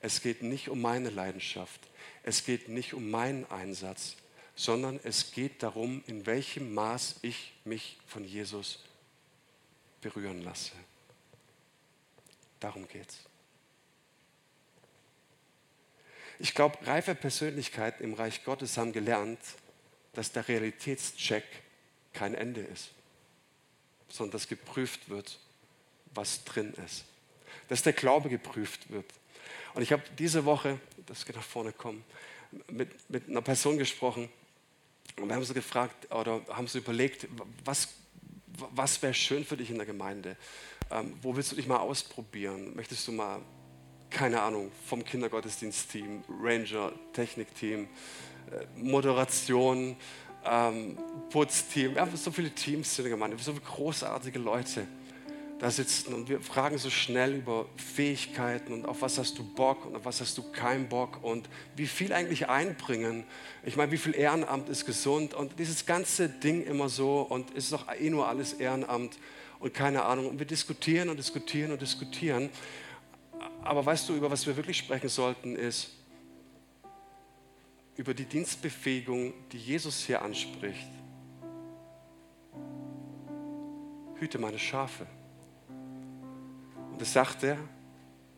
Es 0.00 0.20
geht 0.20 0.42
nicht 0.42 0.68
um 0.68 0.82
meine 0.82 1.10
Leidenschaft. 1.10 1.80
Es 2.22 2.44
geht 2.44 2.68
nicht 2.68 2.94
um 2.94 3.10
meinen 3.10 3.50
Einsatz, 3.50 4.16
sondern 4.56 5.00
es 5.02 5.32
geht 5.32 5.62
darum, 5.62 6.02
in 6.06 6.26
welchem 6.26 6.74
Maß 6.74 7.16
ich 7.22 7.54
mich 7.64 7.98
von 8.06 8.24
Jesus 8.24 8.84
berühren 10.00 10.42
lasse. 10.42 10.72
Darum 12.60 12.86
geht's. 12.86 13.18
Ich 16.38 16.54
glaube, 16.54 16.84
reife 16.86 17.14
Persönlichkeiten 17.14 18.02
im 18.04 18.14
Reich 18.14 18.44
Gottes 18.44 18.76
haben 18.76 18.92
gelernt, 18.92 19.38
dass 20.12 20.32
der 20.32 20.46
Realitätscheck 20.46 21.44
kein 22.12 22.34
Ende 22.34 22.60
ist, 22.60 22.90
sondern 24.08 24.32
dass 24.32 24.48
geprüft 24.48 25.08
wird, 25.08 25.38
was 26.14 26.44
drin 26.44 26.74
ist. 26.84 27.04
Dass 27.68 27.82
der 27.82 27.92
Glaube 27.92 28.28
geprüft 28.28 28.90
wird. 28.90 29.06
Und 29.74 29.82
ich 29.82 29.92
habe 29.92 30.02
diese 30.18 30.44
Woche, 30.44 30.78
das 31.06 31.24
geht 31.24 31.36
nach 31.36 31.42
vorne 31.42 31.72
kommen, 31.72 32.04
mit, 32.68 32.88
mit 33.10 33.28
einer 33.28 33.42
Person 33.42 33.78
gesprochen 33.78 34.28
und 35.20 35.28
wir 35.28 35.34
haben 35.34 35.44
sie 35.44 35.54
gefragt 35.54 36.10
oder 36.10 36.40
haben 36.48 36.66
sie 36.66 36.78
überlegt, 36.78 37.28
was, 37.64 37.88
was 38.74 39.00
wäre 39.02 39.14
schön 39.14 39.44
für 39.44 39.56
dich 39.56 39.70
in 39.70 39.76
der 39.76 39.86
Gemeinde? 39.86 40.36
Ähm, 40.90 41.14
wo 41.22 41.36
willst 41.36 41.52
du 41.52 41.56
dich 41.56 41.66
mal 41.66 41.78
ausprobieren? 41.78 42.74
Möchtest 42.74 43.06
du 43.08 43.12
mal, 43.12 43.40
keine 44.10 44.42
Ahnung, 44.42 44.70
vom 44.86 45.04
Kindergottesdienstteam, 45.04 46.24
Ranger, 46.40 46.92
Technikteam, 47.12 47.88
äh, 48.50 48.66
Moderation, 48.76 49.96
ähm, 50.44 50.98
Putzteam. 51.30 51.94
Wir 51.94 52.02
haben 52.02 52.16
so 52.16 52.30
viele 52.30 52.50
Teams 52.50 52.98
in 52.98 53.04
der 53.04 53.10
Gemeinde, 53.10 53.36
so 53.38 53.52
viele 53.52 53.64
großartige 53.64 54.38
Leute 54.38 54.86
da 55.64 55.70
sitzen 55.70 56.12
und 56.12 56.28
wir 56.28 56.42
fragen 56.42 56.76
so 56.76 56.90
schnell 56.90 57.36
über 57.36 57.64
Fähigkeiten 57.76 58.70
und 58.74 58.84
auf 58.84 59.00
was 59.00 59.16
hast 59.16 59.38
du 59.38 59.42
Bock 59.42 59.86
und 59.86 59.96
auf 59.96 60.04
was 60.04 60.20
hast 60.20 60.36
du 60.36 60.42
keinen 60.52 60.90
Bock 60.90 61.24
und 61.24 61.48
wie 61.74 61.86
viel 61.86 62.12
eigentlich 62.12 62.50
einbringen. 62.50 63.24
Ich 63.64 63.74
meine, 63.74 63.90
wie 63.90 63.96
viel 63.96 64.14
Ehrenamt 64.14 64.68
ist 64.68 64.84
gesund 64.84 65.32
und 65.32 65.58
dieses 65.58 65.86
ganze 65.86 66.28
Ding 66.28 66.66
immer 66.66 66.90
so 66.90 67.22
und 67.22 67.50
ist 67.52 67.72
doch 67.72 67.90
eh 67.90 68.10
nur 68.10 68.28
alles 68.28 68.52
Ehrenamt 68.52 69.16
und 69.58 69.72
keine 69.72 70.04
Ahnung. 70.04 70.28
Und 70.28 70.38
wir 70.38 70.44
diskutieren 70.44 71.08
und 71.08 71.16
diskutieren 71.16 71.72
und 71.72 71.80
diskutieren. 71.80 72.50
Aber 73.62 73.86
weißt 73.86 74.06
du, 74.10 74.16
über 74.16 74.30
was 74.30 74.46
wir 74.46 74.54
wirklich 74.58 74.76
sprechen 74.76 75.08
sollten, 75.08 75.56
ist 75.56 75.92
über 77.96 78.12
die 78.12 78.26
Dienstbefähigung, 78.26 79.32
die 79.50 79.58
Jesus 79.58 80.04
hier 80.04 80.20
anspricht. 80.20 80.90
Hüte 84.16 84.38
meine 84.38 84.58
Schafe. 84.58 85.06
Und 86.94 87.00
das 87.00 87.12
sagt 87.12 87.42
er, 87.42 87.58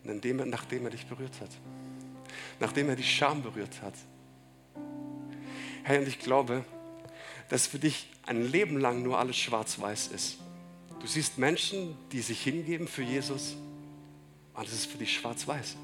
nachdem 0.03 0.39
er, 0.39 0.47
nachdem 0.47 0.87
er 0.87 0.91
dich 0.91 1.05
berührt 1.05 1.39
hat. 1.43 1.51
Nachdem 2.59 2.89
er 2.89 2.97
die 2.97 3.03
Scham 3.03 3.43
berührt 3.43 3.83
hat. 3.83 3.93
Herr, 5.85 5.99
und 5.99 6.09
ich 6.09 6.19
glaube, 6.19 6.65
dass 7.51 7.67
für 7.67 7.79
dich 7.79 8.09
ein 8.25 8.51
Leben 8.51 8.81
lang 8.81 9.03
nur 9.03 9.19
alles 9.19 9.37
schwarz-weiß 9.37 10.07
ist. 10.07 10.39
Du 11.01 11.07
siehst 11.07 11.37
Menschen, 11.37 11.99
die 12.13 12.23
sich 12.23 12.43
hingeben 12.43 12.89
für 12.89 13.03
Jesus, 13.03 13.57
und 14.55 14.67
es 14.67 14.73
ist 14.73 14.87
für 14.87 14.97
dich 14.97 15.13
schwarz-weiß. 15.13 15.77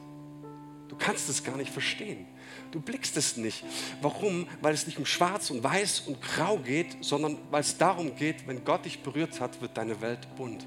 Du 0.88 0.96
kannst 0.96 1.28
es 1.28 1.44
gar 1.44 1.58
nicht 1.58 1.70
verstehen. 1.70 2.24
Du 2.70 2.80
blickst 2.80 3.18
es 3.18 3.36
nicht. 3.36 3.64
Warum? 4.00 4.48
Weil 4.62 4.72
es 4.72 4.86
nicht 4.86 4.96
um 4.96 5.04
Schwarz 5.04 5.50
und 5.50 5.62
Weiß 5.62 6.00
und 6.06 6.22
Grau 6.22 6.56
geht, 6.56 7.04
sondern 7.04 7.36
weil 7.50 7.60
es 7.60 7.76
darum 7.76 8.16
geht, 8.16 8.48
wenn 8.48 8.64
Gott 8.64 8.86
dich 8.86 9.00
berührt 9.00 9.40
hat, 9.40 9.60
wird 9.60 9.76
deine 9.76 10.00
Welt 10.00 10.26
bunt. 10.36 10.66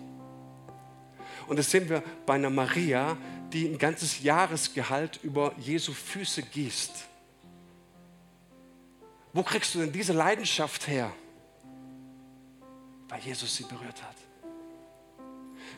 Und 1.47 1.57
das 1.57 1.71
sehen 1.71 1.89
wir 1.89 2.03
bei 2.25 2.35
einer 2.35 2.49
Maria, 2.49 3.17
die 3.53 3.67
ein 3.67 3.77
ganzes 3.77 4.21
Jahresgehalt 4.21 5.19
über 5.23 5.53
Jesu 5.57 5.93
Füße 5.93 6.41
gießt. 6.43 7.05
Wo 9.33 9.43
kriegst 9.43 9.75
du 9.75 9.79
denn 9.79 9.91
diese 9.91 10.13
Leidenschaft 10.13 10.87
her? 10.87 11.11
Weil 13.09 13.19
Jesus 13.19 13.55
sie 13.55 13.63
berührt 13.63 14.01
hat. 14.01 14.15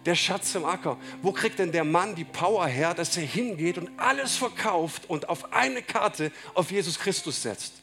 Der 0.05 0.15
Schatz 0.15 0.55
im 0.55 0.63
Acker. 0.63 0.97
Wo 1.21 1.31
kriegt 1.31 1.59
denn 1.59 1.71
der 1.71 1.83
Mann 1.83 2.15
die 2.15 2.23
Power 2.23 2.67
her, 2.67 2.93
dass 2.93 3.17
er 3.17 3.23
hingeht 3.23 3.77
und 3.77 3.89
alles 3.99 4.37
verkauft 4.37 5.09
und 5.09 5.27
auf 5.27 5.51
eine 5.53 5.81
Karte 5.81 6.31
auf 6.53 6.71
Jesus 6.71 6.97
Christus 6.99 7.41
setzt? 7.41 7.73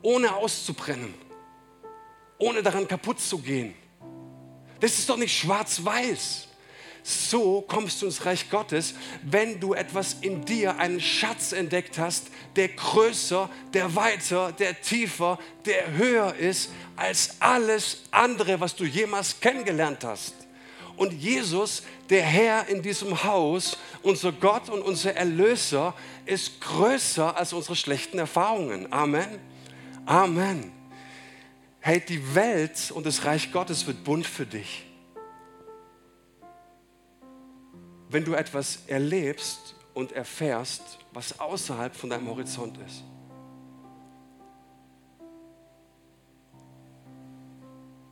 Ohne 0.00 0.34
auszubrennen. 0.34 1.12
Ohne 2.38 2.62
daran 2.62 2.86
kaputt 2.88 3.20
zu 3.20 3.38
gehen. 3.38 3.74
Das 4.80 4.98
ist 4.98 5.08
doch 5.08 5.16
nicht 5.16 5.36
schwarz-weiß. 5.36 6.47
So 7.08 7.62
kommst 7.62 8.02
du 8.02 8.06
ins 8.06 8.26
Reich 8.26 8.50
Gottes, 8.50 8.92
wenn 9.22 9.58
du 9.58 9.72
etwas 9.72 10.16
in 10.20 10.44
dir, 10.44 10.76
einen 10.76 11.00
Schatz 11.00 11.52
entdeckt 11.52 11.96
hast, 11.96 12.26
der 12.54 12.68
größer, 12.68 13.48
der 13.72 13.96
weiter, 13.96 14.52
der 14.52 14.78
tiefer, 14.82 15.38
der 15.64 15.96
höher 15.96 16.34
ist 16.34 16.70
als 16.96 17.36
alles 17.40 18.02
andere, 18.10 18.60
was 18.60 18.76
du 18.76 18.84
jemals 18.84 19.40
kennengelernt 19.40 20.04
hast. 20.04 20.34
Und 20.98 21.14
Jesus, 21.14 21.82
der 22.10 22.24
Herr 22.24 22.68
in 22.68 22.82
diesem 22.82 23.24
Haus, 23.24 23.78
unser 24.02 24.30
Gott 24.30 24.68
und 24.68 24.82
unser 24.82 25.16
Erlöser, 25.16 25.94
ist 26.26 26.60
größer 26.60 27.34
als 27.34 27.54
unsere 27.54 27.76
schlechten 27.76 28.18
Erfahrungen. 28.18 28.92
Amen. 28.92 29.38
Amen. 30.04 30.72
Hey, 31.80 32.02
die 32.06 32.34
Welt 32.34 32.90
und 32.90 33.06
das 33.06 33.24
Reich 33.24 33.50
Gottes 33.50 33.86
wird 33.86 34.04
bunt 34.04 34.26
für 34.26 34.44
dich. 34.44 34.87
Wenn 38.10 38.24
du 38.24 38.34
etwas 38.34 38.80
erlebst 38.86 39.74
und 39.94 40.12
erfährst, 40.12 40.98
was 41.12 41.38
außerhalb 41.40 41.94
von 41.94 42.10
deinem 42.10 42.28
Horizont 42.28 42.78
ist. 42.86 43.02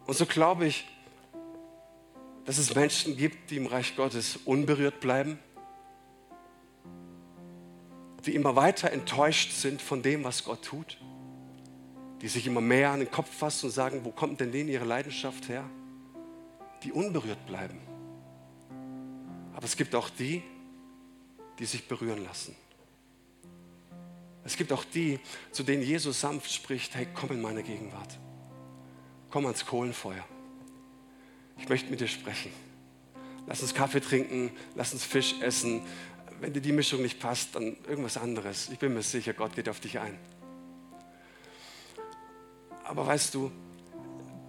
Und 0.07 0.17
so 0.17 0.27
glaube 0.27 0.67
ich, 0.67 0.87
dass 2.45 2.59
es 2.59 2.75
Menschen 2.75 3.17
gibt, 3.17 3.51
die 3.51 3.57
im 3.57 3.67
Reich 3.67 3.97
Gottes 3.97 4.39
unberührt 4.45 5.01
bleiben, 5.01 5.39
die 8.25 8.35
immer 8.35 8.57
weiter 8.57 8.93
enttäuscht 8.93 9.53
sind 9.53 9.83
von 9.83 10.03
dem, 10.03 10.25
was 10.25 10.45
Gott 10.45 10.65
tut, 10.65 10.99
die 12.21 12.29
sich 12.29 12.47
immer 12.47 12.61
mehr 12.61 12.91
an 12.91 13.01
den 13.01 13.11
Kopf 13.11 13.31
fassen 13.31 13.67
und 13.67 13.73
sagen, 13.73 14.05
wo 14.05 14.11
kommt 14.11 14.41
denn 14.41 14.53
denen 14.53 14.69
ihre 14.69 14.85
Leidenschaft 14.85 15.49
her? 15.49 15.69
Die 16.83 16.93
unberührt 16.93 17.45
bleiben. 17.47 17.81
Aber 19.57 19.65
es 19.65 19.77
gibt 19.77 19.95
auch 19.95 20.11
die, 20.11 20.43
die 21.59 21.65
sich 21.65 21.89
berühren 21.89 22.23
lassen. 22.23 22.55
Es 24.45 24.57
gibt 24.57 24.71
auch 24.71 24.85
die, 24.85 25.19
zu 25.51 25.63
denen 25.63 25.83
Jesus 25.83 26.21
sanft 26.21 26.53
spricht, 26.53 26.95
hey, 26.95 27.09
komm 27.15 27.31
in 27.31 27.41
meine 27.41 27.63
Gegenwart. 27.63 28.19
komm 29.31 29.47
ans 29.47 29.65
Kohlenfeuer. 29.65 30.25
Ich 31.59 31.69
möchte 31.69 31.91
mit 31.91 32.01
dir 32.01 32.07
sprechen. 32.07 32.53
Lass 33.47 33.63
uns 33.63 33.75
Kaffee 33.75 34.01
trinken, 34.01 34.51
lass 34.75 34.93
uns 34.93 35.05
Fisch 35.05 35.35
essen. 35.41 35.81
Wenn 36.41 36.53
dir 36.53 36.61
die 36.61 36.73
Mischung 36.73 37.01
nicht 37.01 37.19
passt, 37.19 37.55
dann 37.55 37.77
irgendwas 37.89 38.19
anderes. 38.19 38.69
Ich 38.69 38.79
bin 38.79 38.93
mir 38.93 39.03
sicher, 39.03 39.33
Gott 39.33 39.55
geht 39.55 39.71
auf 39.71 39.81
dich 39.81 39.99
ein. 39.99 40.19
Aber 42.85 43.07
weißt 43.07 43.35
du, 43.35 43.51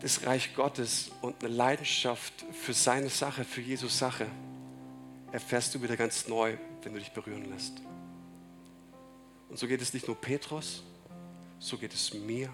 das 0.01 0.25
Reich 0.25 0.53
Gottes 0.53 1.11
und 1.21 1.43
eine 1.43 1.53
Leidenschaft 1.53 2.33
für 2.51 2.73
seine 2.73 3.09
Sache, 3.09 3.45
für 3.45 3.61
Jesus 3.61 3.97
Sache, 3.97 4.27
erfährst 5.31 5.75
du 5.75 5.81
wieder 5.81 5.97
ganz 5.97 6.27
neu, 6.27 6.57
wenn 6.83 6.93
du 6.93 6.99
dich 6.99 7.11
berühren 7.11 7.49
lässt. 7.49 7.81
Und 9.49 9.57
so 9.57 9.67
geht 9.67 9.81
es 9.81 9.93
nicht 9.93 10.07
nur 10.07 10.15
Petrus, 10.15 10.83
so 11.59 11.77
geht 11.77 11.93
es 11.93 12.13
mir 12.13 12.49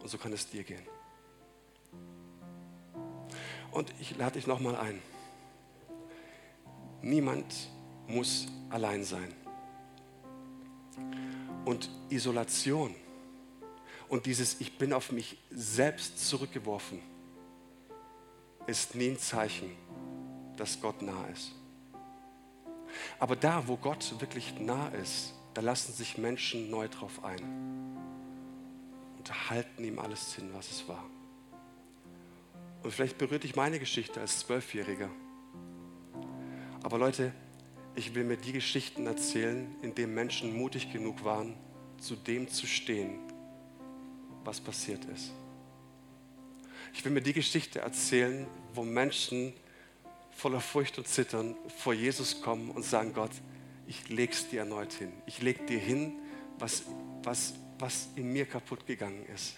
und 0.00 0.08
so 0.08 0.18
kann 0.18 0.32
es 0.32 0.48
dir 0.48 0.64
gehen. 0.64 0.86
Und 3.70 3.92
ich 4.00 4.16
lade 4.16 4.34
dich 4.34 4.46
nochmal 4.46 4.76
ein. 4.76 5.00
Niemand 7.02 7.54
muss 8.06 8.46
allein 8.70 9.04
sein. 9.04 9.32
Und 11.64 11.90
Isolation 12.08 12.94
und 14.08 14.26
dieses 14.26 14.60
Ich 14.60 14.78
bin 14.78 14.92
auf 14.92 15.12
mich 15.12 15.36
selbst 15.50 16.26
zurückgeworfen 16.28 17.00
ist 18.66 18.94
nie 18.94 19.10
ein 19.10 19.18
Zeichen, 19.18 19.70
dass 20.56 20.80
Gott 20.80 21.00
nah 21.02 21.26
ist. 21.28 21.52
Aber 23.18 23.36
da, 23.36 23.66
wo 23.66 23.76
Gott 23.76 24.14
wirklich 24.20 24.58
nah 24.58 24.88
ist, 24.88 25.34
da 25.54 25.60
lassen 25.60 25.92
sich 25.92 26.18
Menschen 26.18 26.70
neu 26.70 26.88
drauf 26.88 27.24
ein 27.24 27.42
und 29.16 29.50
halten 29.50 29.84
ihm 29.84 29.98
alles 29.98 30.34
hin, 30.34 30.50
was 30.52 30.70
es 30.70 30.88
war. 30.88 31.04
Und 32.82 32.92
vielleicht 32.92 33.18
berührt 33.18 33.42
dich 33.42 33.56
meine 33.56 33.78
Geschichte 33.78 34.20
als 34.20 34.40
Zwölfjähriger. 34.40 35.10
Aber 36.82 36.98
Leute, 36.98 37.32
ich 37.96 38.14
will 38.14 38.24
mir 38.24 38.36
die 38.36 38.52
Geschichten 38.52 39.06
erzählen, 39.06 39.74
in 39.82 39.94
denen 39.94 40.14
Menschen 40.14 40.56
mutig 40.56 40.92
genug 40.92 41.24
waren, 41.24 41.56
zu 41.98 42.14
dem 42.14 42.48
zu 42.48 42.66
stehen, 42.66 43.18
was 44.44 44.60
passiert 44.60 45.04
ist. 45.06 45.32
Ich 46.94 47.04
will 47.04 47.12
mir 47.12 47.20
die 47.20 47.32
Geschichte 47.32 47.80
erzählen, 47.80 48.46
wo 48.72 48.84
Menschen 48.84 49.52
voller 50.38 50.60
Furcht 50.60 50.98
und 50.98 51.08
Zittern 51.08 51.56
vor 51.78 51.92
Jesus 51.92 52.40
kommen 52.40 52.70
und 52.70 52.84
sagen, 52.84 53.12
Gott, 53.12 53.32
ich 53.88 54.08
leg's 54.08 54.48
dir 54.48 54.60
erneut 54.60 54.92
hin. 54.92 55.12
Ich 55.26 55.42
leg 55.42 55.66
dir 55.66 55.80
hin, 55.80 56.12
was, 56.60 56.84
was, 57.24 57.54
was 57.80 58.08
in 58.14 58.32
mir 58.32 58.46
kaputt 58.46 58.86
gegangen 58.86 59.26
ist. 59.34 59.56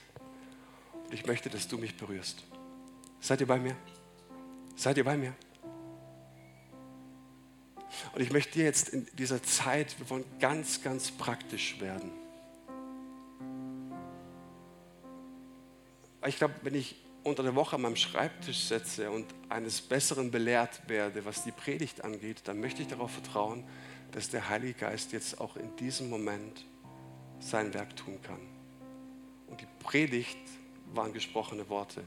Und 1.05 1.13
ich 1.13 1.27
möchte, 1.27 1.51
dass 1.51 1.69
du 1.69 1.77
mich 1.77 1.99
berührst. 1.99 2.45
Seid 3.21 3.43
ihr 3.43 3.47
bei 3.47 3.59
mir? 3.59 3.77
Seid 4.75 4.97
ihr 4.97 5.05
bei 5.05 5.19
mir? 5.19 5.35
Und 8.15 8.23
ich 8.23 8.33
möchte 8.33 8.55
dir 8.55 8.65
jetzt 8.65 8.89
in 8.89 9.07
dieser 9.19 9.43
Zeit, 9.43 9.99
wir 9.99 10.09
wollen 10.09 10.25
ganz, 10.39 10.83
ganz 10.83 11.11
praktisch 11.11 11.79
werden. 11.79 12.11
Ich 16.27 16.39
glaube, 16.39 16.55
wenn 16.63 16.75
ich 16.75 16.97
unter 17.23 17.43
der 17.43 17.55
Woche 17.55 17.77
an 17.77 17.83
meinem 17.83 17.97
Schreibtisch 17.97 18.65
setze 18.65 19.11
und 19.11 19.27
eines 19.49 19.81
Besseren 19.81 20.31
belehrt 20.31 20.89
werde, 20.89 21.25
was 21.25 21.45
die 21.45 21.53
Predigt 21.53 22.05
angeht, 22.05 22.43
dann 22.45 22.61
möchte 22.61 22.83
ich 22.83 22.89
darauf 22.89 23.11
vertrauen, 23.11 23.65
dass 24.13 24.31
der 24.31 24.49
Heilige 24.49 24.75
Geist 24.75 25.13
jetzt 25.13 25.41
auch 25.41 25.57
in 25.57 25.77
diesem 25.77 26.09
Moment 26.09 26.65
sein 27.39 27.73
Werk 27.75 27.97
tun 27.97 28.21
kann. 28.23 28.41
Und 29.47 29.61
die 29.61 29.67
Predigt 29.81 30.39
waren 30.93 31.13
gesprochene 31.13 31.69
Worte. 31.69 32.03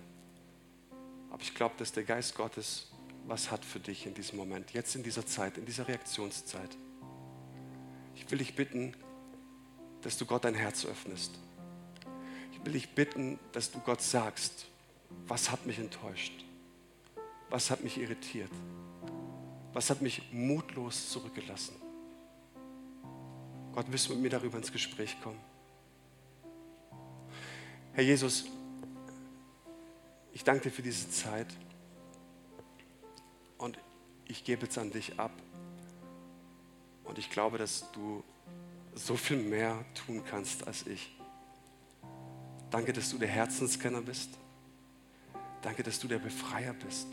Aber 1.32 1.42
ich 1.42 1.54
glaube, 1.54 1.76
dass 1.78 1.92
der 1.92 2.04
Geist 2.04 2.36
Gottes 2.36 2.94
was 3.26 3.52
hat 3.52 3.64
für 3.64 3.80
dich 3.80 4.06
in 4.06 4.14
diesem 4.14 4.38
Moment, 4.38 4.72
jetzt 4.72 4.96
in 4.96 5.04
dieser 5.04 5.26
Zeit, 5.26 5.58
in 5.58 5.66
dieser 5.66 5.88
Reaktionszeit. 5.88 6.78
Ich 8.16 8.30
will 8.30 8.40
dich 8.40 8.56
bitten, 8.56 8.96
dass 10.02 10.18
du 10.18 10.26
Gott 10.26 10.44
dein 10.44 10.56
Herz 10.56 10.86
öffnest. 10.86 11.40
Ich 12.52 12.66
will 12.66 12.74
dich 12.74 12.94
bitten, 12.96 13.40
dass 13.54 13.72
du 13.72 13.80
Gott 13.80 14.02
sagst, 14.02 14.68
was 15.28 15.52
hat 15.52 15.66
mich 15.66 15.80
enttäuscht? 15.80 16.34
Was 17.50 17.70
hat 17.72 17.84
mich 17.84 17.98
irritiert? 17.98 18.52
Was 19.74 19.90
hat 19.90 20.02
mich 20.02 20.22
mutlos 20.32 21.10
zurückgelassen? 21.10 21.76
Gott, 23.74 23.86
willst 23.90 24.08
du 24.08 24.14
mit 24.14 24.22
mir 24.24 24.30
darüber 24.30 24.58
ins 24.58 24.72
Gespräch 24.72 25.20
kommen? 25.22 25.40
Herr 27.94 28.04
Jesus, 28.04 28.46
ich 30.32 30.44
danke 30.44 30.64
dir 30.64 30.72
für 30.72 30.82
diese 30.82 31.10
Zeit 31.10 31.48
und 33.58 33.78
ich 34.26 34.44
gebe 34.44 34.64
jetzt 34.64 34.78
an 34.78 34.92
dich 34.92 35.20
ab. 35.20 35.32
Und 37.04 37.18
ich 37.20 37.30
glaube, 37.30 37.58
dass 37.58 37.92
du 37.92 38.24
so 38.96 39.16
viel 39.16 39.38
mehr 39.38 39.86
tun 39.94 40.24
kannst 40.26 40.66
als 40.68 40.88
ich. 40.88 41.16
Danke, 42.70 42.94
dass 42.94 43.10
du 43.12 43.18
der 43.18 43.28
Herzenskenner 43.28 44.02
bist. 44.02 44.30
Danke, 45.64 45.82
dass 45.82 45.98
du 45.98 46.08
der 46.10 46.20
Befreier 46.20 46.74
bist. 46.74 47.08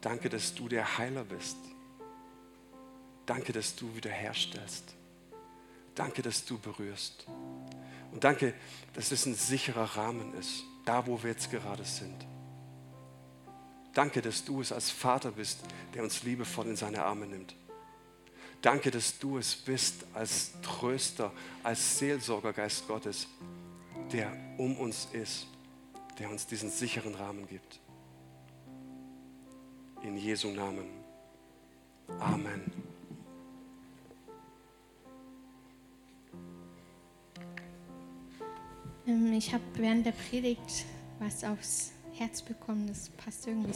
Danke, 0.00 0.30
dass 0.30 0.54
du 0.54 0.68
der 0.68 0.98
Heiler 0.98 1.24
bist. 1.24 1.58
Danke, 3.26 3.52
dass 3.52 3.76
du 3.76 3.94
wiederherstellst. 3.94 4.94
Danke, 5.94 6.22
dass 6.22 6.44
du 6.44 6.58
berührst. 6.58 7.26
Und 8.10 8.24
danke, 8.24 8.54
dass 8.94 9.12
es 9.12 9.26
ein 9.26 9.34
sicherer 9.34 9.96
Rahmen 9.96 10.32
ist, 10.34 10.64
da 10.86 11.06
wo 11.06 11.22
wir 11.22 11.30
jetzt 11.30 11.50
gerade 11.50 11.84
sind. 11.84 12.26
Danke, 13.92 14.22
dass 14.22 14.44
du 14.44 14.62
es 14.62 14.72
als 14.72 14.90
Vater 14.90 15.32
bist, 15.32 15.60
der 15.94 16.02
uns 16.02 16.22
liebevoll 16.22 16.66
in 16.68 16.76
seine 16.76 17.04
Arme 17.04 17.26
nimmt. 17.26 17.54
Danke, 18.62 18.90
dass 18.90 19.18
du 19.18 19.36
es 19.36 19.54
bist 19.54 20.06
als 20.14 20.52
Tröster, 20.62 21.32
als 21.62 21.98
Seelsorgergeist 21.98 22.86
Gottes, 22.88 23.26
der 24.12 24.32
um 24.56 24.76
uns 24.78 25.08
ist 25.12 25.46
der 26.18 26.30
uns 26.30 26.46
diesen 26.46 26.70
sicheren 26.70 27.14
Rahmen 27.14 27.46
gibt. 27.46 27.80
In 30.02 30.16
Jesu 30.16 30.48
Namen. 30.48 30.86
Amen. 32.20 32.70
Ähm, 39.06 39.32
ich 39.32 39.52
habe 39.52 39.64
während 39.74 40.06
der 40.06 40.12
Predigt 40.12 40.84
was 41.18 41.44
aufs 41.44 41.92
Herz 42.12 42.42
bekommen, 42.42 42.86
das 42.86 43.10
passt 43.10 43.46
irgendwie 43.46 43.74